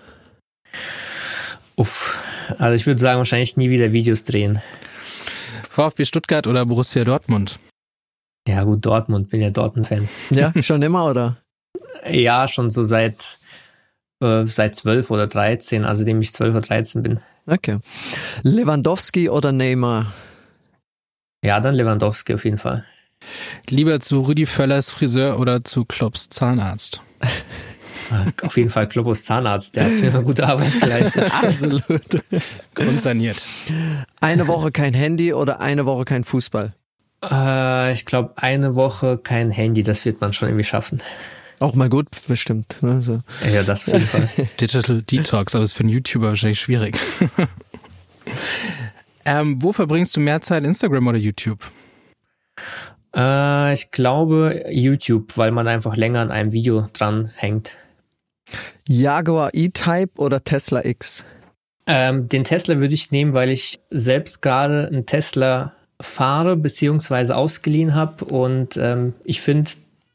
Uff, 1.75 2.17
also 2.57 2.75
ich 2.75 2.85
würde 2.85 3.01
sagen, 3.01 3.17
wahrscheinlich 3.17 3.57
nie 3.57 3.69
wieder 3.69 3.91
Videos 3.91 4.23
drehen. 4.23 4.61
VfB 5.69 6.05
Stuttgart 6.05 6.47
oder 6.47 6.65
Borussia 6.65 7.03
Dortmund? 7.03 7.59
Ja, 8.47 8.63
gut, 8.63 8.85
Dortmund, 8.85 9.29
bin 9.29 9.41
ja 9.41 9.49
Dortmund-Fan. 9.49 10.07
Ja, 10.29 10.53
schon 10.61 10.81
immer, 10.81 11.05
oder? 11.05 11.37
ja, 12.09 12.47
schon 12.47 12.69
so 12.69 12.83
seit, 12.83 13.39
äh, 14.21 14.45
seit 14.45 14.75
12 14.75 15.11
oder 15.11 15.27
13, 15.27 15.85
also 15.85 16.05
dem 16.05 16.21
ich 16.21 16.33
12 16.33 16.51
oder 16.55 16.65
13 16.65 17.03
bin. 17.03 17.19
Okay. 17.47 17.79
Lewandowski 18.43 19.29
oder 19.29 19.51
Neymar? 19.51 20.11
Ja, 21.43 21.59
dann 21.59 21.75
Lewandowski 21.75 22.33
auf 22.33 22.45
jeden 22.45 22.57
Fall. 22.57 22.85
Lieber 23.69 23.99
zu 23.99 24.21
Rüdi 24.21 24.45
Völlers 24.45 24.91
Friseur 24.91 25.39
oder 25.39 25.63
zu 25.63 25.85
Klopps 25.85 26.29
Zahnarzt? 26.29 27.01
Auf 28.41 28.57
jeden 28.57 28.69
Fall 28.69 28.87
Globus 28.87 29.25
Zahnarzt, 29.25 29.75
der 29.75 29.85
hat 29.85 29.93
mir 29.93 30.13
eine 30.13 30.23
gute 30.23 30.47
Arbeit 30.47 30.79
geleistet. 30.79 31.31
Absolut. 31.43 31.83
Grundsaniert. 32.73 33.47
Eine 34.21 34.47
Woche 34.47 34.71
kein 34.71 34.93
Handy 34.93 35.33
oder 35.33 35.61
eine 35.61 35.85
Woche 35.85 36.05
kein 36.05 36.23
Fußball? 36.23 36.73
Äh, 37.29 37.93
ich 37.93 38.05
glaube, 38.05 38.33
eine 38.37 38.75
Woche 38.75 39.17
kein 39.17 39.51
Handy, 39.51 39.83
das 39.83 40.05
wird 40.05 40.21
man 40.21 40.33
schon 40.33 40.49
irgendwie 40.49 40.63
schaffen. 40.63 41.01
Auch 41.59 41.73
mal 41.73 41.89
gut, 41.89 42.07
bestimmt. 42.27 42.75
Ne? 42.81 43.01
So. 43.01 43.21
Ja, 43.51 43.63
das 43.63 43.87
auf 43.87 43.93
jeden 43.93 44.05
Fall. 44.05 44.29
Digital 44.59 45.01
Detox, 45.01 45.55
aber 45.55 45.63
ist 45.63 45.73
für 45.73 45.81
einen 45.81 45.89
YouTuber 45.89 46.27
wahrscheinlich 46.27 46.59
schwierig. 46.59 46.99
ähm, 49.25 49.61
wo 49.61 49.71
verbringst 49.71 50.15
du 50.15 50.19
mehr 50.19 50.41
Zeit, 50.41 50.63
Instagram 50.63 51.07
oder 51.07 51.17
YouTube? 51.17 51.59
Äh, 53.15 53.73
ich 53.73 53.91
glaube 53.91 54.65
YouTube, 54.69 55.37
weil 55.37 55.51
man 55.51 55.67
einfach 55.67 55.95
länger 55.95 56.19
an 56.19 56.31
einem 56.31 56.51
Video 56.51 56.89
dran 56.91 57.31
hängt. 57.35 57.71
Jaguar 58.87 59.51
E-Type 59.53 60.19
oder 60.19 60.43
Tesla 60.43 60.83
X? 60.85 61.25
Ähm, 61.87 62.29
den 62.29 62.43
Tesla 62.43 62.79
würde 62.79 62.93
ich 62.93 63.11
nehmen, 63.11 63.33
weil 63.33 63.49
ich 63.49 63.79
selbst 63.89 64.41
gerade 64.41 64.87
einen 64.87 65.05
Tesla 65.05 65.73
fahre 66.01 66.55
beziehungsweise 66.55 67.35
ausgeliehen 67.35 67.95
habe 67.95 68.25
und 68.25 68.77
ähm, 68.77 69.13
ich 69.23 69.41
finde 69.41 69.71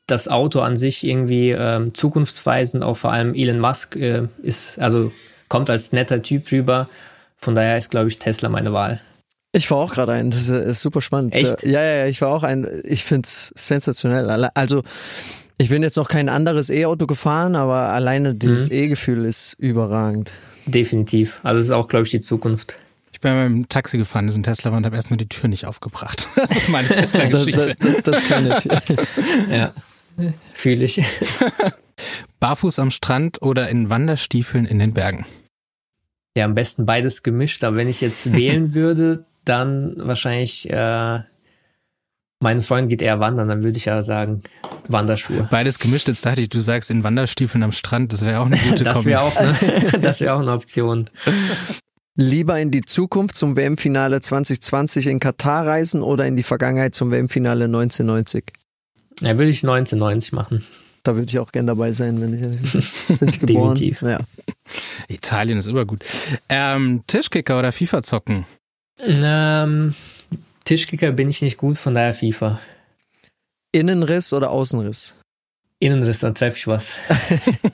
das 0.07 0.29
Auto 0.29 0.61
an 0.61 0.77
sich 0.77 1.05
irgendwie 1.05 1.51
ähm, 1.51 1.95
zukunftsweisend, 1.95 2.83
auch 2.83 2.97
vor 2.97 3.13
allem 3.13 3.35
Elon 3.35 3.61
Musk 3.61 3.97
äh, 3.97 4.27
ist, 4.43 4.79
also 4.79 5.13
kommt 5.49 5.71
als 5.71 5.93
netter 5.93 6.23
Typ 6.23 6.51
rüber. 6.51 6.89
Von 7.37 7.55
daher 7.55 7.79
ist, 7.79 7.91
glaube 7.91 8.09
ich, 8.09 8.19
Tesla 8.19 8.49
meine 8.49 8.73
Wahl. 8.73 9.01
Ich 9.53 9.71
war 9.71 9.79
auch 9.79 9.93
gerade 9.93 10.13
ein, 10.13 10.31
das 10.31 10.49
ist 10.49 10.81
super 10.81 11.01
spannend. 11.01 11.35
Echt? 11.35 11.63
Ja, 11.63 11.83
ja, 11.83 11.95
ja, 11.97 12.07
ich 12.07 12.21
war 12.21 12.29
auch 12.29 12.45
ein, 12.45 12.69
ich 12.85 13.05
finde 13.05 13.27
es 13.27 13.53
sensationell. 13.57 14.49
Also, 14.55 14.83
ich 15.61 15.69
bin 15.69 15.83
jetzt 15.83 15.97
noch 15.97 16.09
kein 16.09 16.31
anderes 16.31 16.71
E-Auto 16.71 17.07
gefahren, 17.07 17.55
aber 17.55 17.93
alleine 17.93 18.35
dieses 18.35 18.71
mhm. 18.71 18.77
E-Gefühl 18.77 19.27
ist 19.27 19.55
überragend. 19.59 20.33
Definitiv. 20.65 21.39
Also, 21.43 21.61
es 21.61 21.67
ist 21.67 21.73
auch, 21.73 21.87
glaube 21.87 22.07
ich, 22.07 22.11
die 22.11 22.21
Zukunft. 22.21 22.79
Ich 23.13 23.21
bin 23.21 23.33
beim 23.33 23.69
Taxi 23.69 23.99
gefahren, 23.99 24.27
das 24.27 24.35
ist 24.35 24.39
ein 24.39 24.43
Tesla 24.45 24.75
und 24.75 24.87
habe 24.87 24.97
erstmal 24.97 25.19
die 25.19 25.29
Tür 25.29 25.49
nicht 25.49 25.67
aufgebracht. 25.67 26.27
Das 26.35 26.53
ist 26.53 26.71
meine 26.71 26.89
Tesla-Geschichte. 26.89 27.77
das, 27.79 28.03
das, 28.03 28.03
das, 28.05 28.29
kann 28.29 28.47
ich. 28.47 28.65
ja, 29.51 29.75
fühle 30.55 30.85
ich. 30.87 31.03
Barfuß 32.39 32.79
am 32.79 32.91
Strand 32.91 33.43
oder 33.43 33.69
in 33.69 33.91
Wanderstiefeln 33.91 34.65
in 34.65 34.79
den 34.79 34.95
Bergen? 34.95 35.27
Ja, 36.39 36.47
am 36.47 36.55
besten 36.55 36.87
beides 36.87 37.23
gemischt, 37.23 37.65
aber 37.65 37.77
wenn 37.77 37.89
ich 37.89 38.01
jetzt 38.01 38.33
wählen 38.33 38.73
würde, 38.73 39.27
dann 39.45 39.95
wahrscheinlich, 39.99 40.71
äh, 40.71 41.21
mein 42.43 42.63
Freund 42.63 42.89
geht 42.89 43.03
eher 43.03 43.21
wandern, 43.21 43.49
dann 43.49 43.63
würde 43.63 43.77
ich 43.77 43.85
ja 43.85 44.03
sagen, 44.03 44.43
Wanderschuhe. 44.89 45.47
Beides 45.51 45.79
gemischt, 45.79 46.09
jetzt 46.09 46.25
dachte 46.25 46.41
ich, 46.41 46.49
du 46.49 46.61
sagst 46.61 46.91
in 46.91 47.05
Wanderstiefeln 47.05 47.63
am 47.63 47.73
Strand, 47.73 48.13
das 48.13 48.23
wäre 48.23 48.41
auch 48.41 48.47
eine 48.47 48.57
gute 48.57 48.83
Das 48.85 49.05
wäre 49.05 49.21
auch, 49.21 49.39
ne, 49.39 49.55
das 50.03 50.21
wäre 50.21 50.35
auch 50.35 50.41
eine 50.41 50.53
Option. 50.53 51.11
Lieber 52.17 52.59
in 52.59 52.71
die 52.71 52.81
Zukunft 52.83 53.37
zum 53.37 53.57
WM-Finale 53.57 54.21
2020 54.21 55.07
in 55.07 55.21
Katar 55.21 55.67
reisen 55.67 56.03
oder 56.03 56.27
in 56.27 56.37
die 56.37 56.43
Vergangenheit 56.43 56.95
zum 56.95 57.11
WM-Finale 57.11 57.67
1990? 57.67 58.45
Ja, 59.21 59.37
würde 59.37 59.51
ich 59.51 59.63
1990 59.63 60.33
machen. 60.33 60.65
Da 61.03 61.17
würde 61.17 61.29
ich 61.29 61.39
auch 61.39 61.53
gern 61.53 61.67
dabei 61.67 61.93
sein, 61.93 62.21
wenn 62.21 62.35
ich, 62.35 63.19
bin 63.19 63.29
ich 63.29 63.41
geboren. 63.41 63.75
Definitiv. 63.75 64.03
Ja. 64.03 64.19
Italien 65.09 65.59
ist 65.59 65.69
immer 65.69 65.85
gut. 65.85 66.05
Ähm, 66.49 67.03
Tischkicker 67.07 67.59
oder 67.59 67.73
FIFA 67.73 68.03
zocken? 68.03 68.47
Ähm, 68.99 69.95
Tischkicker 70.71 71.11
bin 71.11 71.29
ich 71.29 71.43
nicht 71.43 71.57
gut, 71.57 71.79
von 71.79 71.95
daher 71.95 72.15
FIFA. 72.15 72.61
Innenriss 73.73 74.33
oder 74.33 74.53
Außenriss? 74.53 75.17
Innenriss, 75.81 76.21
dann 76.21 76.37
treffe 76.37 76.59
ich 76.59 76.69
was. 76.69 76.93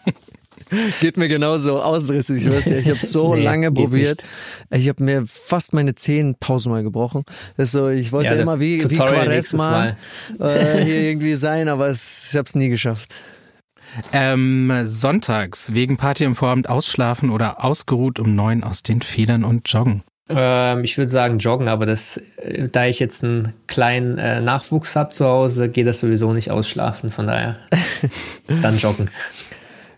geht 1.02 1.18
mir 1.18 1.28
genauso. 1.28 1.82
Außenriss, 1.82 2.30
ich 2.30 2.46
weiß 2.46 2.70
ja, 2.70 2.78
ich 2.78 2.88
habe 2.88 3.04
so 3.04 3.34
nee, 3.34 3.44
lange 3.44 3.70
probiert. 3.70 4.24
Nicht. 4.70 4.80
Ich 4.80 4.88
habe 4.88 5.04
mir 5.04 5.26
fast 5.26 5.74
meine 5.74 5.94
Zehen 5.94 6.36
tausendmal 6.40 6.84
gebrochen. 6.84 7.24
Das 7.58 7.70
so, 7.70 7.90
ich 7.90 8.12
wollte 8.12 8.34
ja, 8.34 8.40
immer 8.40 8.60
wie, 8.60 8.82
wie 8.88 8.96
Quaresma 8.96 9.96
äh, 10.40 10.82
hier 10.82 11.02
irgendwie 11.02 11.34
sein, 11.34 11.68
aber 11.68 11.88
es, 11.88 12.28
ich 12.30 12.34
habe 12.34 12.46
es 12.46 12.54
nie 12.54 12.70
geschafft. 12.70 13.14
Ähm, 14.14 14.72
sonntags 14.86 15.74
wegen 15.74 15.98
Party 15.98 16.24
im 16.24 16.34
Vorabend 16.34 16.70
ausschlafen 16.70 17.28
oder 17.28 17.62
ausgeruht 17.62 18.18
um 18.18 18.34
neun 18.34 18.64
aus 18.64 18.82
den 18.82 19.02
Federn 19.02 19.44
und 19.44 19.70
joggen? 19.70 20.02
Ähm, 20.28 20.82
ich 20.82 20.98
würde 20.98 21.08
sagen 21.08 21.38
joggen, 21.38 21.68
aber 21.68 21.86
das, 21.86 22.20
äh, 22.36 22.68
da 22.68 22.86
ich 22.86 22.98
jetzt 22.98 23.22
einen 23.22 23.52
kleinen 23.66 24.18
äh, 24.18 24.40
Nachwuchs 24.40 24.96
habe 24.96 25.10
zu 25.10 25.24
Hause, 25.24 25.68
geht 25.68 25.86
das 25.86 26.00
sowieso 26.00 26.32
nicht 26.32 26.50
ausschlafen. 26.50 27.10
Von 27.10 27.26
daher 27.26 27.56
dann 28.62 28.78
joggen. 28.78 29.10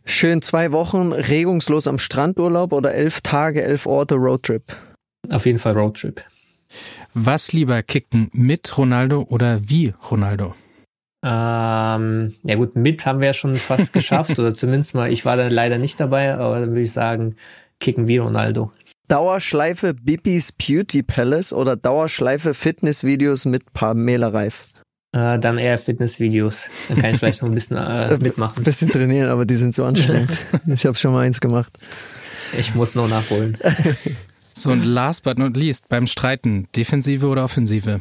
Schön 0.04 0.40
zwei 0.42 0.72
Wochen 0.72 1.12
regungslos 1.12 1.86
am 1.86 1.98
Strandurlaub 1.98 2.72
oder 2.72 2.94
elf 2.94 3.20
Tage, 3.20 3.62
elf 3.62 3.86
Orte 3.86 4.14
Roadtrip? 4.14 4.62
Auf 5.30 5.46
jeden 5.46 5.58
Fall 5.58 5.74
Roadtrip. 5.74 6.22
Was 7.14 7.52
lieber 7.52 7.82
kicken, 7.82 8.30
mit 8.32 8.76
Ronaldo 8.76 9.26
oder 9.28 9.68
wie 9.68 9.94
Ronaldo? 10.10 10.54
Ähm, 11.22 12.34
ja 12.44 12.54
gut, 12.54 12.76
mit 12.76 13.04
haben 13.04 13.20
wir 13.20 13.28
ja 13.28 13.34
schon 13.34 13.54
fast 13.54 13.92
geschafft 13.94 14.38
oder 14.38 14.54
zumindest 14.54 14.94
mal, 14.94 15.12
ich 15.12 15.24
war 15.24 15.36
da 15.36 15.48
leider 15.48 15.78
nicht 15.78 15.98
dabei, 15.98 16.34
aber 16.34 16.60
dann 16.60 16.70
würde 16.70 16.82
ich 16.82 16.92
sagen, 16.92 17.36
kicken 17.80 18.06
wie 18.06 18.18
Ronaldo. 18.18 18.72
Dauerschleife 19.08 19.94
Bibis 19.94 20.52
Beauty 20.52 21.02
Palace 21.02 21.52
oder 21.52 21.76
Dauerschleife 21.76 22.54
Fitnessvideos 22.54 23.46
mit 23.46 23.72
Pamela 23.72 24.28
Reif? 24.28 24.64
Äh, 25.12 25.38
dann 25.38 25.56
eher 25.56 25.78
Fitnessvideos. 25.78 26.68
Dann 26.88 26.98
kann 26.98 27.10
ich 27.12 27.18
vielleicht 27.18 27.42
noch 27.42 27.48
ein 27.48 27.54
bisschen 27.54 27.78
äh, 27.78 28.18
mitmachen. 28.22 28.58
Ein 28.58 28.64
bisschen 28.64 28.90
trainieren, 28.90 29.30
aber 29.30 29.46
die 29.46 29.56
sind 29.56 29.74
so 29.74 29.84
anstrengend. 29.84 30.38
ich 30.66 30.84
habe 30.84 30.96
schon 30.96 31.12
mal 31.12 31.24
eins 31.24 31.40
gemacht. 31.40 31.72
Ich 32.58 32.74
muss 32.74 32.94
noch 32.94 33.08
nachholen. 33.08 33.58
So, 34.54 34.70
und 34.70 34.82
last 34.84 35.22
but 35.22 35.38
not 35.38 35.56
least, 35.56 35.88
beim 35.88 36.06
Streiten, 36.06 36.66
Defensive 36.74 37.26
oder 37.26 37.44
Offensive? 37.44 38.00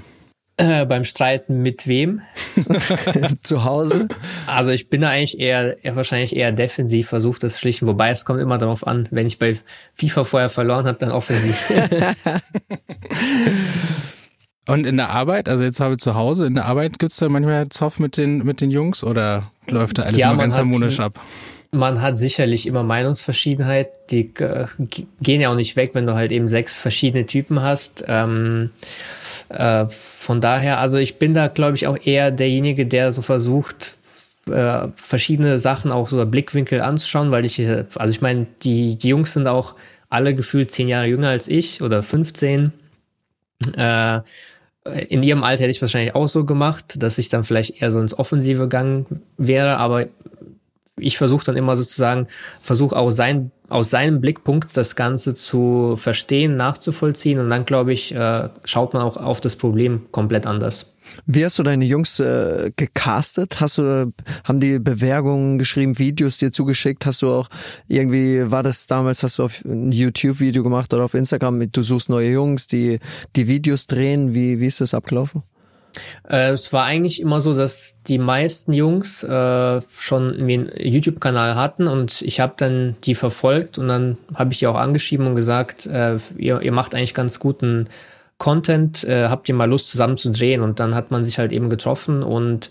Äh, 0.59 0.87
beim 0.87 1.03
Streiten 1.03 1.61
mit 1.61 1.85
wem? 1.85 2.21
Zu 3.43 3.63
Hause? 3.63 4.07
Also 4.47 4.71
ich 4.71 4.89
bin 4.89 5.01
da 5.01 5.09
eigentlich 5.09 5.39
eher, 5.39 5.83
eher 5.85 5.95
wahrscheinlich 5.95 6.35
eher 6.35 6.51
defensiv, 6.51 7.09
versucht 7.09 7.43
das 7.43 7.59
schlichten, 7.59 7.85
wobei 7.85 8.09
es 8.09 8.25
kommt 8.25 8.41
immer 8.41 8.57
darauf 8.57 8.87
an, 8.87 9.07
wenn 9.11 9.27
ich 9.27 9.37
bei 9.37 9.57
FIFA 9.93 10.23
vorher 10.23 10.49
verloren 10.49 10.87
habe, 10.87 10.97
dann 10.97 11.11
offensiv. 11.11 11.71
Und 14.67 14.87
in 14.87 14.97
der 14.97 15.11
Arbeit, 15.11 15.47
also 15.47 15.63
jetzt 15.63 15.79
habe 15.79 15.93
ich 15.93 15.99
zu 15.99 16.15
Hause, 16.15 16.47
in 16.47 16.55
der 16.55 16.65
Arbeit 16.65 16.97
gibt's 16.97 17.17
da 17.17 17.29
manchmal 17.29 17.69
Zoff 17.69 17.99
mit 17.99 18.17
den, 18.17 18.39
mit 18.39 18.59
den 18.59 18.71
Jungs 18.71 19.03
oder 19.03 19.51
läuft 19.67 19.99
da 19.99 20.03
alles 20.03 20.17
ja, 20.17 20.31
immer 20.31 20.41
ganz 20.41 20.57
harmonisch 20.57 20.99
ab? 20.99 21.19
Man 21.71 22.01
hat 22.01 22.17
sicherlich 22.17 22.65
immer 22.65 22.81
Meinungsverschiedenheit, 22.81 23.89
die 24.09 24.33
äh, 24.39 24.65
gehen 25.21 25.41
ja 25.41 25.51
auch 25.51 25.55
nicht 25.55 25.75
weg, 25.75 25.91
wenn 25.93 26.07
du 26.07 26.15
halt 26.15 26.31
eben 26.31 26.47
sechs 26.47 26.77
verschiedene 26.77 27.27
Typen 27.27 27.61
hast. 27.61 28.05
Ähm, 28.07 28.71
äh, 29.49 29.85
von 29.87 30.41
daher, 30.41 30.79
also 30.79 30.97
ich 30.97 31.19
bin 31.19 31.33
da, 31.33 31.47
glaube 31.47 31.75
ich, 31.75 31.87
auch 31.87 31.97
eher 32.03 32.31
derjenige, 32.31 32.85
der 32.85 33.11
so 33.11 33.21
versucht, 33.21 33.95
äh, 34.49 34.87
verschiedene 34.95 35.57
Sachen 35.57 35.91
auch 35.91 36.09
so 36.09 36.25
Blickwinkel 36.25 36.81
anzuschauen, 36.81 37.31
weil 37.31 37.45
ich, 37.45 37.59
äh, 37.59 37.85
also 37.95 38.11
ich 38.11 38.21
meine, 38.21 38.47
die, 38.63 38.97
die 38.97 39.09
Jungs 39.09 39.33
sind 39.33 39.47
auch 39.47 39.75
alle 40.09 40.35
gefühlt 40.35 40.71
zehn 40.71 40.87
Jahre 40.87 41.07
jünger 41.07 41.29
als 41.29 41.47
ich 41.47 41.81
oder 41.81 42.03
15. 42.03 42.71
Äh, 43.75 44.21
in 45.09 45.23
ihrem 45.23 45.43
Alter 45.43 45.63
hätte 45.63 45.71
ich 45.71 45.81
wahrscheinlich 45.81 46.15
auch 46.15 46.27
so 46.27 46.45
gemacht, 46.45 47.01
dass 47.03 47.17
ich 47.17 47.29
dann 47.29 47.43
vielleicht 47.43 47.81
eher 47.81 47.91
so 47.91 47.99
ins 47.99 48.17
Offensive 48.17 48.61
gegangen 48.61 49.21
wäre, 49.37 49.77
aber 49.77 50.05
ich 50.99 51.17
versuche 51.17 51.45
dann 51.45 51.55
immer 51.55 51.75
sozusagen, 51.75 52.27
versuche 52.61 52.95
auch 52.95 53.11
sein, 53.11 53.51
aus 53.69 53.89
seinem 53.89 54.21
Blickpunkt 54.21 54.75
das 54.75 54.95
Ganze 54.95 55.35
zu 55.35 55.95
verstehen, 55.95 56.55
nachzuvollziehen 56.55 57.39
und 57.39 57.49
dann, 57.49 57.65
glaube 57.65 57.93
ich, 57.93 58.13
äh, 58.13 58.49
schaut 58.63 58.93
man 58.93 59.03
auch 59.03 59.17
auf 59.17 59.41
das 59.41 59.55
Problem 59.55 60.07
komplett 60.11 60.45
anders. 60.45 60.93
Wie 61.25 61.43
hast 61.43 61.57
du 61.57 61.63
deine 61.63 61.85
Jungs 61.85 62.19
äh, 62.19 62.71
gecastet? 62.75 63.59
Hast 63.59 63.77
du, 63.77 64.11
haben 64.43 64.59
die 64.59 64.79
Bewerbungen 64.79 65.57
geschrieben, 65.57 65.97
Videos 65.99 66.37
dir 66.37 66.51
zugeschickt? 66.51 67.05
Hast 67.05 67.21
du 67.21 67.29
auch 67.29 67.49
irgendwie, 67.87 68.51
war 68.51 68.63
das 68.63 68.87
damals, 68.87 69.23
hast 69.23 69.39
du 69.39 69.43
auf 69.43 69.63
ein 69.63 69.91
YouTube-Video 69.91 70.63
gemacht 70.63 70.93
oder 70.93 71.05
auf 71.05 71.13
Instagram, 71.13 71.71
du 71.71 71.81
suchst 71.81 72.09
neue 72.09 72.31
Jungs, 72.31 72.67
die 72.67 72.99
die 73.35 73.47
Videos 73.47 73.87
drehen? 73.87 74.33
Wie, 74.33 74.59
wie 74.59 74.67
ist 74.67 74.81
das 74.81 74.93
abgelaufen? 74.93 75.43
Äh, 76.29 76.51
es 76.51 76.71
war 76.73 76.85
eigentlich 76.85 77.21
immer 77.21 77.39
so, 77.41 77.53
dass 77.53 77.95
die 78.07 78.17
meisten 78.17 78.73
Jungs 78.73 79.23
äh, 79.23 79.81
schon 79.81 80.35
einen 80.35 80.71
YouTube-Kanal 80.77 81.55
hatten 81.55 81.87
und 81.87 82.21
ich 82.21 82.39
habe 82.39 82.53
dann 82.57 82.95
die 83.03 83.15
verfolgt 83.15 83.77
und 83.77 83.87
dann 83.87 84.17
habe 84.33 84.53
ich 84.53 84.59
die 84.59 84.67
auch 84.67 84.75
angeschrieben 84.75 85.27
und 85.27 85.35
gesagt, 85.35 85.85
äh, 85.85 86.17
ihr, 86.37 86.61
ihr 86.61 86.71
macht 86.71 86.95
eigentlich 86.95 87.13
ganz 87.13 87.39
guten 87.39 87.87
Content, 88.37 89.03
äh, 89.03 89.29
habt 89.29 89.49
ihr 89.49 89.55
mal 89.55 89.69
Lust 89.69 89.89
zusammen 89.89 90.17
zu 90.17 90.29
drehen? 90.31 90.61
Und 90.61 90.79
dann 90.79 90.95
hat 90.95 91.11
man 91.11 91.23
sich 91.23 91.39
halt 91.39 91.51
eben 91.51 91.69
getroffen 91.69 92.23
und 92.23 92.69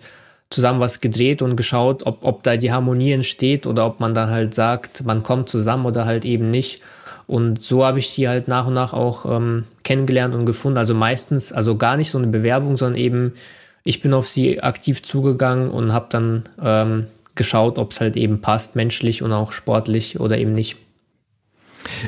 zusammen 0.48 0.78
was 0.78 1.00
gedreht 1.00 1.42
und 1.42 1.56
geschaut, 1.56 2.06
ob, 2.06 2.24
ob 2.24 2.42
da 2.44 2.56
die 2.56 2.72
Harmonie 2.72 3.12
entsteht 3.12 3.66
oder 3.66 3.84
ob 3.86 3.98
man 3.98 4.14
dann 4.14 4.30
halt 4.30 4.54
sagt, 4.54 5.04
man 5.04 5.22
kommt 5.22 5.48
zusammen 5.48 5.86
oder 5.86 6.06
halt 6.06 6.24
eben 6.24 6.51
nicht. 6.51 6.82
Und 7.27 7.62
so 7.62 7.85
habe 7.85 7.99
ich 7.99 8.14
die 8.14 8.29
halt 8.29 8.47
nach 8.47 8.66
und 8.66 8.74
nach 8.74 8.93
auch 8.93 9.27
ähm, 9.27 9.64
kennengelernt 9.83 10.35
und 10.35 10.47
gefunden. 10.47 10.79
Also 10.79 10.95
meistens, 10.95 11.53
also 11.53 11.77
gar 11.77 11.97
nicht 11.97 12.11
so 12.11 12.18
eine 12.18 12.29
Bewerbung, 12.29 12.77
sondern 12.77 13.01
eben, 13.01 13.35
ich 13.83 14.01
bin 14.01 14.14
auf 14.14 14.29
sie 14.29 14.62
aktiv 14.62 15.03
zugegangen 15.03 15.70
und 15.70 15.93
habe 15.93 16.07
dann 16.11 16.45
ähm, 16.62 17.07
geschaut, 17.35 17.79
ob 17.79 17.93
es 17.93 18.01
halt 18.01 18.16
eben 18.16 18.41
passt, 18.41 18.77
menschlich 18.77 19.22
und 19.22 19.33
auch 19.33 19.53
sportlich 19.53 20.20
oder 20.20 20.39
eben 20.39 20.55
nicht. 20.55 20.77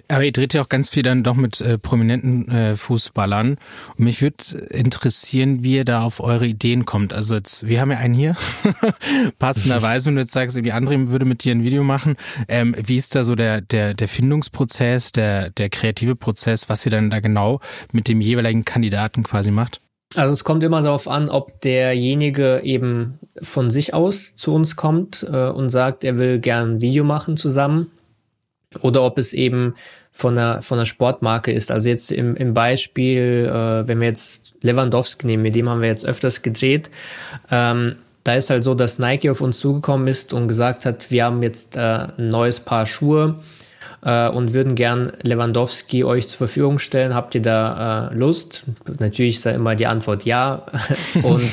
Aber 0.09 0.25
ihr 0.25 0.33
dreht 0.33 0.55
ja 0.55 0.63
auch 0.63 0.69
ganz 0.69 0.89
viel 0.89 1.03
dann 1.03 1.23
doch 1.23 1.35
mit 1.35 1.61
äh, 1.61 1.79
prominenten 1.79 2.51
äh, 2.51 2.77
Fußballern. 2.77 3.59
Und 3.97 4.05
mich 4.05 4.23
würde 4.23 4.59
interessieren, 4.71 5.63
wie 5.63 5.77
ihr 5.77 5.85
da 5.85 6.03
auf 6.03 6.21
eure 6.21 6.47
Ideen 6.47 6.85
kommt. 6.85 7.13
Also 7.13 7.35
jetzt, 7.35 7.67
wir 7.67 7.81
haben 7.81 7.91
ja 7.91 7.99
einen 7.99 8.15
hier, 8.15 8.37
passenderweise, 9.39 10.07
wenn 10.07 10.17
du 10.17 10.23
jetzt 10.23 10.33
sagst, 10.33 10.57
irgendwie 10.57 10.73
André 10.73 11.11
würde 11.11 11.25
mit 11.25 11.45
dir 11.45 11.55
ein 11.55 11.63
Video 11.63 11.85
machen. 11.85 12.17
Ähm, 12.49 12.75
wie 12.79 12.97
ist 12.97 13.15
da 13.15 13.25
so 13.25 13.35
der, 13.35 13.61
der, 13.61 13.95
der 13.95 14.09
Findungsprozess, 14.09 15.13
der, 15.13 15.51
der 15.51 15.69
kreative 15.69 16.17
Prozess, 16.17 16.69
was 16.69 16.85
ihr 16.87 16.91
dann 16.91 17.11
da 17.11 17.21
genau 17.21 17.61
mit 17.93 18.09
dem 18.09 18.21
jeweiligen 18.21 18.65
Kandidaten 18.65 19.23
quasi 19.23 19.51
macht? 19.51 19.81
Also 20.17 20.33
es 20.33 20.43
kommt 20.43 20.65
immer 20.65 20.81
darauf 20.83 21.07
an, 21.07 21.29
ob 21.29 21.61
derjenige 21.61 22.61
eben 22.65 23.19
von 23.43 23.71
sich 23.71 23.93
aus 23.93 24.35
zu 24.37 24.55
uns 24.55 24.75
kommt 24.75 25.27
äh, 25.31 25.49
und 25.49 25.69
sagt, 25.69 26.03
er 26.03 26.19
will 26.19 26.39
gern 26.39 26.77
ein 26.77 26.81
Video 26.81 27.05
machen 27.05 27.37
zusammen 27.37 27.91
oder 28.81 29.03
ob 29.03 29.19
es 29.19 29.33
eben 29.33 29.75
von 30.13 30.37
einer, 30.37 30.63
von 30.63 30.79
einer 30.79 30.87
Sportmarke 30.87 31.53
ist. 31.53 31.71
Also 31.71 31.89
jetzt 31.89 32.13
im, 32.13 32.35
im 32.37 32.55
Beispiel, 32.55 33.49
äh, 33.51 33.87
wenn 33.89 34.01
wir 34.01 34.09
jetzt 34.09 34.53
Lewandowski 34.61 35.27
nehmen, 35.27 35.43
mit 35.43 35.55
dem 35.55 35.69
haben 35.69 35.81
wir 35.81 35.89
jetzt 35.89 36.05
öfters 36.05 36.43
gedreht, 36.43 36.91
ähm, 37.51 37.97
da 38.25 38.35
ist 38.35 38.51
halt 38.51 38.65
so, 38.65 38.75
dass 38.75 38.99
Nike 38.99 39.31
auf 39.31 39.41
uns 39.41 39.59
zugekommen 39.59 40.07
ist 40.09 40.33
und 40.33 40.49
gesagt 40.49 40.85
hat, 40.85 41.11
wir 41.11 41.25
haben 41.25 41.43
jetzt 41.43 41.77
äh, 41.77 42.09
ein 42.19 42.29
neues 42.29 42.61
Paar 42.61 42.85
Schuhe 42.85 43.37
äh, 44.03 44.29
und 44.29 44.53
würden 44.53 44.75
gern 44.75 45.13
Lewandowski 45.23 46.05
euch 46.05 46.29
zur 46.29 46.39
Verfügung 46.39 46.79
stellen. 46.79 47.15
Habt 47.15 47.35
ihr 47.35 47.43
da 47.43 48.11
äh, 48.11 48.15
Lust? 48.15 48.65
Natürlich 48.99 49.37
ist 49.37 49.47
da 49.47 49.51
immer 49.51 49.77
die 49.77 49.87
Antwort 49.87 50.25
ja. 50.25 50.67
und 51.23 51.49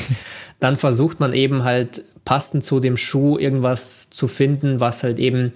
dann 0.59 0.75
versucht 0.75 1.19
man 1.19 1.33
eben 1.33 1.63
halt 1.63 2.03
passend 2.25 2.63
zu 2.63 2.79
dem 2.79 2.97
Schuh 2.97 3.37
irgendwas 3.37 4.09
zu 4.09 4.27
finden, 4.27 4.79
was 4.79 5.03
halt 5.03 5.19
eben 5.19 5.53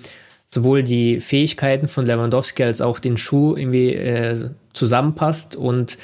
sowohl 0.49 0.81
die 0.81 1.21
Fähigkeiten 1.21 1.87
von 1.87 2.07
Lewandowski 2.07 2.63
als 2.63 2.81
auch 2.81 2.97
den 2.99 3.17
Schuh 3.17 3.55
irgendwie 3.55 3.93
äh, 3.93 4.49
zusammenpasst. 4.73 5.55
Und 5.55 5.97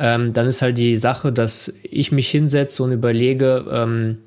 ähm, 0.00 0.32
dann 0.32 0.48
ist 0.48 0.62
halt 0.62 0.76
die 0.76 0.96
Sache, 0.96 1.32
dass 1.32 1.72
ich 1.82 2.10
mich 2.10 2.28
hinsetze 2.28 2.82
und 2.82 2.90
überlege, 2.90 3.64
ähm, 3.70 4.18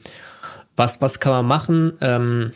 was, 0.78 1.02
was 1.02 1.20
kann 1.20 1.34
man 1.34 1.46
machen? 1.46 1.94
Ähm, 2.00 2.52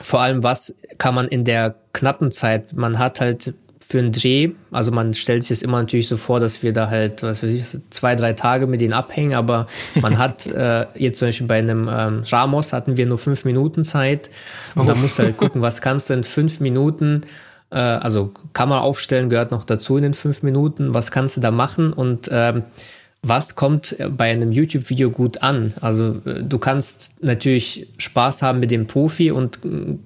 vor 0.00 0.22
allem, 0.22 0.42
was 0.42 0.74
kann 0.96 1.14
man 1.14 1.28
in 1.28 1.44
der 1.44 1.74
knappen 1.92 2.32
Zeit, 2.32 2.72
man 2.72 2.98
hat 2.98 3.20
halt 3.20 3.52
für 3.82 3.98
einen 3.98 4.12
Dreh, 4.12 4.50
also 4.70 4.92
man 4.92 5.14
stellt 5.14 5.42
sich 5.42 5.58
das 5.58 5.62
immer 5.62 5.78
natürlich 5.78 6.06
so 6.06 6.16
vor, 6.16 6.38
dass 6.38 6.62
wir 6.62 6.72
da 6.72 6.90
halt, 6.90 7.22
was 7.22 7.42
weiß 7.42 7.50
ich, 7.50 7.64
zwei, 7.90 8.14
drei 8.14 8.34
Tage 8.34 8.66
mit 8.66 8.80
denen 8.80 8.92
abhängen, 8.92 9.34
aber 9.34 9.66
man 10.00 10.18
hat 10.18 10.46
äh, 10.46 10.86
jetzt 10.94 11.18
zum 11.18 11.28
Beispiel 11.28 11.46
bei 11.46 11.58
einem 11.58 11.88
ähm, 11.90 12.22
Ramos 12.30 12.72
hatten 12.72 12.96
wir 12.96 13.06
nur 13.06 13.18
fünf 13.18 13.44
Minuten 13.44 13.84
Zeit. 13.84 14.30
Und 14.74 14.82
oh. 14.82 14.86
da 14.86 14.94
musst 14.94 15.18
du 15.18 15.24
halt 15.24 15.36
gucken, 15.38 15.62
was 15.62 15.80
kannst 15.80 16.10
du 16.10 16.14
in 16.14 16.24
fünf 16.24 16.60
Minuten, 16.60 17.22
äh, 17.70 17.78
also 17.78 18.32
Kamera 18.52 18.80
aufstellen 18.80 19.30
gehört 19.30 19.50
noch 19.50 19.64
dazu 19.64 19.96
in 19.96 20.02
den 20.02 20.14
fünf 20.14 20.42
Minuten, 20.42 20.92
was 20.94 21.10
kannst 21.10 21.36
du 21.38 21.40
da 21.40 21.50
machen? 21.50 21.92
Und 21.92 22.28
ähm, 22.30 22.64
was 23.22 23.54
kommt 23.54 23.96
bei 24.16 24.30
einem 24.30 24.52
YouTube-Video 24.52 25.10
gut 25.10 25.42
an? 25.42 25.74
Also 25.80 26.20
äh, 26.26 26.42
du 26.42 26.58
kannst 26.58 27.14
natürlich 27.22 27.88
Spaß 27.98 28.42
haben 28.42 28.60
mit 28.60 28.70
dem 28.70 28.86
Profi 28.86 29.30
und 29.30 29.58
äh, 29.64 29.96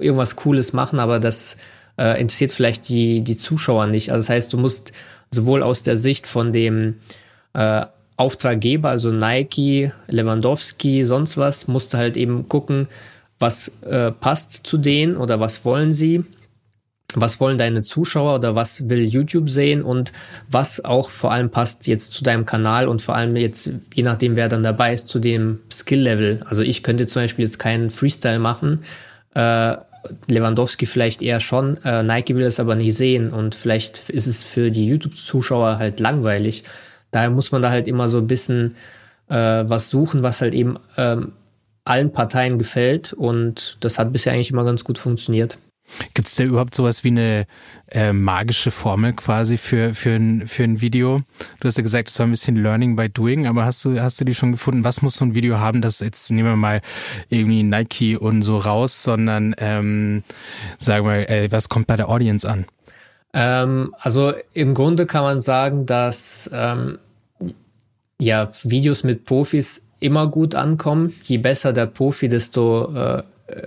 irgendwas 0.00 0.36
Cooles 0.36 0.72
machen, 0.72 0.98
aber 0.98 1.20
das 1.20 1.56
äh, 2.00 2.20
interessiert 2.20 2.50
vielleicht 2.50 2.88
die, 2.88 3.20
die 3.22 3.36
Zuschauer 3.36 3.86
nicht. 3.86 4.10
Also 4.10 4.22
das 4.22 4.30
heißt, 4.30 4.52
du 4.52 4.58
musst 4.58 4.92
sowohl 5.30 5.62
aus 5.62 5.82
der 5.82 5.96
Sicht 5.96 6.26
von 6.26 6.52
dem 6.52 6.96
äh, 7.52 7.86
Auftraggeber, 8.16 8.88
also 8.88 9.12
Nike, 9.12 9.92
Lewandowski, 10.08 11.04
sonst 11.04 11.36
was, 11.36 11.68
musst 11.68 11.94
du 11.94 11.98
halt 11.98 12.16
eben 12.16 12.48
gucken, 12.48 12.88
was 13.38 13.70
äh, 13.88 14.10
passt 14.10 14.66
zu 14.66 14.76
denen 14.78 15.16
oder 15.16 15.40
was 15.40 15.64
wollen 15.64 15.92
sie 15.92 16.24
was 17.14 17.40
wollen 17.40 17.58
deine 17.58 17.82
Zuschauer 17.82 18.36
oder 18.36 18.54
was 18.54 18.88
will 18.88 19.04
YouTube 19.04 19.48
sehen 19.48 19.82
und 19.82 20.12
was 20.50 20.84
auch 20.84 21.10
vor 21.10 21.32
allem 21.32 21.50
passt 21.50 21.86
jetzt 21.86 22.12
zu 22.12 22.22
deinem 22.22 22.46
Kanal 22.46 22.88
und 22.88 23.02
vor 23.02 23.16
allem 23.16 23.36
jetzt, 23.36 23.70
je 23.94 24.02
nachdem 24.02 24.36
wer 24.36 24.48
dann 24.48 24.62
dabei 24.62 24.94
ist, 24.94 25.08
zu 25.08 25.18
dem 25.18 25.60
Skill-Level. 25.72 26.44
Also 26.46 26.62
ich 26.62 26.82
könnte 26.82 27.06
zum 27.06 27.22
Beispiel 27.22 27.44
jetzt 27.44 27.58
keinen 27.58 27.90
Freestyle 27.90 28.38
machen, 28.38 28.82
äh, 29.34 29.76
Lewandowski 30.28 30.86
vielleicht 30.86 31.22
eher 31.22 31.40
schon, 31.40 31.76
äh, 31.84 32.02
Nike 32.02 32.34
will 32.34 32.44
es 32.44 32.60
aber 32.60 32.74
nicht 32.74 32.96
sehen 32.96 33.30
und 33.30 33.54
vielleicht 33.54 34.10
ist 34.10 34.26
es 34.26 34.42
für 34.42 34.70
die 34.70 34.86
YouTube-Zuschauer 34.86 35.78
halt 35.78 36.00
langweilig. 36.00 36.64
Daher 37.10 37.30
muss 37.30 37.52
man 37.52 37.62
da 37.62 37.70
halt 37.70 37.88
immer 37.88 38.08
so 38.08 38.18
ein 38.18 38.26
bisschen 38.26 38.76
äh, 39.28 39.34
was 39.34 39.90
suchen, 39.90 40.22
was 40.22 40.40
halt 40.40 40.54
eben 40.54 40.78
ähm, 40.96 41.32
allen 41.84 42.12
Parteien 42.12 42.58
gefällt 42.58 43.12
und 43.12 43.76
das 43.80 43.98
hat 43.98 44.12
bisher 44.12 44.32
eigentlich 44.32 44.50
immer 44.50 44.64
ganz 44.64 44.84
gut 44.84 44.98
funktioniert. 44.98 45.58
Gibt 46.14 46.28
es 46.28 46.34
da 46.36 46.44
überhaupt 46.44 46.74
sowas 46.74 47.04
wie 47.04 47.08
eine 47.08 47.46
äh, 47.90 48.12
magische 48.12 48.70
Formel 48.70 49.12
quasi 49.12 49.56
für, 49.56 49.94
für, 49.94 50.10
ein, 50.10 50.46
für 50.46 50.64
ein 50.64 50.80
Video? 50.80 51.22
Du 51.60 51.68
hast 51.68 51.76
ja 51.76 51.82
gesagt, 51.82 52.08
es 52.08 52.18
war 52.18 52.26
ein 52.26 52.30
bisschen 52.30 52.56
Learning 52.56 52.96
by 52.96 53.08
Doing, 53.08 53.46
aber 53.46 53.64
hast 53.64 53.84
du, 53.84 54.00
hast 54.00 54.20
du 54.20 54.24
die 54.24 54.34
schon 54.34 54.52
gefunden? 54.52 54.84
Was 54.84 55.02
muss 55.02 55.14
so 55.14 55.24
ein 55.24 55.34
Video 55.34 55.58
haben, 55.58 55.80
das 55.80 56.00
jetzt 56.00 56.30
nehmen 56.30 56.48
wir 56.48 56.56
mal 56.56 56.80
irgendwie 57.28 57.62
Nike 57.62 58.16
und 58.16 58.42
so 58.42 58.58
raus, 58.58 59.02
sondern 59.02 59.54
ähm, 59.58 60.22
sagen 60.78 61.06
wir, 61.06 61.28
äh, 61.28 61.50
was 61.50 61.68
kommt 61.68 61.86
bei 61.86 61.96
der 61.96 62.08
Audience 62.08 62.48
an? 62.48 62.64
Ähm, 63.32 63.94
also 63.98 64.32
im 64.54 64.74
Grunde 64.74 65.06
kann 65.06 65.22
man 65.22 65.40
sagen, 65.40 65.86
dass 65.86 66.50
ähm, 66.52 66.98
ja 68.18 68.48
Videos 68.62 69.04
mit 69.04 69.24
Profis 69.24 69.82
immer 70.00 70.26
gut 70.26 70.54
ankommen. 70.54 71.14
Je 71.24 71.38
besser 71.38 71.72
der 71.72 71.86
Profi, 71.86 72.28
desto 72.28 72.94
äh, 72.94 73.22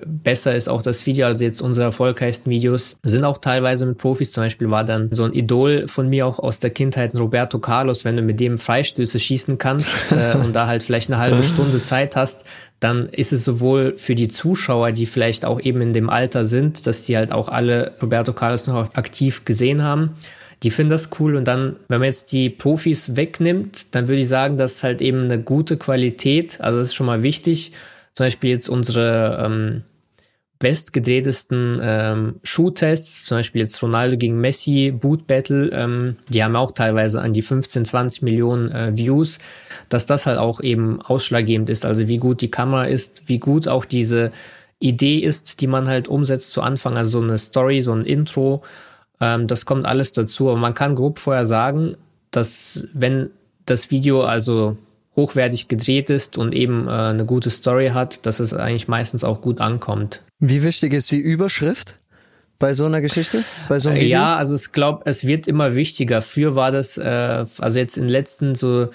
besser 0.06 0.56
ist 0.56 0.70
auch 0.70 0.82
das 0.82 1.06
Video. 1.06 1.26
Also 1.26 1.44
jetzt 1.44 1.62
unsere 1.62 1.86
erfolgreichsten 1.86 2.50
Videos 2.50 2.98
sind 3.04 3.24
auch 3.24 3.38
teilweise 3.38 3.86
mit 3.86 3.98
Profis. 3.98 4.32
Zum 4.32 4.44
Beispiel 4.44 4.70
war 4.70 4.84
dann 4.84 5.10
so 5.12 5.24
ein 5.24 5.34
Idol 5.34 5.88
von 5.88 6.10
mir 6.10 6.28
auch 6.28 6.40
aus 6.40 6.60
der 6.60 6.70
Kindheit, 6.70 7.16
Roberto 7.16 7.60
Carlos. 7.60 8.06
Wenn 8.06 8.18
du 8.18 8.22
mit 8.22 8.40
dem 8.40 8.58
Freistöße 8.58 9.20
schießen 9.20 9.58
kannst 9.58 9.90
äh, 10.12 10.36
und 10.38 10.54
da 10.54 10.68
halt 10.68 10.84
vielleicht 10.84 11.10
eine 11.10 11.20
halbe 11.20 11.44
Stunde 11.44 11.82
Zeit 11.82 12.16
hast, 12.16 12.46
dann 12.80 13.08
ist 13.08 13.32
es 13.32 13.46
sowohl 13.46 13.96
für 13.98 14.16
die 14.16 14.28
Zuschauer, 14.28 14.92
die 14.92 15.06
vielleicht 15.06 15.46
auch 15.46 15.62
eben 15.62 15.82
in 15.82 15.94
dem 15.94 16.10
Alter 16.10 16.44
sind, 16.44 16.86
dass 16.86 17.06
die 17.06 17.16
halt 17.16 17.32
auch 17.32 17.48
alle 17.48 17.94
Roberto 18.02 18.34
Carlos 18.34 18.68
noch 18.68 18.94
aktiv 18.96 19.46
gesehen 19.46 19.84
haben, 19.84 20.16
die 20.64 20.72
finden 20.72 20.92
das 20.92 21.10
cool. 21.20 21.36
Und 21.36 21.48
dann, 21.48 21.78
wenn 21.88 22.00
man 22.00 22.08
jetzt 22.08 22.32
die 22.32 22.50
Profis 22.50 23.16
wegnimmt, 23.16 23.96
dann 23.96 24.08
würde 24.08 24.22
ich 24.22 24.28
sagen, 24.28 24.58
dass 24.58 24.84
halt 24.84 25.02
eben 25.02 25.24
eine 25.24 25.40
gute 25.40 25.78
Qualität, 25.78 26.60
also 26.62 26.80
das 26.80 26.88
ist 26.88 26.96
schon 26.96 27.06
mal 27.06 27.24
wichtig, 27.24 27.74
zum 28.14 28.26
Beispiel 28.26 28.52
jetzt 28.52 28.70
unsere 28.70 29.44
ähm, 29.44 29.84
bestgedrehtesten 30.60 31.80
ähm, 31.82 32.36
Schuhtests, 32.44 33.26
zum 33.26 33.38
Beispiel 33.38 33.62
jetzt 33.62 33.82
Ronaldo 33.84 34.18
gegen 34.18 34.40
Messi, 34.40 34.92
Boot 34.92 35.28
Battle, 35.28 35.70
ähm, 35.74 36.16
die 36.30 36.44
haben 36.44 36.56
auch 36.56 36.72
teilweise 36.72 37.22
an 37.22 37.34
die 37.34 37.42
15, 37.42 37.86
20 37.86 38.22
Millionen 38.22 38.72
äh, 38.72 38.96
Views, 38.96 39.40
dass 39.90 40.06
das 40.06 40.26
halt 40.26 40.38
auch 40.38 40.62
eben 40.62 41.02
ausschlaggebend 41.02 41.70
ist, 41.70 41.86
also 41.86 42.08
wie 42.08 42.18
gut 42.18 42.42
die 42.42 42.52
Kamera 42.52 42.86
ist, 42.86 43.24
wie 43.28 43.40
gut 43.40 43.68
auch 43.68 43.84
diese 43.84 44.32
Idee 44.80 45.20
ist, 45.20 45.62
die 45.62 45.68
man 45.68 45.88
halt 45.88 46.08
umsetzt 46.08 46.52
zu 46.52 46.62
Anfang, 46.62 46.98
also 46.98 47.20
so 47.20 47.26
eine 47.26 47.38
Story, 47.38 47.82
so 47.82 47.94
ein 47.94 48.06
Intro, 48.06 48.64
ähm, 49.20 49.48
das 49.48 49.66
kommt 49.66 49.86
alles 49.86 50.12
dazu. 50.14 50.50
Aber 50.50 50.60
man 50.60 50.74
kann 50.74 50.96
grob 50.96 51.20
vorher 51.20 51.46
sagen, 51.46 51.96
dass 52.32 52.86
wenn 52.94 53.30
das 53.66 53.92
Video 53.92 54.24
also 54.24 54.78
hochwertig 55.16 55.68
gedreht 55.68 56.10
ist 56.10 56.38
und 56.38 56.54
eben 56.54 56.88
äh, 56.88 56.92
eine 56.92 57.26
gute 57.26 57.50
Story 57.50 57.90
hat, 57.90 58.26
dass 58.26 58.40
es 58.40 58.54
eigentlich 58.54 58.88
meistens 58.88 59.24
auch 59.24 59.42
gut 59.42 59.62
ankommt. 59.62 60.24
Wie 60.40 60.64
wichtig 60.64 60.94
ist 60.94 61.12
die 61.12 61.20
Überschrift? 61.20 61.96
bei 62.64 62.74
so 62.74 62.86
einer 62.86 63.02
Geschichte? 63.02 63.44
Bei 63.68 63.78
so 63.78 63.90
einem 63.90 64.00
Video? 64.00 64.12
Ja, 64.12 64.38
also 64.38 64.56
ich 64.56 64.72
glaube, 64.72 65.02
es 65.04 65.26
wird 65.26 65.48
immer 65.48 65.76
wichtiger. 65.76 66.22
Früher 66.22 66.56
war 66.56 66.72
das, 66.72 66.98
äh, 66.98 67.46
also 67.58 67.78
jetzt 67.78 67.98
in 67.98 68.04
den 68.04 68.10
letzten 68.10 68.56
so 68.56 68.88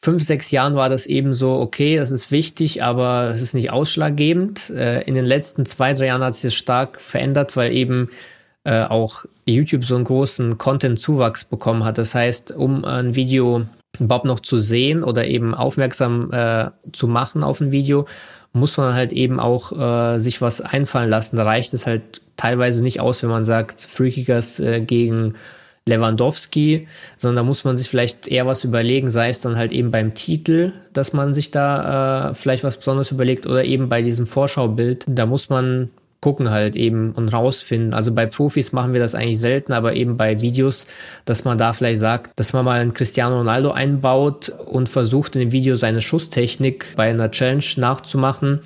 fünf, 0.00 0.22
sechs 0.22 0.52
Jahren 0.52 0.76
war 0.76 0.88
das 0.88 1.06
eben 1.06 1.32
so, 1.32 1.54
okay, 1.54 1.96
das 1.96 2.12
ist 2.12 2.30
wichtig, 2.30 2.84
aber 2.84 3.32
es 3.34 3.42
ist 3.42 3.52
nicht 3.52 3.72
ausschlaggebend. 3.72 4.70
Äh, 4.70 5.02
in 5.02 5.16
den 5.16 5.24
letzten 5.24 5.66
zwei, 5.66 5.92
drei 5.92 6.06
Jahren 6.06 6.22
hat 6.22 6.34
sich 6.34 6.42
das 6.42 6.54
stark 6.54 7.00
verändert, 7.00 7.56
weil 7.56 7.72
eben 7.72 8.10
äh, 8.62 8.84
auch 8.84 9.24
YouTube 9.44 9.84
so 9.84 9.96
einen 9.96 10.04
großen 10.04 10.56
Content-Zuwachs 10.56 11.46
bekommen 11.46 11.84
hat. 11.84 11.98
Das 11.98 12.14
heißt, 12.14 12.52
um 12.52 12.84
ein 12.84 13.16
Video 13.16 13.66
überhaupt 14.00 14.24
noch 14.24 14.40
zu 14.40 14.58
sehen 14.58 15.04
oder 15.04 15.26
eben 15.26 15.54
aufmerksam 15.54 16.30
äh, 16.32 16.70
zu 16.92 17.06
machen 17.06 17.44
auf 17.44 17.60
ein 17.60 17.70
Video, 17.70 18.06
muss 18.52 18.76
man 18.76 18.94
halt 18.94 19.12
eben 19.12 19.38
auch 19.38 19.72
äh, 19.72 20.18
sich 20.18 20.40
was 20.40 20.60
einfallen 20.60 21.10
lassen. 21.10 21.36
Da 21.36 21.44
reicht 21.44 21.72
es 21.74 21.86
halt 21.86 22.22
teilweise 22.36 22.82
nicht 22.82 23.00
aus, 23.00 23.22
wenn 23.22 23.30
man 23.30 23.44
sagt, 23.44 23.80
Freakigers 23.80 24.58
äh, 24.58 24.80
gegen 24.80 25.34
Lewandowski, 25.86 26.88
sondern 27.18 27.36
da 27.36 27.42
muss 27.48 27.64
man 27.64 27.76
sich 27.76 27.88
vielleicht 27.88 28.28
eher 28.28 28.46
was 28.46 28.64
überlegen, 28.64 29.10
sei 29.10 29.30
es 29.30 29.40
dann 29.40 29.56
halt 29.56 29.72
eben 29.72 29.90
beim 29.90 30.14
Titel, 30.14 30.72
dass 30.92 31.12
man 31.12 31.32
sich 31.32 31.50
da 31.50 32.30
äh, 32.30 32.34
vielleicht 32.34 32.64
was 32.64 32.76
Besonderes 32.76 33.12
überlegt 33.12 33.46
oder 33.46 33.64
eben 33.64 33.88
bei 33.88 34.02
diesem 34.02 34.26
Vorschaubild. 34.26 35.04
Da 35.06 35.26
muss 35.26 35.48
man 35.48 35.90
gucken 36.20 36.50
halt 36.50 36.76
eben 36.76 37.12
und 37.12 37.28
rausfinden. 37.28 37.94
Also 37.94 38.12
bei 38.12 38.26
Profis 38.26 38.72
machen 38.72 38.92
wir 38.92 39.00
das 39.00 39.14
eigentlich 39.14 39.40
selten, 39.40 39.72
aber 39.72 39.94
eben 39.94 40.16
bei 40.16 40.40
Videos, 40.40 40.86
dass 41.24 41.44
man 41.44 41.56
da 41.56 41.72
vielleicht 41.72 42.00
sagt, 42.00 42.38
dass 42.38 42.52
man 42.52 42.64
mal 42.64 42.80
einen 42.80 42.92
Cristiano 42.92 43.38
Ronaldo 43.38 43.70
einbaut 43.70 44.50
und 44.50 44.88
versucht 44.88 45.34
in 45.34 45.40
dem 45.40 45.52
Video 45.52 45.76
seine 45.76 46.02
Schusstechnik 46.02 46.94
bei 46.96 47.08
einer 47.08 47.30
Challenge 47.30 47.64
nachzumachen 47.76 48.60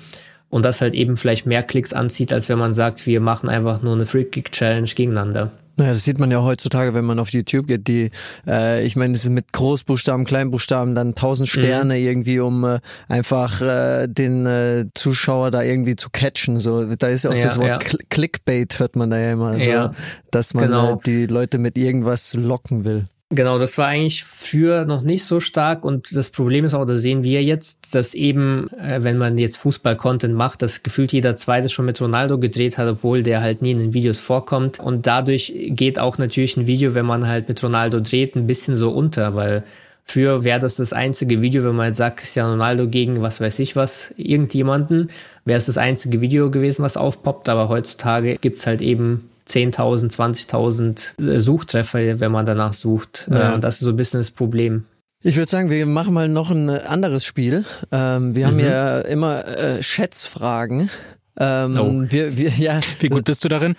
und 0.49 0.65
das 0.65 0.81
halt 0.81 0.93
eben 0.93 1.17
vielleicht 1.17 1.45
mehr 1.45 1.63
Klicks 1.63 1.93
anzieht, 1.93 2.33
als 2.33 2.49
wenn 2.49 2.59
man 2.59 2.73
sagt, 2.73 3.05
wir 3.05 3.21
machen 3.21 3.49
einfach 3.49 3.81
nur 3.81 3.93
eine 3.93 4.05
Free 4.05 4.25
Kick 4.25 4.51
Challenge 4.51 4.89
gegeneinander. 4.93 5.51
Naja, 5.77 5.91
das 5.91 6.03
sieht 6.03 6.19
man 6.19 6.31
ja 6.31 6.41
heutzutage, 6.41 6.93
wenn 6.93 7.05
man 7.05 7.19
auf 7.19 7.29
YouTube 7.29 7.67
geht. 7.67 7.87
Die, 7.87 8.11
äh, 8.47 8.85
ich 8.85 8.95
meine, 8.95 9.13
es 9.13 9.25
ist 9.25 9.29
mit 9.29 9.51
Großbuchstaben, 9.51 10.25
Kleinbuchstaben, 10.25 10.95
dann 10.95 11.15
tausend 11.15 11.53
mhm. 11.53 11.61
Sterne 11.61 11.95
mhm. 11.95 12.05
irgendwie, 12.05 12.39
um 12.39 12.63
äh, 12.63 12.79
einfach 13.09 13.61
äh, 13.61 14.07
den 14.07 14.45
äh, 14.45 14.85
Zuschauer 14.93 15.51
da 15.51 15.63
irgendwie 15.63 15.95
zu 15.95 16.09
catchen. 16.09 16.59
So, 16.59 16.95
da 16.95 17.07
ist 17.07 17.23
ja 17.23 17.31
auch 17.31 17.35
ja, 17.35 17.43
das 17.43 17.57
Wort 17.57 17.67
ja. 17.67 17.99
Clickbait, 18.09 18.79
hört 18.79 18.95
man 18.95 19.09
da 19.09 19.19
ja 19.19 19.33
immer. 19.33 19.47
Also, 19.47 19.69
ja, 19.69 19.93
dass 20.31 20.53
man 20.53 20.65
genau. 20.65 20.93
äh, 20.93 20.97
die 21.05 21.25
Leute 21.27 21.57
mit 21.57 21.77
irgendwas 21.77 22.33
locken 22.33 22.85
will. 22.85 23.07
Genau, 23.31 23.57
das 23.57 23.79
war 23.79 23.87
eigentlich 23.87 24.23
früher 24.23 24.85
noch 24.85 25.01
nicht 25.01 25.25
so 25.25 25.39
stark 25.39 25.83
und 25.83 26.15
das 26.15 26.29
Problem 26.29 26.63
ist 26.63 26.75
auch, 26.75 26.85
da 26.85 26.95
sehen 26.95 27.23
wir 27.23 27.43
jetzt, 27.43 27.95
dass 27.95 28.13
eben, 28.13 28.69
äh, 28.73 28.99
wenn 29.01 29.17
man 29.17 29.39
jetzt 29.39 29.57
Fußball-Content 29.57 30.35
macht, 30.35 30.61
dass 30.61 30.83
gefühlt 30.83 31.11
jeder 31.11 31.35
Zweite 31.35 31.69
schon 31.69 31.85
mit 31.85 31.99
Ronaldo 31.99 32.37
gedreht 32.37 32.77
hat, 32.77 32.87
obwohl 32.87 33.23
der 33.23 33.41
halt 33.41 33.63
nie 33.63 33.71
in 33.71 33.79
den 33.79 33.93
Videos 33.93 34.19
vorkommt. 34.19 34.79
Und 34.79 35.07
dadurch 35.07 35.51
geht 35.69 35.97
auch 35.97 36.19
natürlich 36.19 36.55
ein 36.55 36.67
Video, 36.67 36.93
wenn 36.93 37.07
man 37.07 37.25
halt 37.27 37.49
mit 37.49 37.63
Ronaldo 37.63 37.99
dreht, 37.99 38.35
ein 38.35 38.45
bisschen 38.45 38.75
so 38.75 38.91
unter, 38.91 39.33
weil 39.35 39.63
Früher 40.07 40.43
wäre 40.43 40.59
das 40.59 40.75
das 40.75 40.93
einzige 40.93 41.41
Video, 41.41 41.63
wenn 41.63 41.75
man 41.75 41.87
jetzt 41.87 41.97
sagt, 41.97 42.17
Cristiano 42.17 42.51
Ronaldo 42.51 42.87
gegen 42.87 43.23
was 43.23 43.41
weiß 43.41 43.57
ich 43.57 43.75
was, 43.75 44.13
irgendjemanden, 44.17 45.09
wäre 45.45 45.57
es 45.57 45.65
das 45.65 45.79
einzige 45.79 46.21
Video 46.21 46.51
gewesen, 46.51 46.83
was 46.83 46.95
aufpoppt, 46.95 47.49
aber 47.49 47.69
heutzutage 47.69 48.37
gibt's 48.37 48.67
halt 48.67 48.83
eben 48.83 49.31
10.000, 49.47 50.15
20.000 50.15 51.21
äh, 51.21 51.39
Suchtreffer, 51.39 52.19
wenn 52.19 52.31
man 52.31 52.45
danach 52.45 52.73
sucht. 52.73 53.27
Äh, 53.29 53.35
ja. 53.35 53.57
das 53.57 53.75
ist 53.75 53.81
so 53.81 53.91
ein 53.91 53.97
bisschen 53.97 54.19
das 54.19 54.31
Problem. 54.31 54.85
Ich 55.21 55.37
würde 55.37 55.49
sagen, 55.49 55.71
wir 55.71 55.85
machen 55.87 56.13
mal 56.13 56.29
noch 56.29 56.51
ein 56.51 56.69
anderes 56.69 57.25
Spiel. 57.25 57.65
Ähm, 57.91 58.35
wir 58.35 58.45
mhm. 58.45 58.51
haben 58.51 58.59
ja 58.59 58.99
immer 59.01 59.47
äh, 59.47 59.81
Schätzfragen. 59.81 60.89
Ähm, 61.37 61.73
oh. 61.77 62.11
wir, 62.11 62.37
wir, 62.37 62.49
ja. 62.49 62.79
Wie 62.99 63.09
gut 63.09 63.25
bist 63.25 63.43
du 63.43 63.49
darin? 63.49 63.75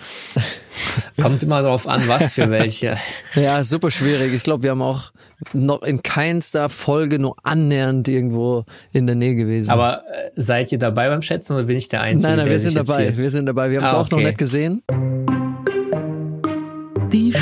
Kommt 1.23 1.43
immer 1.43 1.63
darauf 1.63 1.89
an, 1.89 2.07
was 2.07 2.35
für 2.35 2.51
welche. 2.51 2.97
ja, 3.35 3.65
super 3.65 3.91
schwierig. 3.91 4.35
Ich 4.35 4.43
glaube, 4.43 4.65
wir 4.65 4.73
haben 4.73 4.83
auch 4.83 5.13
noch 5.53 5.83
in 5.83 6.03
keinster 6.03 6.69
Folge 6.69 7.19
nur 7.19 7.37
annähernd 7.45 8.09
irgendwo 8.09 8.65
in 8.93 9.07
der 9.07 9.17
Nähe 9.17 9.37
gewesen. 9.37 9.71
Aber 9.71 10.03
äh, 10.09 10.31
seid 10.35 10.73
ihr 10.73 10.79
dabei 10.79 11.09
beim 11.09 11.23
Schätzen 11.23 11.55
oder 11.55 11.65
bin 11.65 11.77
ich 11.77 11.89
der 11.89 12.03
Einzige? 12.03 12.29
Nein, 12.29 12.39
nein, 12.39 12.51
wir 12.51 12.59
sind 12.59 12.77
dabei. 12.77 13.17
Wir 13.17 13.31
sind 13.31 13.47
dabei. 13.47 13.71
Wir 13.71 13.79
haben 13.79 13.87
es 13.87 13.93
ah, 13.93 13.99
auch 13.99 14.07
okay. 14.07 14.17
noch 14.17 14.23
nicht 14.23 14.39
gesehen. 14.39 14.83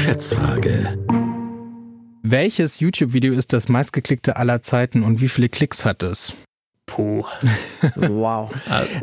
Schätzfrage. 0.04 0.98
Welches 2.22 2.78
YouTube-Video 2.78 3.32
ist 3.32 3.54
das 3.54 3.70
meistgeklickte 3.70 4.36
aller 4.36 4.60
Zeiten 4.60 5.02
und 5.02 5.22
wie 5.22 5.30
viele 5.30 5.48
Klicks 5.48 5.86
hat 5.86 6.02
es? 6.02 6.34
Puh. 6.84 7.24
Wow. 7.96 8.52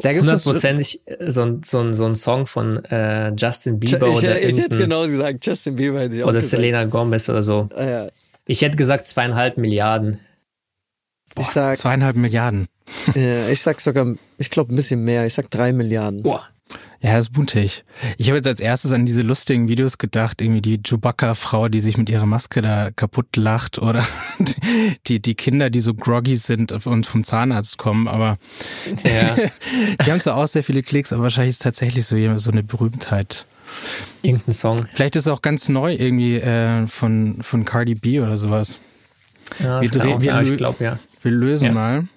da 0.04 0.14
gibt's 0.14 0.28
hundertprozentig 0.30 1.02
so 1.20 1.42
ein, 1.42 1.64
so, 1.64 1.80
ein, 1.80 1.94
so 1.94 2.06
ein 2.06 2.14
Song 2.14 2.46
von 2.46 2.86
äh, 2.86 3.34
Justin 3.36 3.80
Bieber 3.80 4.10
ich, 4.10 4.16
oder 4.16 4.40
ich 4.40 4.56
hätte 4.60 4.78
genau 4.78 5.08
gesagt, 5.08 5.44
Justin 5.44 5.76
Bieber 5.76 6.02
hätte 6.02 6.18
ich 6.18 6.24
auch 6.24 6.28
Oder 6.28 6.36
gesagt. 6.36 6.52
Selena 6.52 6.86
Gomez 6.86 7.28
oder 7.30 7.42
so. 7.42 7.68
Ah, 7.74 7.84
ja. 7.84 8.08
Ich 8.46 8.62
hätte 8.62 8.78
gesagt 8.78 9.08
zweieinhalb 9.08 9.58
Milliarden. 9.58 10.20
Boah, 11.34 11.42
ich 11.42 11.48
sag 11.48 11.78
zweieinhalb 11.78 12.16
Milliarden. 12.16 12.68
Ja, 13.16 13.50
ich 13.50 13.60
sag 13.64 13.82
sogar, 13.82 14.06
ich 14.38 14.52
glaube 14.52 14.72
ein 14.72 14.76
bisschen 14.76 15.04
mehr. 15.04 15.26
Ich 15.26 15.34
sag 15.34 15.50
drei 15.50 15.74
Milliarden. 15.74 16.22
Boah. 16.22 16.48
Ja, 17.02 17.16
das 17.16 17.28
ist 17.28 17.34
buntig. 17.34 17.84
Ich 18.18 18.28
habe 18.28 18.38
jetzt 18.38 18.46
als 18.46 18.60
erstes 18.60 18.92
an 18.92 19.08
diese 19.08 19.24
lustigen 19.24 19.68
Videos 19.68 19.98
gedacht, 19.98 20.40
irgendwie 20.40 20.62
die 20.62 20.84
Chewbacca-Frau, 20.84 21.68
die 21.68 21.80
sich 21.80 21.98
mit 21.98 22.10
ihrer 22.10 22.28
Maske 22.28 22.62
da 22.62 22.92
kaputt 22.92 23.36
lacht 23.36 23.80
oder 23.80 24.06
die, 25.08 25.20
die 25.20 25.34
Kinder, 25.34 25.72
die 25.72 25.82
so 25.82 25.96
groggy 25.96 26.36
sind 26.36 26.72
und 26.86 27.08
vom 27.08 27.24
Zahnarzt 27.24 27.80
kommen, 27.80 28.08
aber 28.08 28.38
ja. 29.04 29.36
die 30.06 30.12
haben 30.12 30.22
zwar 30.22 30.38
auch 30.38 30.48
sehr 30.48 30.64
viele 30.64 30.84
Klicks, 30.84 31.12
aber 31.12 31.24
wahrscheinlich 31.24 31.54
ist 31.54 31.64
tatsächlich 31.64 32.06
so, 32.06 32.16
so 32.38 32.52
eine 32.52 32.62
Berühmtheit. 32.62 33.46
Irgendein 34.22 34.54
Song. 34.54 34.86
Vielleicht 34.94 35.16
ist 35.16 35.26
es 35.26 35.32
auch 35.32 35.42
ganz 35.42 35.70
neu 35.70 35.94
irgendwie 35.94 36.36
äh, 36.36 36.86
von, 36.86 37.42
von 37.42 37.66
Cardi 37.66 37.96
B 37.96 38.20
oder 38.20 38.38
sowas. 38.38 38.78
Ja, 39.60 39.82
wir, 39.82 39.90
drehen, 39.90 40.22
wir, 40.22 40.42
ich 40.42 40.58
glaube, 40.58 40.84
ja. 40.84 41.00
Wir 41.22 41.32
lösen 41.32 41.66
ja. 41.66 41.72
mal. 41.72 42.08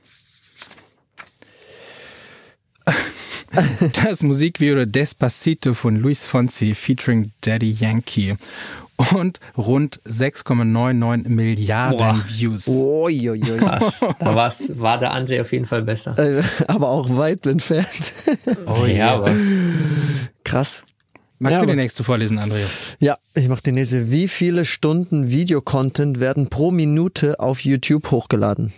das 4.04 4.22
Musikvideo 4.22 4.84
Despacito 4.84 5.74
von 5.74 5.96
Luis 5.96 6.26
Fonsi 6.26 6.74
featuring 6.74 7.32
Daddy 7.42 7.70
Yankee 7.70 8.36
und 9.14 9.40
rund 9.56 10.00
6,99 10.06 11.28
Milliarden 11.28 11.98
Boah. 11.98 12.24
Views. 12.28 12.68
Oi, 12.68 13.30
oi, 13.30 13.40
oi. 13.40 13.56
Krass. 13.58 14.00
Da 14.18 14.34
war's, 14.34 14.78
war 14.78 14.98
der 14.98 15.12
André 15.12 15.40
auf 15.40 15.52
jeden 15.52 15.64
Fall 15.64 15.82
besser. 15.82 16.18
Äh, 16.18 16.42
aber 16.66 16.88
auch 16.88 17.16
weit 17.16 17.46
entfernt. 17.46 17.88
Oh 18.66 18.86
ja, 18.86 19.14
aber. 19.14 19.32
Krass. 20.44 20.84
Magst 21.38 21.56
ja, 21.56 21.60
du 21.62 21.66
die 21.66 21.76
nächste 21.76 22.04
vorlesen, 22.04 22.38
André? 22.38 22.62
Ja, 23.00 23.18
ich 23.34 23.48
mache 23.48 23.62
die 23.62 23.72
nächste. 23.72 24.10
Wie 24.10 24.28
viele 24.28 24.64
Stunden 24.64 25.30
Videocontent 25.30 26.20
werden 26.20 26.48
pro 26.48 26.70
Minute 26.70 27.40
auf 27.40 27.60
YouTube 27.60 28.10
hochgeladen? 28.10 28.72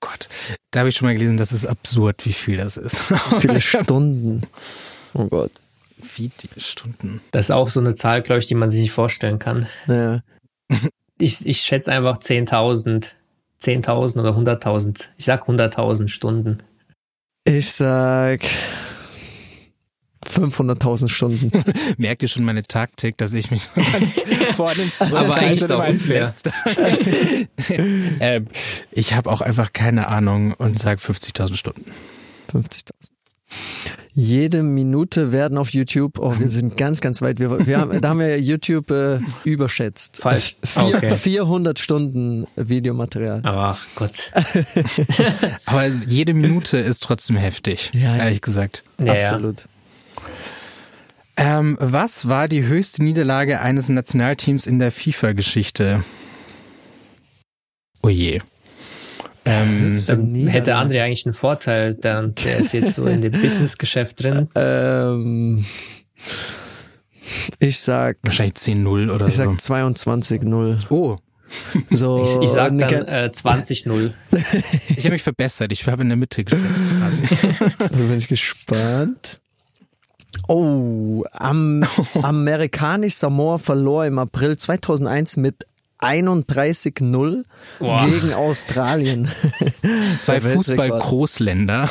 Gott, 0.00 0.28
da 0.70 0.80
habe 0.80 0.88
ich 0.88 0.96
schon 0.96 1.06
mal 1.06 1.14
gelesen, 1.14 1.36
das 1.36 1.52
ist 1.52 1.66
absurd, 1.66 2.24
wie 2.24 2.32
viel 2.32 2.56
das 2.56 2.76
ist. 2.76 3.10
Wie 3.10 3.40
viele 3.40 3.60
Stunden? 3.60 4.42
Oh 5.14 5.26
Gott. 5.26 5.50
Wie 5.96 6.30
die 6.40 6.60
Stunden? 6.60 7.20
Das 7.32 7.46
ist 7.46 7.50
auch 7.50 7.68
so 7.68 7.80
eine 7.80 7.94
Zahl, 7.94 8.22
glaube 8.22 8.38
ich, 8.38 8.46
die 8.46 8.54
man 8.54 8.70
sich 8.70 8.80
nicht 8.80 8.92
vorstellen 8.92 9.38
kann. 9.38 9.66
Ja. 9.86 10.22
Ich, 11.20 11.44
ich 11.44 11.62
schätze 11.62 11.90
einfach 11.90 12.18
10.000. 12.18 13.10
10.000 13.60 14.20
oder 14.20 14.36
100.000. 14.36 15.08
Ich 15.16 15.24
sag 15.24 15.48
100.000 15.48 16.06
Stunden. 16.06 16.58
Ich 17.42 17.72
sag 17.72 18.42
500.000 20.28 21.08
Stunden. 21.08 21.50
Merkt 21.96 22.22
ihr 22.22 22.28
schon 22.28 22.44
meine 22.44 22.62
Taktik, 22.62 23.16
dass 23.18 23.32
ich 23.32 23.50
mich 23.50 23.64
so 23.64 23.80
ganz 23.80 24.20
vor 24.56 24.74
dem 24.74 24.90
Aber 25.00 25.34
eigentlich 25.34 25.62
ist 25.62 25.72
auch 25.72 25.86
unfair. 25.86 26.32
äh, 28.20 28.42
ich 28.92 29.14
habe 29.14 29.30
auch 29.30 29.40
einfach 29.40 29.72
keine 29.72 30.08
Ahnung 30.08 30.54
und 30.54 30.78
sage 30.78 31.00
50.000 31.00 31.56
Stunden. 31.56 31.90
50.000. 32.52 32.90
Jede 34.12 34.62
Minute 34.62 35.32
werden 35.32 35.56
auf 35.56 35.70
YouTube, 35.70 36.18
oh, 36.18 36.34
wir 36.38 36.48
sind 36.50 36.76
ganz, 36.76 37.00
ganz 37.00 37.22
weit. 37.22 37.38
Wir, 37.38 37.66
wir 37.66 37.78
haben, 37.78 38.00
da 38.00 38.08
haben 38.08 38.18
wir 38.18 38.38
YouTube 38.40 38.90
äh, 38.90 39.20
überschätzt. 39.44 40.16
Falsch. 40.16 40.56
Vier, 40.64 40.96
okay. 40.96 41.14
400 41.14 41.78
Stunden 41.78 42.46
Videomaterial. 42.56 43.42
Ach 43.44 43.86
Gott. 43.94 44.32
Aber 45.66 45.86
jede 45.86 46.34
Minute 46.34 46.78
ist 46.78 47.02
trotzdem 47.04 47.36
heftig, 47.36 47.92
ja, 47.94 48.16
ehrlich 48.16 48.40
gesagt. 48.40 48.82
Ja, 48.98 49.12
Absolut. 49.12 49.60
Ja. 49.60 49.66
Ähm, 51.40 51.78
was 51.80 52.26
war 52.28 52.48
die 52.48 52.66
höchste 52.66 53.04
Niederlage 53.04 53.60
eines 53.60 53.88
Nationalteams 53.88 54.66
in 54.66 54.80
der 54.80 54.90
FIFA-Geschichte? 54.90 56.02
Oh 58.02 58.08
je. 58.08 58.40
Ähm, 59.44 59.96
hätte 60.48 60.74
André 60.74 61.00
eigentlich 61.02 61.24
einen 61.26 61.34
Vorteil, 61.34 61.94
dann 61.94 62.34
der 62.34 62.58
ist 62.58 62.74
jetzt 62.74 62.96
so 62.96 63.06
in 63.06 63.22
dem 63.22 63.30
Businessgeschäft 63.40 64.22
drin. 64.22 64.48
Ähm, 64.56 65.64
ich 67.60 67.78
sag 67.78 68.18
wahrscheinlich 68.22 68.56
10-0 68.56 69.10
oder 69.10 69.28
ich 69.28 69.36
so. 69.36 69.52
Ich 69.52 69.60
sag 69.60 69.78
22-0. 69.78 70.90
Oh. 70.90 71.18
So, 71.90 72.22
ich, 72.40 72.48
ich 72.48 72.50
sag 72.50 72.76
dann 72.78 73.06
äh, 73.06 73.30
20-0. 73.32 74.12
ich 74.88 75.04
habe 75.04 75.10
mich 75.12 75.22
verbessert. 75.22 75.70
Ich 75.70 75.86
habe 75.86 76.02
in 76.02 76.08
der 76.08 76.18
Mitte 76.18 76.42
geschätzt. 76.42 76.82
bin 77.92 78.18
ich 78.18 78.26
gespannt. 78.26 79.40
Oh, 80.48 81.24
am, 81.32 81.84
amerikanisch 82.22 83.14
Samoa 83.16 83.58
verlor 83.58 84.06
im 84.06 84.18
April 84.18 84.56
2001 84.56 85.36
mit 85.36 85.66
31-0 86.00 87.44
gegen 87.80 88.32
Australien. 88.32 89.28
Zwei 90.20 90.40
Fußball-Großländer. 90.40 91.90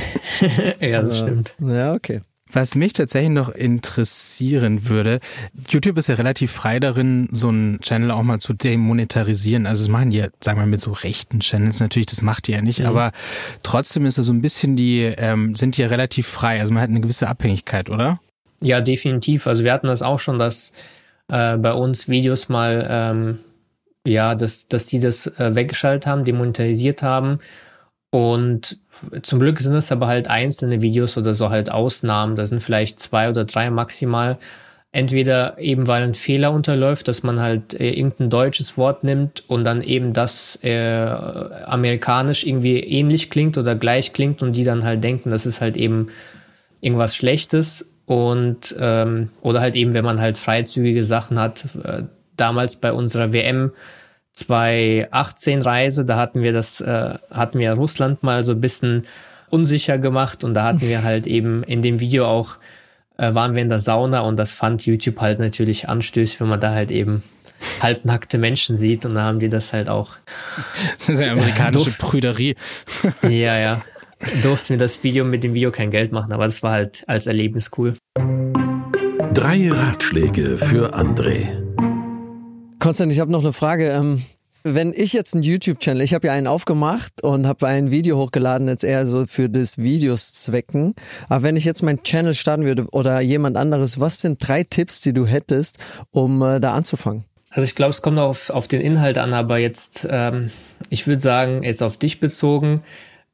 ja, 0.80 1.02
das 1.02 1.20
stimmt. 1.20 1.54
Ja, 1.60 1.94
okay. 1.94 2.20
Was 2.54 2.76
mich 2.76 2.92
tatsächlich 2.92 3.32
noch 3.32 3.48
interessieren 3.48 4.88
würde, 4.88 5.18
YouTube 5.68 5.98
ist 5.98 6.08
ja 6.08 6.14
relativ 6.14 6.52
frei 6.52 6.78
darin, 6.78 7.28
so 7.32 7.48
einen 7.48 7.80
Channel 7.80 8.12
auch 8.12 8.22
mal 8.22 8.38
zu 8.38 8.52
demonetarisieren. 8.52 9.66
Also 9.66 9.82
das 9.82 9.88
machen 9.88 10.10
die 10.10 10.18
ja, 10.18 10.28
sagen 10.40 10.58
wir 10.58 10.62
mal, 10.62 10.70
mit 10.70 10.80
so 10.80 10.92
rechten 10.92 11.40
Channels 11.40 11.80
natürlich, 11.80 12.06
das 12.06 12.22
macht 12.22 12.46
die 12.46 12.52
ja 12.52 12.62
nicht, 12.62 12.78
mhm. 12.78 12.86
aber 12.86 13.10
trotzdem 13.64 14.06
ist 14.06 14.18
da 14.18 14.22
so 14.22 14.32
ein 14.32 14.40
bisschen 14.40 14.76
die, 14.76 15.00
ähm, 15.02 15.56
sind 15.56 15.76
die 15.76 15.82
ja 15.82 15.88
relativ 15.88 16.28
frei. 16.28 16.60
Also 16.60 16.72
man 16.72 16.82
hat 16.82 16.90
eine 16.90 17.00
gewisse 17.00 17.26
Abhängigkeit, 17.26 17.90
oder? 17.90 18.20
Ja, 18.60 18.80
definitiv. 18.80 19.48
Also 19.48 19.64
wir 19.64 19.72
hatten 19.72 19.88
das 19.88 20.00
auch 20.00 20.20
schon, 20.20 20.38
dass 20.38 20.72
äh, 21.28 21.56
bei 21.56 21.72
uns 21.72 22.08
Videos 22.08 22.48
mal, 22.48 22.86
ähm, 22.88 23.38
ja, 24.06 24.36
dass, 24.36 24.68
dass 24.68 24.86
die 24.86 25.00
das 25.00 25.26
äh, 25.26 25.56
weggeschaltet 25.56 26.06
haben, 26.06 26.24
demonetarisiert 26.24 27.02
haben 27.02 27.40
und 28.14 28.78
zum 29.22 29.40
Glück 29.40 29.58
sind 29.58 29.74
es 29.74 29.90
aber 29.90 30.06
halt 30.06 30.30
einzelne 30.30 30.80
Videos 30.80 31.18
oder 31.18 31.34
so 31.34 31.50
halt 31.50 31.68
Ausnahmen. 31.68 32.36
Da 32.36 32.46
sind 32.46 32.62
vielleicht 32.62 33.00
zwei 33.00 33.28
oder 33.28 33.44
drei 33.44 33.70
maximal. 33.70 34.38
Entweder 34.92 35.58
eben 35.58 35.88
weil 35.88 36.04
ein 36.04 36.14
Fehler 36.14 36.52
unterläuft, 36.52 37.08
dass 37.08 37.24
man 37.24 37.40
halt 37.40 37.74
äh, 37.74 37.90
irgendein 37.90 38.30
deutsches 38.30 38.78
Wort 38.78 39.02
nimmt 39.02 39.42
und 39.48 39.64
dann 39.64 39.82
eben 39.82 40.12
das 40.12 40.56
äh, 40.62 41.08
amerikanisch 41.66 42.46
irgendwie 42.46 42.78
ähnlich 42.78 43.30
klingt 43.30 43.58
oder 43.58 43.74
gleich 43.74 44.12
klingt 44.12 44.44
und 44.44 44.52
die 44.52 44.62
dann 44.62 44.84
halt 44.84 45.02
denken, 45.02 45.30
das 45.30 45.44
ist 45.44 45.60
halt 45.60 45.76
eben 45.76 46.06
irgendwas 46.80 47.16
Schlechtes. 47.16 47.84
und 48.06 48.76
ähm, 48.78 49.30
oder 49.40 49.60
halt 49.60 49.74
eben, 49.74 49.92
wenn 49.92 50.04
man 50.04 50.20
halt 50.20 50.38
freizügige 50.38 51.02
Sachen 51.02 51.40
hat. 51.40 51.64
Äh, 51.82 52.04
damals 52.36 52.76
bei 52.76 52.92
unserer 52.92 53.32
WM 53.32 53.72
2018 54.34 55.62
Reise, 55.62 56.04
da 56.04 56.16
hatten 56.16 56.42
wir 56.42 56.52
das, 56.52 56.80
äh, 56.80 57.14
hatten 57.30 57.58
wir 57.58 57.72
Russland 57.72 58.22
mal 58.22 58.44
so 58.44 58.52
ein 58.52 58.60
bisschen 58.60 59.04
unsicher 59.50 59.98
gemacht 59.98 60.44
und 60.44 60.54
da 60.54 60.64
hatten 60.64 60.82
wir 60.82 61.04
halt 61.04 61.26
eben 61.26 61.62
in 61.62 61.82
dem 61.82 62.00
Video 62.00 62.26
auch, 62.26 62.56
äh, 63.16 63.34
waren 63.34 63.54
wir 63.54 63.62
in 63.62 63.68
der 63.68 63.78
Sauna 63.78 64.20
und 64.20 64.36
das 64.36 64.50
fand 64.52 64.84
YouTube 64.86 65.20
halt 65.20 65.38
natürlich 65.38 65.88
anstößig, 65.88 66.40
wenn 66.40 66.48
man 66.48 66.60
da 66.60 66.72
halt 66.72 66.90
eben 66.90 67.22
halbnackte 67.80 68.36
Menschen 68.38 68.76
sieht 68.76 69.06
und 69.06 69.14
da 69.14 69.22
haben 69.22 69.38
die 69.38 69.48
das 69.48 69.72
halt 69.72 69.88
auch. 69.88 70.16
Das 70.98 71.08
ist 71.08 71.20
ja 71.20 71.32
amerikanische 71.32 71.90
äh, 71.90 71.94
Prüderie. 71.98 72.54
ja, 73.22 73.58
ja 73.58 73.82
durften 74.42 74.70
wir 74.70 74.78
das 74.78 75.02
Video 75.04 75.24
mit 75.24 75.44
dem 75.44 75.54
Video 75.54 75.70
kein 75.70 75.90
Geld 75.90 76.12
machen, 76.12 76.32
aber 76.32 76.46
das 76.46 76.62
war 76.62 76.72
halt 76.72 77.04
als 77.06 77.26
Erlebnis 77.26 77.70
cool. 77.76 77.94
Drei 79.32 79.70
Ratschläge 79.70 80.56
für 80.56 80.94
André. 80.94 81.63
Konstantin, 82.84 83.12
ich 83.12 83.20
habe 83.20 83.32
noch 83.32 83.40
eine 83.40 83.54
Frage. 83.54 83.92
Ähm, 83.92 84.22
wenn 84.62 84.92
ich 84.92 85.14
jetzt 85.14 85.32
einen 85.32 85.42
YouTube-Channel, 85.42 86.02
ich 86.02 86.12
habe 86.12 86.26
ja 86.26 86.34
einen 86.34 86.46
aufgemacht 86.46 87.22
und 87.22 87.46
habe 87.46 87.66
ein 87.66 87.90
Video 87.90 88.18
hochgeladen, 88.18 88.68
jetzt 88.68 88.84
eher 88.84 89.06
so 89.06 89.24
für 89.24 89.48
des 89.48 89.78
Videos 89.78 90.34
Zwecken. 90.34 90.94
Aber 91.30 91.42
wenn 91.44 91.56
ich 91.56 91.64
jetzt 91.64 91.82
meinen 91.82 92.02
Channel 92.02 92.34
starten 92.34 92.66
würde 92.66 92.84
oder 92.92 93.20
jemand 93.20 93.56
anderes, 93.56 94.00
was 94.00 94.20
sind 94.20 94.46
drei 94.46 94.64
Tipps, 94.64 95.00
die 95.00 95.14
du 95.14 95.24
hättest, 95.24 95.78
um 96.10 96.42
äh, 96.42 96.60
da 96.60 96.74
anzufangen? 96.74 97.24
Also 97.48 97.64
ich 97.64 97.74
glaube, 97.74 97.92
es 97.92 98.02
kommt 98.02 98.18
auf, 98.18 98.50
auf 98.50 98.68
den 98.68 98.82
Inhalt 98.82 99.16
an, 99.16 99.32
aber 99.32 99.56
jetzt, 99.56 100.06
ähm, 100.10 100.50
ich 100.90 101.06
würde 101.06 101.22
sagen, 101.22 101.62
jetzt 101.62 101.82
auf 101.82 101.96
dich 101.96 102.20
bezogen, 102.20 102.82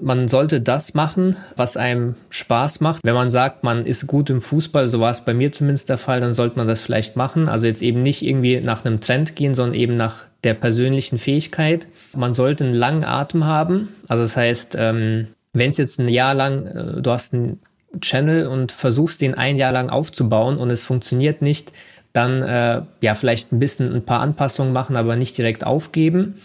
man 0.00 0.28
sollte 0.28 0.60
das 0.60 0.94
machen, 0.94 1.36
was 1.56 1.76
einem 1.76 2.14
Spaß 2.30 2.80
macht. 2.80 3.00
Wenn 3.04 3.14
man 3.14 3.30
sagt, 3.30 3.64
man 3.64 3.86
ist 3.86 4.06
gut 4.06 4.30
im 4.30 4.40
Fußball, 4.40 4.86
so 4.86 5.00
war 5.00 5.10
es 5.10 5.22
bei 5.22 5.34
mir 5.34 5.52
zumindest 5.52 5.88
der 5.88 5.98
Fall, 5.98 6.20
dann 6.20 6.32
sollte 6.32 6.56
man 6.56 6.66
das 6.66 6.80
vielleicht 6.80 7.16
machen. 7.16 7.48
Also 7.48 7.66
jetzt 7.66 7.82
eben 7.82 8.02
nicht 8.02 8.22
irgendwie 8.22 8.60
nach 8.60 8.84
einem 8.84 9.00
Trend 9.00 9.36
gehen, 9.36 9.54
sondern 9.54 9.78
eben 9.78 9.96
nach 9.96 10.26
der 10.44 10.54
persönlichen 10.54 11.18
Fähigkeit. 11.18 11.86
Man 12.14 12.34
sollte 12.34 12.64
einen 12.64 12.74
langen 12.74 13.04
Atem 13.04 13.44
haben. 13.44 13.88
Also 14.08 14.22
das 14.22 14.36
heißt, 14.36 14.76
ähm, 14.78 15.28
wenn 15.52 15.70
es 15.70 15.76
jetzt 15.76 15.98
ein 15.98 16.08
Jahr 16.08 16.34
lang, 16.34 16.66
äh, 16.66 17.02
du 17.02 17.10
hast 17.10 17.34
einen 17.34 17.60
Channel 18.00 18.46
und 18.46 18.72
versuchst 18.72 19.20
den 19.20 19.34
ein 19.34 19.56
Jahr 19.56 19.72
lang 19.72 19.90
aufzubauen 19.90 20.56
und 20.56 20.70
es 20.70 20.82
funktioniert 20.82 21.42
nicht, 21.42 21.72
dann 22.12 22.42
äh, 22.42 22.82
ja 23.00 23.14
vielleicht 23.14 23.52
ein 23.52 23.58
bisschen 23.58 23.92
ein 23.92 24.04
paar 24.04 24.20
Anpassungen 24.20 24.72
machen, 24.72 24.96
aber 24.96 25.16
nicht 25.16 25.36
direkt 25.38 25.64
aufgeben. 25.64 26.40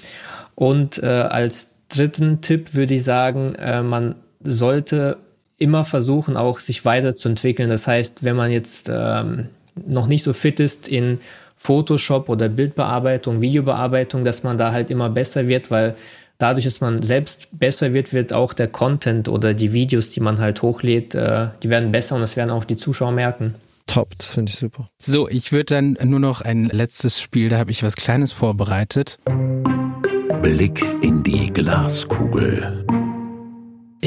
Und 0.56 1.02
äh, 1.02 1.06
als 1.06 1.72
dritten 1.90 2.42
Tipp 2.42 2.74
würde 2.74 2.96
ich 2.96 3.04
sagen, 3.04 3.56
äh, 3.56 3.82
man 3.82 4.16
sollte 4.44 5.18
immer 5.58 5.84
versuchen, 5.84 6.38
auch 6.38 6.60
sich 6.60 6.86
weiterzuentwickeln. 6.86 7.70
Das 7.70 7.88
heißt, 7.88 8.24
wenn 8.24 8.36
man 8.36 8.52
jetzt 8.52 8.90
ähm, 8.92 9.48
noch 9.86 10.08
nicht 10.08 10.24
so 10.24 10.34
fit 10.34 10.60
ist 10.60 10.88
in 10.88 11.20
Photoshop 11.58 12.30
oder 12.30 12.50
Bildbearbeitung, 12.50 13.42
Videobearbeitung, 13.42 14.26
dass 14.26 14.44
man 14.44 14.58
da 14.58 14.72
halt 14.72 14.90
immer 14.90 15.10
besser 15.10 15.48
wird, 15.48 15.72
weil 15.72 15.96
dadurch, 16.38 16.66
dass 16.66 16.82
man 16.82 17.02
selbst 17.02 17.48
besser 17.52 17.94
wird, 17.94 18.14
wird 18.14 18.34
auch 18.34 18.54
der 18.54 18.68
Content 18.68 19.30
oder 19.30 19.54
die 19.54 19.74
Videos, 19.74 20.10
die 20.10 20.20
man 20.20 20.40
halt 20.40 20.62
hochlädt, 20.62 21.16
äh, 21.16 21.48
die 21.64 21.70
werden 21.70 21.92
besser 21.92 22.16
und 22.16 22.22
das 22.22 22.36
werden 22.36 22.52
auch 22.52 22.66
die 22.66 22.76
Zuschauer 22.76 23.12
merken. 23.12 23.56
Top, 23.88 24.18
das 24.18 24.32
finde 24.32 24.52
ich 24.52 24.58
super. 24.58 24.90
So, 25.00 25.30
ich 25.30 25.52
würde 25.52 25.76
dann 25.76 25.98
nur 26.04 26.20
noch 26.20 26.42
ein 26.42 26.66
letztes 26.66 27.22
Spiel, 27.22 27.50
da 27.50 27.58
habe 27.58 27.72
ich 27.72 27.84
was 27.84 27.96
Kleines 27.96 28.32
vorbereitet. 28.32 29.20
Blick 30.42 30.84
in 31.02 31.24
die 31.24 31.52
Glaskugel. 31.54 32.86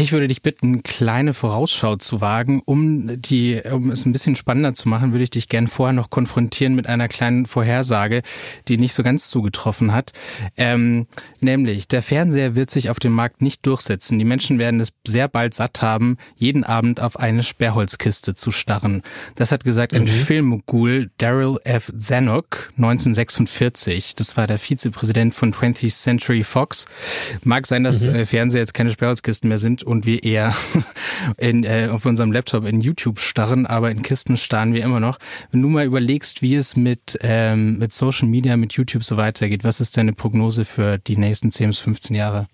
Ich 0.01 0.13
würde 0.13 0.29
dich 0.29 0.43
bitten, 0.43 0.85
kleine 0.85 1.35
Vorausschau 1.35 1.97
zu 1.97 2.21
wagen. 2.21 2.63
Um 2.65 3.21
die, 3.21 3.61
um 3.69 3.91
es 3.91 4.07
ein 4.07 4.13
bisschen 4.13 4.37
spannender 4.37 4.73
zu 4.73 4.89
machen, 4.89 5.11
würde 5.11 5.25
ich 5.25 5.31
dich 5.31 5.49
gern 5.49 5.67
vorher 5.67 5.93
noch 5.93 6.09
konfrontieren 6.09 6.77
mit 6.77 6.87
einer 6.87 7.09
kleinen 7.09 7.47
Vorhersage, 7.47 8.23
die 8.69 8.79
nicht 8.79 8.93
so 8.93 9.03
ganz 9.03 9.27
zugetroffen 9.27 9.93
hat. 9.93 10.13
Ähm, 10.57 11.09
nämlich, 11.41 11.89
der 11.89 12.05
Fernseher 12.05 12.55
wird 12.55 12.71
sich 12.71 12.91
auf 12.91 13.01
dem 13.01 13.11
Markt 13.11 13.43
nicht 13.43 13.67
durchsetzen. 13.67 14.21
Die 14.21 14.25
Menschen 14.25 14.61
werden 14.61 14.79
es 14.79 14.93
sehr 15.05 15.27
bald 15.27 15.55
satt 15.55 15.83
haben, 15.83 16.17
jeden 16.37 16.63
Abend 16.63 17.01
auf 17.01 17.19
eine 17.19 17.43
Sperrholzkiste 17.43 18.37
zu 18.37 18.53
starren. 18.53 19.03
Das 19.35 19.51
hat 19.51 19.65
gesagt 19.65 19.95
ein 19.95 20.03
mhm. 20.03 20.07
Filmmogul 20.27 21.11
Daryl 21.19 21.59
F. 21.65 21.93
Zanuck 21.97 22.73
1946. 22.77 24.15
Das 24.15 24.37
war 24.37 24.47
der 24.47 24.59
Vizepräsident 24.59 25.35
von 25.35 25.53
20th 25.53 26.01
Century 26.01 26.45
Fox. 26.45 26.87
Mag 27.43 27.67
sein, 27.67 27.83
dass 27.83 28.03
mhm. 28.03 28.15
Äh, 28.15 28.27
Fernseher 28.27 28.61
jetzt 28.61 28.75
keine 28.75 28.93
Sperrholzkisten 28.93 29.49
mehr 29.49 29.59
sind 29.59 29.88
und 29.89 30.07
wir 30.07 30.23
eher 30.23 30.55
in, 31.39 31.65
äh, 31.65 31.89
auf 31.91 32.07
unserem 32.07 32.31
Laptop 32.31 32.65
in 32.65 32.81
YouTube 32.81 33.19
starren, 33.19 33.67
aber 33.67 33.91
in 33.91 34.03
Kisten 34.03 34.37
starren 34.37 34.75
wir 34.75 34.85
immer 34.85 35.01
noch. 35.01 35.19
Wenn 35.51 35.63
du 35.63 35.69
mal 35.69 35.85
überlegst, 35.85 36.43
wie 36.43 36.55
es 36.55 36.77
mit, 36.77 37.19
ähm, 37.23 37.79
mit 37.79 37.93
Social 37.93 38.29
Media, 38.29 38.57
mit 38.57 38.75
YouTube 38.75 39.03
so 39.03 39.17
weitergeht, 39.17 39.65
was 39.65 39.81
ist 39.81 39.97
deine 39.97 40.13
Prognose 40.13 40.65
für 40.65 40.99
die 40.99 41.17
nächsten 41.17 41.51
10 41.51 41.71
bis 41.71 41.79
15 41.79 42.15
Jahre? 42.15 42.47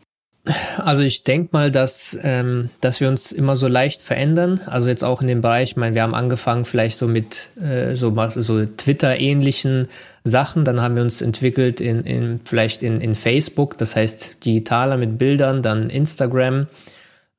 Also 0.77 1.03
ich 1.03 1.25
denke 1.25 1.51
mal, 1.53 1.71
dass, 1.71 2.19
ähm, 2.23 2.69
dass 2.83 3.01
wir 3.01 3.09
uns 3.09 3.33
immer 3.33 3.57
so 3.57 3.67
leicht 3.67 4.03
verändern. 4.03 4.61
Also 4.67 4.91
jetzt 4.91 5.03
auch 5.03 5.23
in 5.23 5.29
dem 5.29 5.41
Bereich, 5.41 5.71
ich 5.71 5.77
meine, 5.77 5.95
wir 5.95 6.03
haben 6.03 6.15
angefangen 6.15 6.67
vielleicht 6.67 6.99
so 6.99 7.09
mit 7.09 7.49
äh, 7.59 7.97
so, 7.97 8.15
so 8.29 8.67
Twitter-ähnlichen 8.67 9.89
Sachen, 10.23 10.67
dann 10.67 10.83
haben 10.83 10.97
wir 10.97 11.03
uns 11.03 11.23
entwickelt 11.23 11.81
in, 11.81 12.03
in 12.03 12.41
vielleicht 12.45 12.83
in, 12.83 13.01
in 13.01 13.15
Facebook, 13.15 13.79
das 13.79 13.97
heißt 13.97 14.45
digitaler 14.45 14.99
mit 14.99 15.17
Bildern, 15.17 15.63
dann 15.63 15.89
Instagram, 15.89 16.67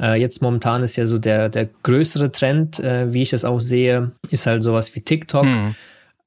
äh, 0.01 0.19
jetzt 0.19 0.41
momentan 0.41 0.83
ist 0.83 0.95
ja 0.95 1.07
so 1.07 1.17
der, 1.17 1.49
der 1.49 1.65
größere 1.83 2.31
Trend, 2.31 2.79
äh, 2.79 3.13
wie 3.13 3.21
ich 3.21 3.29
das 3.29 3.45
auch 3.45 3.59
sehe, 3.59 4.11
ist 4.29 4.45
halt 4.45 4.63
sowas 4.63 4.93
wie 4.95 5.01
TikTok. 5.01 5.45
Hm. 5.45 5.75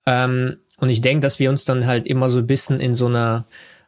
Ähm, 0.06 0.56
und 0.78 0.88
ich 0.88 1.00
denke, 1.00 1.20
dass 1.20 1.38
wir 1.38 1.50
uns 1.50 1.64
dann 1.64 1.86
halt 1.86 2.06
immer 2.06 2.30
so 2.30 2.38
ein 2.38 2.46
bisschen 2.46 2.80
in 2.80 2.94
so 2.94 3.06
einer 3.06 3.46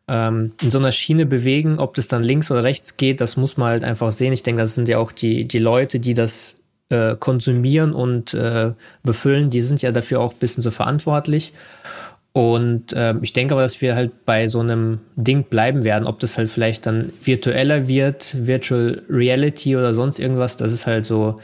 ähm, 0.08 0.52
in 0.60 0.70
so 0.70 0.78
einer 0.78 0.92
Schiene 0.92 1.24
bewegen, 1.24 1.78
ob 1.78 1.94
das 1.94 2.08
dann 2.08 2.24
links 2.24 2.50
oder 2.50 2.64
rechts 2.64 2.96
geht, 2.96 3.20
das 3.20 3.36
muss 3.36 3.56
man 3.56 3.68
halt 3.68 3.84
einfach 3.84 4.10
sehen. 4.10 4.32
Ich 4.32 4.42
denke, 4.42 4.62
das 4.62 4.74
sind 4.74 4.88
ja 4.88 4.98
auch 4.98 5.12
die, 5.12 5.46
die 5.46 5.60
Leute, 5.60 6.00
die 6.00 6.14
das 6.14 6.56
äh, 6.88 7.14
konsumieren 7.14 7.92
und 7.92 8.34
äh, 8.34 8.72
befüllen, 9.04 9.50
die 9.50 9.60
sind 9.60 9.80
ja 9.82 9.92
dafür 9.92 10.20
auch 10.20 10.32
ein 10.32 10.38
bisschen 10.40 10.62
so 10.62 10.72
verantwortlich. 10.72 11.52
Und 12.32 12.92
äh, 12.92 13.14
ich 13.22 13.32
denke 13.32 13.54
aber, 13.54 13.62
dass 13.62 13.80
wir 13.80 13.96
halt 13.96 14.24
bei 14.24 14.46
so 14.46 14.60
einem 14.60 15.00
Ding 15.16 15.44
bleiben 15.44 15.82
werden. 15.82 16.06
Ob 16.06 16.20
das 16.20 16.38
halt 16.38 16.48
vielleicht 16.48 16.86
dann 16.86 17.12
virtueller 17.24 17.88
wird, 17.88 18.46
Virtual 18.46 19.02
Reality 19.08 19.76
oder 19.76 19.94
sonst 19.94 20.20
irgendwas, 20.20 20.56
das 20.56 20.72
ist 20.72 20.86
halt 20.86 21.06
so 21.06 21.40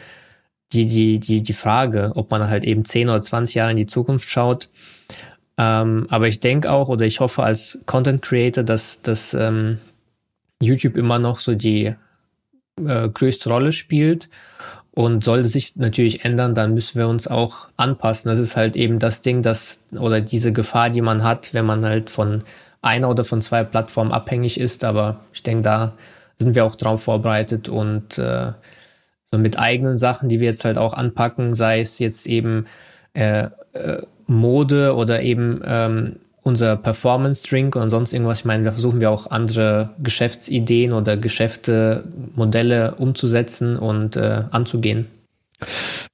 die, 0.72 0.86
die, 0.86 1.18
die, 1.18 1.42
die 1.42 1.52
Frage, 1.52 2.12
ob 2.14 2.30
man 2.30 2.48
halt 2.48 2.64
eben 2.64 2.84
10 2.84 3.08
oder 3.08 3.20
20 3.20 3.56
Jahre 3.56 3.70
in 3.72 3.76
die 3.76 3.86
Zukunft 3.86 4.28
schaut. 4.28 4.68
Ähm, 5.58 6.06
aber 6.08 6.28
ich 6.28 6.40
denke 6.40 6.70
auch 6.70 6.88
oder 6.88 7.04
ich 7.06 7.18
hoffe 7.20 7.42
als 7.42 7.80
Content 7.86 8.22
Creator, 8.22 8.62
dass, 8.62 9.00
dass 9.00 9.34
ähm, 9.34 9.78
YouTube 10.60 10.96
immer 10.96 11.18
noch 11.18 11.40
so 11.40 11.54
die 11.54 11.94
äh, 12.76 13.08
größte 13.08 13.48
Rolle 13.48 13.72
spielt 13.72 14.28
und 14.96 15.22
sollte 15.22 15.46
sich 15.46 15.76
natürlich 15.76 16.24
ändern, 16.24 16.54
dann 16.54 16.72
müssen 16.72 16.98
wir 16.98 17.06
uns 17.06 17.28
auch 17.28 17.68
anpassen. 17.76 18.30
Das 18.30 18.38
ist 18.38 18.56
halt 18.56 18.76
eben 18.76 18.98
das 18.98 19.20
Ding, 19.20 19.42
das 19.42 19.78
oder 19.92 20.22
diese 20.22 20.54
Gefahr, 20.54 20.88
die 20.88 21.02
man 21.02 21.22
hat, 21.22 21.52
wenn 21.52 21.66
man 21.66 21.84
halt 21.84 22.08
von 22.08 22.44
einer 22.80 23.10
oder 23.10 23.22
von 23.22 23.42
zwei 23.42 23.62
Plattformen 23.62 24.10
abhängig 24.10 24.58
ist. 24.58 24.84
Aber 24.84 25.20
ich 25.34 25.42
denke, 25.42 25.64
da 25.64 25.92
sind 26.38 26.54
wir 26.54 26.64
auch 26.64 26.76
drauf 26.76 27.02
vorbereitet 27.02 27.68
und 27.68 28.16
äh, 28.16 28.52
so 29.30 29.36
mit 29.36 29.58
eigenen 29.58 29.98
Sachen, 29.98 30.30
die 30.30 30.40
wir 30.40 30.48
jetzt 30.48 30.64
halt 30.64 30.78
auch 30.78 30.94
anpacken, 30.94 31.54
sei 31.54 31.80
es 31.80 31.98
jetzt 31.98 32.26
eben 32.26 32.64
äh, 33.12 33.50
äh, 33.74 34.02
Mode 34.26 34.94
oder 34.94 35.20
eben 35.20 35.60
ähm, 35.62 36.16
unser 36.46 36.76
Performance-Drink 36.76 37.74
und 37.74 37.90
sonst 37.90 38.12
irgendwas. 38.12 38.38
Ich 38.38 38.44
meine, 38.44 38.62
da 38.62 38.72
versuchen 38.72 39.00
wir 39.00 39.10
auch 39.10 39.30
andere 39.32 39.90
Geschäftsideen 39.98 40.92
oder 40.92 41.16
Geschäfte, 41.16 42.04
Modelle 42.36 42.94
umzusetzen 42.94 43.76
und 43.76 44.14
äh, 44.14 44.44
anzugehen. 44.52 45.06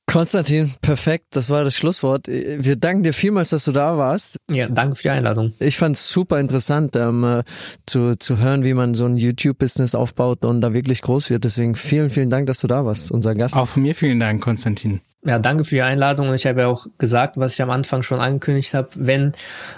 Konstantin, 0.07 0.72
perfekt, 0.80 1.26
das 1.30 1.51
war 1.51 1.64
das 1.64 1.74
Schlusswort. 1.74 2.28
Wir 2.28 2.76
danken 2.76 3.03
dir 3.03 3.12
vielmals, 3.12 3.51
dass 3.51 3.64
du 3.64 3.72
da 3.72 3.99
warst. 3.99 4.39
Ja, 4.51 4.68
danke 4.68 4.95
für 4.95 5.03
die 5.03 5.11
Einladung. 5.11 5.53
Ich 5.59 5.76
fand 5.76 5.97
es 5.97 6.11
super 6.11 6.41
interessant, 6.41 6.97
ähm, 6.97 7.24
äh, 7.24 7.43
zu, 7.87 8.16
zu 8.16 8.39
hören, 8.39 8.64
wie 8.64 8.74
man 8.74 8.95
so 8.95 9.05
ein 9.05 9.18
YouTube-Business 9.18 9.95
aufbaut 9.95 10.47
und 10.47 10.62
da 10.62 10.72
wirklich 10.72 11.03
groß 11.03 11.28
wird. 11.28 11.45
Deswegen 11.45 11.74
vielen, 11.74 12.09
vielen 12.09 12.30
Dank, 12.30 12.47
dass 12.47 12.61
du 12.61 12.66
da 12.68 12.87
warst, 12.87 13.11
unser 13.11 13.35
Gast. 13.35 13.55
Auch 13.55 13.68
von 13.68 13.83
mir 13.83 13.95
vielen 13.95 14.20
Dank, 14.20 14.43
Konstantin. 14.43 15.01
Ja, 15.25 15.39
danke 15.39 15.64
für 15.64 15.77
die 15.77 15.83
Einladung. 15.83 16.29
Und 16.29 16.35
ich 16.35 16.47
habe 16.47 16.62
ja 16.62 16.66
auch 16.66 16.87
gesagt, 16.99 17.37
was 17.37 17.55
ich 17.55 17.62
am 17.62 17.70
Anfang 17.70 18.03
schon 18.03 18.20
angekündigt 18.20 18.75
habe, 18.75 18.89
wenn, 18.95 19.33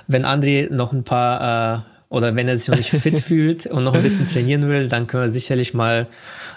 wenn 0.07 0.24
André 0.24 0.72
noch 0.72 0.92
ein 0.92 1.05
paar 1.05 1.84
äh, 1.84 1.95
oder 2.09 2.36
wenn 2.36 2.49
er 2.49 2.57
sich 2.57 2.68
noch 2.68 2.76
nicht 2.76 2.90
fit 2.90 3.18
fühlt 3.20 3.66
und 3.66 3.82
noch 3.82 3.95
ein 3.95 4.03
bisschen 4.03 4.28
trainieren 4.28 4.68
will, 4.68 4.88
dann 4.88 5.07
können 5.07 5.24
wir 5.24 5.28
sicherlich 5.28 5.74
mal 5.74 6.07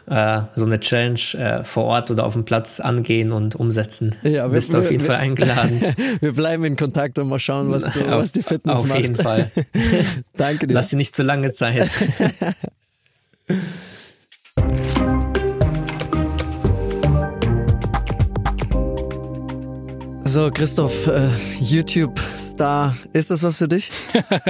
äh, 0.05 0.41
so 0.55 0.65
eine 0.65 0.79
Challenge 0.79 1.19
äh, 1.33 1.63
vor 1.63 1.85
Ort 1.85 2.11
oder 2.11 2.25
auf 2.25 2.33
dem 2.33 2.45
Platz 2.45 2.79
angehen 2.79 3.31
und 3.31 3.55
umsetzen. 3.55 4.15
Ja, 4.23 4.45
wir, 4.45 4.49
Bist 4.49 4.73
du 4.73 4.77
auf 4.77 4.89
jeden 4.89 5.03
wir, 5.03 5.07
Fall 5.07 5.17
eingeladen. 5.17 5.81
wir 6.21 6.33
bleiben 6.33 6.63
in 6.63 6.77
Kontakt 6.77 7.17
und 7.19 7.27
mal 7.27 7.39
schauen, 7.39 7.71
was, 7.71 7.93
du, 7.93 8.05
auf, 8.05 8.21
was 8.21 8.31
die 8.31 8.43
Fitness 8.43 8.79
auf 8.79 8.85
macht. 8.85 8.97
Auf 8.97 9.03
jeden 9.03 9.15
Fall. 9.15 9.51
Danke 10.37 10.67
dir. 10.67 10.73
Lass 10.73 10.89
dir 10.89 10.97
nicht 10.97 11.15
zu 11.15 11.23
lange 11.23 11.51
Zeit. 11.51 11.89
Also 20.37 20.51
Christoph, 20.51 21.07
äh, 21.07 21.29
YouTube-Star, 21.59 22.95
ist 23.11 23.31
das 23.31 23.41
was 23.41 23.57
für 23.57 23.67
dich? 23.67 23.89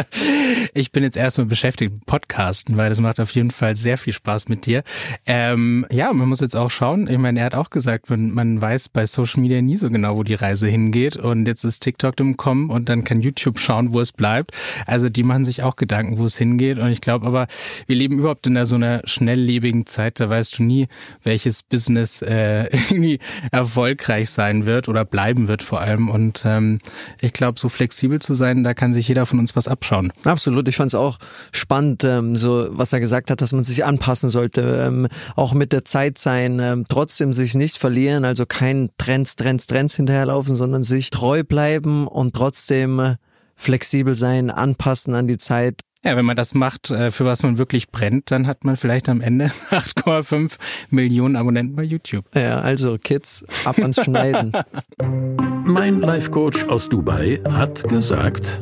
ich 0.74 0.92
bin 0.92 1.02
jetzt 1.02 1.16
erstmal 1.16 1.48
beschäftigt 1.48 1.94
mit 1.94 2.06
Podcasten, 2.06 2.76
weil 2.76 2.90
das 2.90 3.00
macht 3.00 3.22
auf 3.22 3.32
jeden 3.32 3.52
Fall 3.52 3.78
sehr 3.78 3.98
viel 3.98 4.12
Spaß 4.12 4.50
mit 4.50 4.66
dir. 4.66 4.84
Ähm, 5.26 5.86
ja, 5.90 6.12
man 6.12 6.28
muss 6.28 6.42
jetzt 6.42 6.58
auch 6.58 6.72
schauen. 6.72 7.08
Ich 7.08 7.18
meine, 7.18 7.40
er 7.40 7.46
hat 7.46 7.56
auch 7.56 7.70
gesagt, 7.70 8.10
man, 8.10 8.60
weiß 8.60 8.90
bei 8.90 9.06
Social 9.06 9.42
Media 9.42 9.62
nie 9.62 9.78
so 9.78 9.90
genau, 9.90 10.18
wo 10.18 10.24
die 10.24 10.34
Reise 10.34 10.68
hingeht. 10.68 11.16
Und 11.16 11.48
jetzt 11.48 11.64
ist 11.64 11.80
TikTok 11.80 12.20
im 12.20 12.36
Kommen 12.36 12.70
und 12.70 12.90
dann 12.90 13.06
kann 13.06 13.22
YouTube 13.22 13.58
schauen, 13.58 13.94
wo 13.94 14.02
es 14.02 14.12
bleibt. 14.12 14.52
Also 14.88 15.08
die 15.08 15.24
machen 15.24 15.46
sich 15.46 15.64
auch 15.64 15.78
Gedanken, 15.78 16.18
wo 16.18 16.26
es 16.26 16.38
hingeht. 16.38 16.80
Und 16.80 16.90
ich 16.90 17.00
glaube 17.00 17.26
aber, 17.26 17.48
wir 17.86 17.96
leben 17.96 18.20
überhaupt 18.20 18.46
in 18.46 18.66
so 18.66 18.76
einer 18.76 19.04
schnelllebigen 19.06 19.86
Zeit. 19.86 20.20
Da 20.20 20.30
weißt 20.30 20.60
du 20.60 20.64
nie, 20.64 20.90
welches 21.24 21.64
Business 21.64 22.22
äh, 22.22 22.64
irgendwie 22.90 23.20
erfolgreich 23.54 24.30
sein 24.30 24.66
wird 24.66 24.90
oder 24.90 25.06
bleiben 25.06 25.48
wird 25.48 25.64
vor 25.64 25.77
allem. 25.82 26.10
Und 26.10 26.44
ähm, 26.46 26.80
ich 27.20 27.34
glaube, 27.34 27.60
so 27.60 27.70
flexibel 27.70 28.20
zu 28.22 28.34
sein, 28.34 28.64
da 28.64 28.74
kann 28.74 28.94
sich 28.94 29.08
jeder 29.08 29.26
von 29.26 29.40
uns 29.40 29.56
was 29.56 29.68
abschauen. 29.68 30.12
Absolut. 30.24 30.68
Ich 30.68 30.78
fand 30.78 30.90
es 30.90 30.96
auch 30.96 31.18
spannend, 31.52 32.04
ähm, 32.04 32.36
so 32.36 32.68
was 32.72 32.94
er 32.94 33.00
gesagt 33.00 33.30
hat, 33.30 33.42
dass 33.42 33.52
man 33.52 33.64
sich 33.64 33.86
anpassen 33.86 34.30
sollte, 34.30 34.62
ähm, 34.86 35.08
auch 35.36 35.54
mit 35.54 35.72
der 35.72 35.86
Zeit 35.86 36.18
sein, 36.18 36.60
ähm, 36.60 36.86
trotzdem 36.88 37.34
sich 37.34 37.56
nicht 37.56 37.78
verlieren, 37.78 38.26
also 38.26 38.46
kein 38.46 38.90
Trends, 38.98 39.36
Trends, 39.36 39.68
Trends 39.68 39.96
hinterherlaufen, 39.96 40.56
sondern 40.56 40.84
sich 40.84 41.10
treu 41.10 41.44
bleiben 41.44 42.08
und 42.08 42.36
trotzdem 42.36 43.00
äh, 43.00 43.16
flexibel 43.56 44.16
sein, 44.16 44.52
anpassen 44.52 45.16
an 45.16 45.28
die 45.28 45.38
Zeit 45.38 45.82
ja, 46.08 46.16
wenn 46.16 46.26
man 46.26 46.38
das 46.38 46.54
macht, 46.54 46.90
äh, 46.90 47.12
für 47.12 47.26
was 47.26 47.44
man 47.44 47.58
wirklich 47.58 47.90
brennt, 47.90 48.32
dann 48.32 48.48
hat 48.48 48.64
man 48.64 48.78
vielleicht 48.78 49.10
am 49.10 49.20
Ende 49.20 49.52
8,5 49.72 50.54
Millionen 50.90 51.36
Abonnenten 51.36 51.76
bei 51.76 51.84
YouTube. 51.84 52.26
Ja, 52.34 52.60
also 52.60 52.98
Kids, 52.98 53.46
ab 53.66 53.78
ans 53.80 54.02
Schneiden. 54.02 54.54
mein 55.68 56.00
Life 56.00 56.32
Coach 56.32 56.66
aus 56.68 56.90
Dubai 56.90 57.40
hat 57.46 57.88
gesagt, 57.90 58.60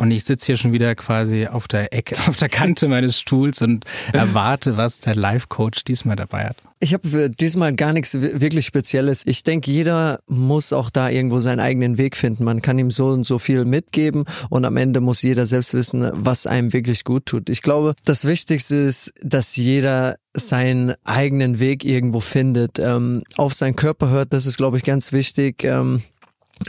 und 0.00 0.10
ich 0.12 0.24
sitze 0.24 0.46
hier 0.46 0.56
schon 0.56 0.72
wieder 0.72 0.94
quasi 0.94 1.46
auf 1.46 1.68
der 1.68 1.92
Ecke, 1.92 2.16
auf 2.26 2.36
der 2.36 2.48
Kante 2.48 2.88
meines 2.88 3.20
Stuhls 3.20 3.60
und 3.60 3.84
erwarte, 4.14 4.78
was 4.78 5.00
der 5.00 5.14
Life-Coach 5.14 5.84
diesmal 5.84 6.16
dabei 6.16 6.46
hat. 6.46 6.56
Ich 6.82 6.94
habe 6.94 7.24
äh, 7.24 7.28
diesmal 7.28 7.74
gar 7.74 7.92
nichts 7.92 8.14
wirklich 8.14 8.64
Spezielles. 8.64 9.26
Ich 9.26 9.44
denke, 9.44 9.70
jeder 9.70 10.20
muss 10.26 10.72
auch 10.72 10.88
da 10.88 11.10
irgendwo 11.10 11.40
seinen 11.40 11.60
eigenen 11.60 11.98
Weg 11.98 12.16
finden. 12.16 12.44
Man 12.44 12.62
kann 12.62 12.78
ihm 12.78 12.90
so 12.90 13.08
und 13.08 13.24
so 13.24 13.38
viel 13.38 13.66
mitgeben 13.66 14.24
und 14.48 14.64
am 14.64 14.78
Ende 14.78 15.02
muss 15.02 15.20
jeder 15.20 15.44
selbst 15.44 15.74
wissen, 15.74 16.10
was 16.14 16.46
einem 16.46 16.72
wirklich 16.72 17.04
gut 17.04 17.26
tut. 17.26 17.50
Ich 17.50 17.60
glaube, 17.60 17.94
das 18.06 18.24
Wichtigste 18.24 18.76
ist, 18.76 19.12
dass 19.22 19.56
jeder 19.56 20.16
seinen 20.32 20.94
eigenen 21.04 21.60
Weg 21.60 21.84
irgendwo 21.84 22.20
findet, 22.20 22.78
ähm, 22.78 23.22
auf 23.36 23.52
seinen 23.52 23.76
Körper 23.76 24.08
hört. 24.08 24.32
Das 24.32 24.46
ist, 24.46 24.56
glaube 24.56 24.78
ich, 24.78 24.82
ganz 24.82 25.12
wichtig. 25.12 25.62
Ähm, 25.62 26.00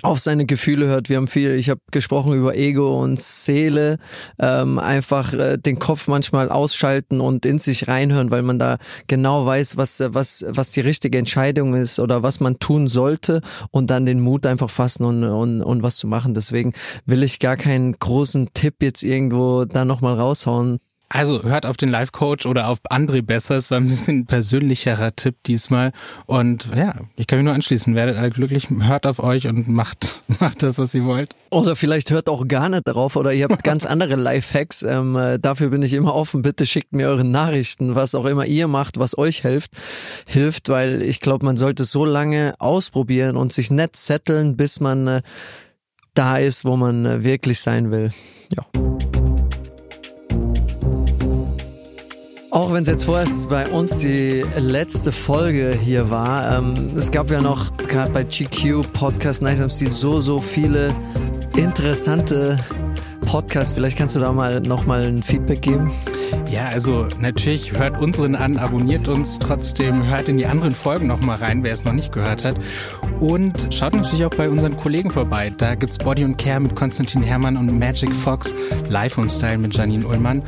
auf 0.04 0.20
seine 0.20 0.46
Gefühle 0.46 0.88
hört. 0.88 1.10
Wir 1.10 1.18
haben 1.18 1.28
viel, 1.28 1.52
ich 1.52 1.70
habe 1.70 1.82
gesprochen 1.92 2.34
über 2.34 2.56
Ego 2.56 3.02
und 3.02 3.20
Seele, 3.20 3.98
ähm, 4.40 4.80
einfach 4.80 5.34
äh, 5.34 5.58
den 5.58 5.80
Kopf 5.80 6.08
manchmal 6.08 6.50
ausschalten 6.50 7.20
und 7.20 7.46
in 7.46 7.60
sich 7.60 7.88
reinhören, 7.88 8.32
weil 8.32 8.42
man 8.42 8.58
da 8.58 8.78
genau 9.08 9.46
weiß, 9.46 9.78
was 9.78 10.02
was 10.08 10.46
was 10.48 10.72
die 10.72 10.82
richtige 10.82 11.18
Entscheidung 11.18 11.74
ist 11.74 12.00
oder 12.00 12.24
was 12.24 12.40
man 12.40 12.60
tun 12.60 12.88
sollte 12.88 13.42
und 13.72 13.90
dann 13.90 14.06
den 14.06 14.20
Mut 14.20 14.46
einfach 14.46 14.70
fassen 14.70 15.04
und 15.04 15.24
und, 15.24 15.62
und 15.62 15.84
was 15.84 15.98
zu 15.98 16.08
machen. 16.08 16.34
Deswegen 16.34 16.74
will 17.06 17.24
ich 17.24 17.40
gar 17.40 17.58
keinen 17.58 17.94
großen 17.98 18.50
Tipp 18.54 18.76
jetzt 18.82 19.04
irgendwo 19.04 19.66
da 19.66 19.86
nochmal 19.86 20.20
raushauen. 20.20 20.80
Also 21.14 21.44
hört 21.44 21.66
auf 21.66 21.76
den 21.76 21.90
Life 21.90 22.14
Coach 22.14 22.46
oder 22.46 22.70
auf 22.70 22.80
André 22.90 23.22
besser. 23.22 23.58
Es 23.58 23.70
war 23.70 23.78
ein 23.78 23.90
bisschen 23.90 24.26
persönlicherer 24.28 25.14
Tipp 25.14 25.36
diesmal. 25.46 25.92
Und 26.26 26.70
ja, 26.74 26.94
ich 27.18 27.28
kann 27.28 27.40
mich 27.40 27.44
nur 27.44 27.54
anschließen. 27.54 27.96
Werdet 27.96 28.16
alle 28.16 28.30
glücklich, 28.30 28.70
hört 28.70 29.06
auf 29.06 29.20
euch 29.20 29.48
und 29.48 29.68
macht, 29.68 30.24
macht 30.40 30.64
das, 30.64 30.78
was 30.78 30.96
ihr 30.96 31.04
wollt. 31.04 31.36
Oder 31.50 31.76
vielleicht 31.76 32.12
hört 32.12 32.30
auch 32.30 32.48
gar 32.48 32.70
nicht 32.70 32.88
darauf 32.88 33.18
oder 33.18 33.34
ihr 33.34 33.50
habt 33.50 33.62
ganz 33.66 33.86
andere 33.92 34.16
Lifehacks. 34.16 34.84
Ähm, 34.84 35.18
äh, 35.18 35.38
dafür 35.38 35.70
bin 35.70 35.82
ich 35.82 35.94
immer 35.94 36.16
offen. 36.16 36.44
Bitte 36.44 36.66
schickt 36.66 36.94
mir 36.94 37.10
eure 37.10 37.26
Nachrichten, 37.26 37.94
was 37.96 38.16
auch 38.16 38.26
immer 38.26 38.46
ihr 38.46 38.70
macht, 38.70 38.98
was 38.98 39.18
euch 39.18 39.42
hilft, 39.42 39.72
hilft, 40.26 40.70
weil 40.70 41.02
ich 41.02 41.20
glaube, 41.20 41.46
man 41.46 41.58
sollte 41.58 41.84
so 41.84 42.06
lange 42.06 42.54
ausprobieren 42.58 43.36
und 43.36 43.52
sich 43.52 43.70
nett 43.70 43.98
setteln, 43.98 44.56
bis 44.56 44.80
man 44.80 45.08
äh, 45.08 45.22
da 46.14 46.38
ist, 46.38 46.64
wo 46.64 46.78
man 46.78 47.06
äh, 47.06 47.24
wirklich 47.26 47.60
sein 47.60 47.92
will. 47.92 48.14
Ja. 48.56 48.91
Auch 52.72 52.76
wenn 52.76 52.84
es 52.84 52.88
jetzt 52.88 53.04
vorerst 53.04 53.50
bei 53.50 53.68
uns 53.68 53.98
die 53.98 54.46
letzte 54.56 55.12
Folge 55.12 55.78
hier 55.78 56.10
war, 56.10 56.58
ähm, 56.58 56.94
es 56.96 57.12
gab 57.12 57.30
ja 57.30 57.42
noch 57.42 57.76
gerade 57.76 58.14
bei 58.14 58.24
GQ 58.24 58.90
Podcast 58.94 59.42
Nice 59.42 59.60
MC 59.60 59.90
so, 59.90 60.22
so 60.22 60.40
viele 60.40 60.96
interessante 61.58 62.56
Podcasts. 63.26 63.74
Vielleicht 63.74 63.98
kannst 63.98 64.16
du 64.16 64.22
da 64.22 64.32
mal 64.32 64.62
nochmal 64.62 65.04
ein 65.04 65.22
Feedback 65.22 65.62
geben. 65.62 65.92
Ja, 66.52 66.68
also 66.68 67.08
natürlich 67.18 67.72
hört 67.72 67.98
unseren 67.98 68.36
an, 68.36 68.58
abonniert 68.58 69.08
uns 69.08 69.40
trotzdem, 69.40 70.06
hört 70.06 70.28
in 70.28 70.38
die 70.38 70.46
anderen 70.46 70.76
Folgen 70.76 71.08
nochmal 71.08 71.38
rein, 71.38 71.64
wer 71.64 71.72
es 71.72 71.86
noch 71.86 71.94
nicht 71.94 72.12
gehört 72.12 72.44
hat. 72.44 72.58
Und 73.22 73.74
schaut 73.74 73.96
natürlich 73.96 74.26
auch 74.26 74.36
bei 74.36 74.50
unseren 74.50 74.76
Kollegen 74.76 75.12
vorbei. 75.12 75.50
Da 75.56 75.76
gibt's 75.76 75.98
Body 75.98 76.26
and 76.26 76.38
Care 76.38 76.60
mit 76.60 76.76
Konstantin 76.76 77.24
Herrmann 77.24 77.56
und 77.56 77.80
Magic 77.80 78.14
Fox, 78.14 78.54
Life 78.90 79.20
und 79.20 79.30
Style 79.30 79.60
mit 79.60 79.78
Janine 79.78 80.06
Ullmann 80.06 80.44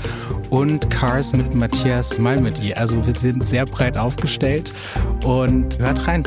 und 0.49 0.89
Cars 0.89 1.31
mit 1.31 1.55
Matthias 1.55 2.19
Malmedy. 2.19 2.73
Also 2.73 3.05
wir 3.05 3.13
sind 3.13 3.45
sehr 3.45 3.63
breit 3.63 3.95
aufgestellt 3.95 4.73
und 5.23 5.79
hört 5.79 6.05
rein. 6.05 6.23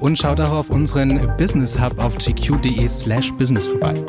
Und 0.00 0.16
schaut 0.16 0.40
auch 0.40 0.52
auf 0.52 0.70
unseren 0.70 1.36
Business 1.36 1.78
Hub 1.78 2.02
auf 2.02 2.16
gq.de 2.16 2.88
slash 2.88 3.30
business 3.34 3.66
vorbei. 3.66 4.02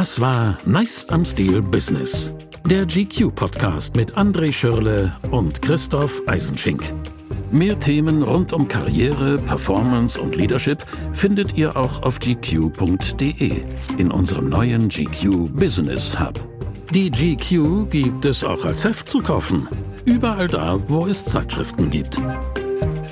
Das 0.00 0.18
war 0.18 0.56
Nice 0.64 1.10
am 1.10 1.26
Stil 1.26 1.60
Business. 1.60 2.32
Der 2.64 2.86
GQ-Podcast 2.86 3.96
mit 3.96 4.16
André 4.16 4.50
Schürle 4.50 5.14
und 5.30 5.60
Christoph 5.60 6.22
Eisenschink. 6.26 6.82
Mehr 7.50 7.78
Themen 7.78 8.22
rund 8.22 8.54
um 8.54 8.66
Karriere, 8.66 9.36
Performance 9.36 10.18
und 10.18 10.36
Leadership 10.36 10.86
findet 11.12 11.58
ihr 11.58 11.76
auch 11.76 12.02
auf 12.02 12.18
gq.de 12.18 13.52
in 13.98 14.10
unserem 14.10 14.48
neuen 14.48 14.88
GQ 14.88 15.50
Business 15.52 16.18
Hub. 16.18 16.40
Die 16.94 17.10
GQ 17.10 17.90
gibt 17.90 18.24
es 18.24 18.42
auch 18.42 18.64
als 18.64 18.82
Heft 18.84 19.06
zu 19.06 19.18
kaufen. 19.18 19.68
Überall 20.06 20.48
da, 20.48 20.78
wo 20.88 21.06
es 21.06 21.26
Zeitschriften 21.26 21.90
gibt. 21.90 22.18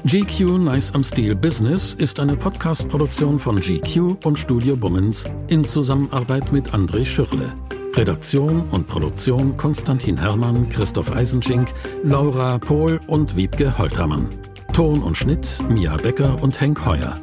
GQ 0.05 0.59
Nice 0.59 0.95
am 0.95 1.03
Stil 1.03 1.35
Business 1.35 1.93
ist 1.95 2.21
eine 2.21 2.37
Podcast-Produktion 2.37 3.39
von 3.39 3.61
GQ 3.61 4.25
und 4.25 4.39
Studio 4.39 4.77
Bummens 4.77 5.25
in 5.49 5.65
Zusammenarbeit 5.65 6.53
mit 6.53 6.71
André 6.71 7.05
Schürle. 7.05 7.53
Redaktion 7.95 8.63
und 8.71 8.87
Produktion 8.87 9.57
Konstantin 9.57 10.17
Herrmann, 10.17 10.69
Christoph 10.69 11.11
Eisenschink, 11.11 11.75
Laura 12.03 12.59
Pohl 12.59 13.01
und 13.07 13.37
Wiebke 13.37 13.77
Holtermann. 13.77 14.29
Ton 14.73 15.03
und 15.03 15.17
Schnitt 15.17 15.59
Mia 15.69 15.97
Becker 15.97 16.41
und 16.43 16.61
Henk 16.61 16.87
Heuer. 16.87 17.21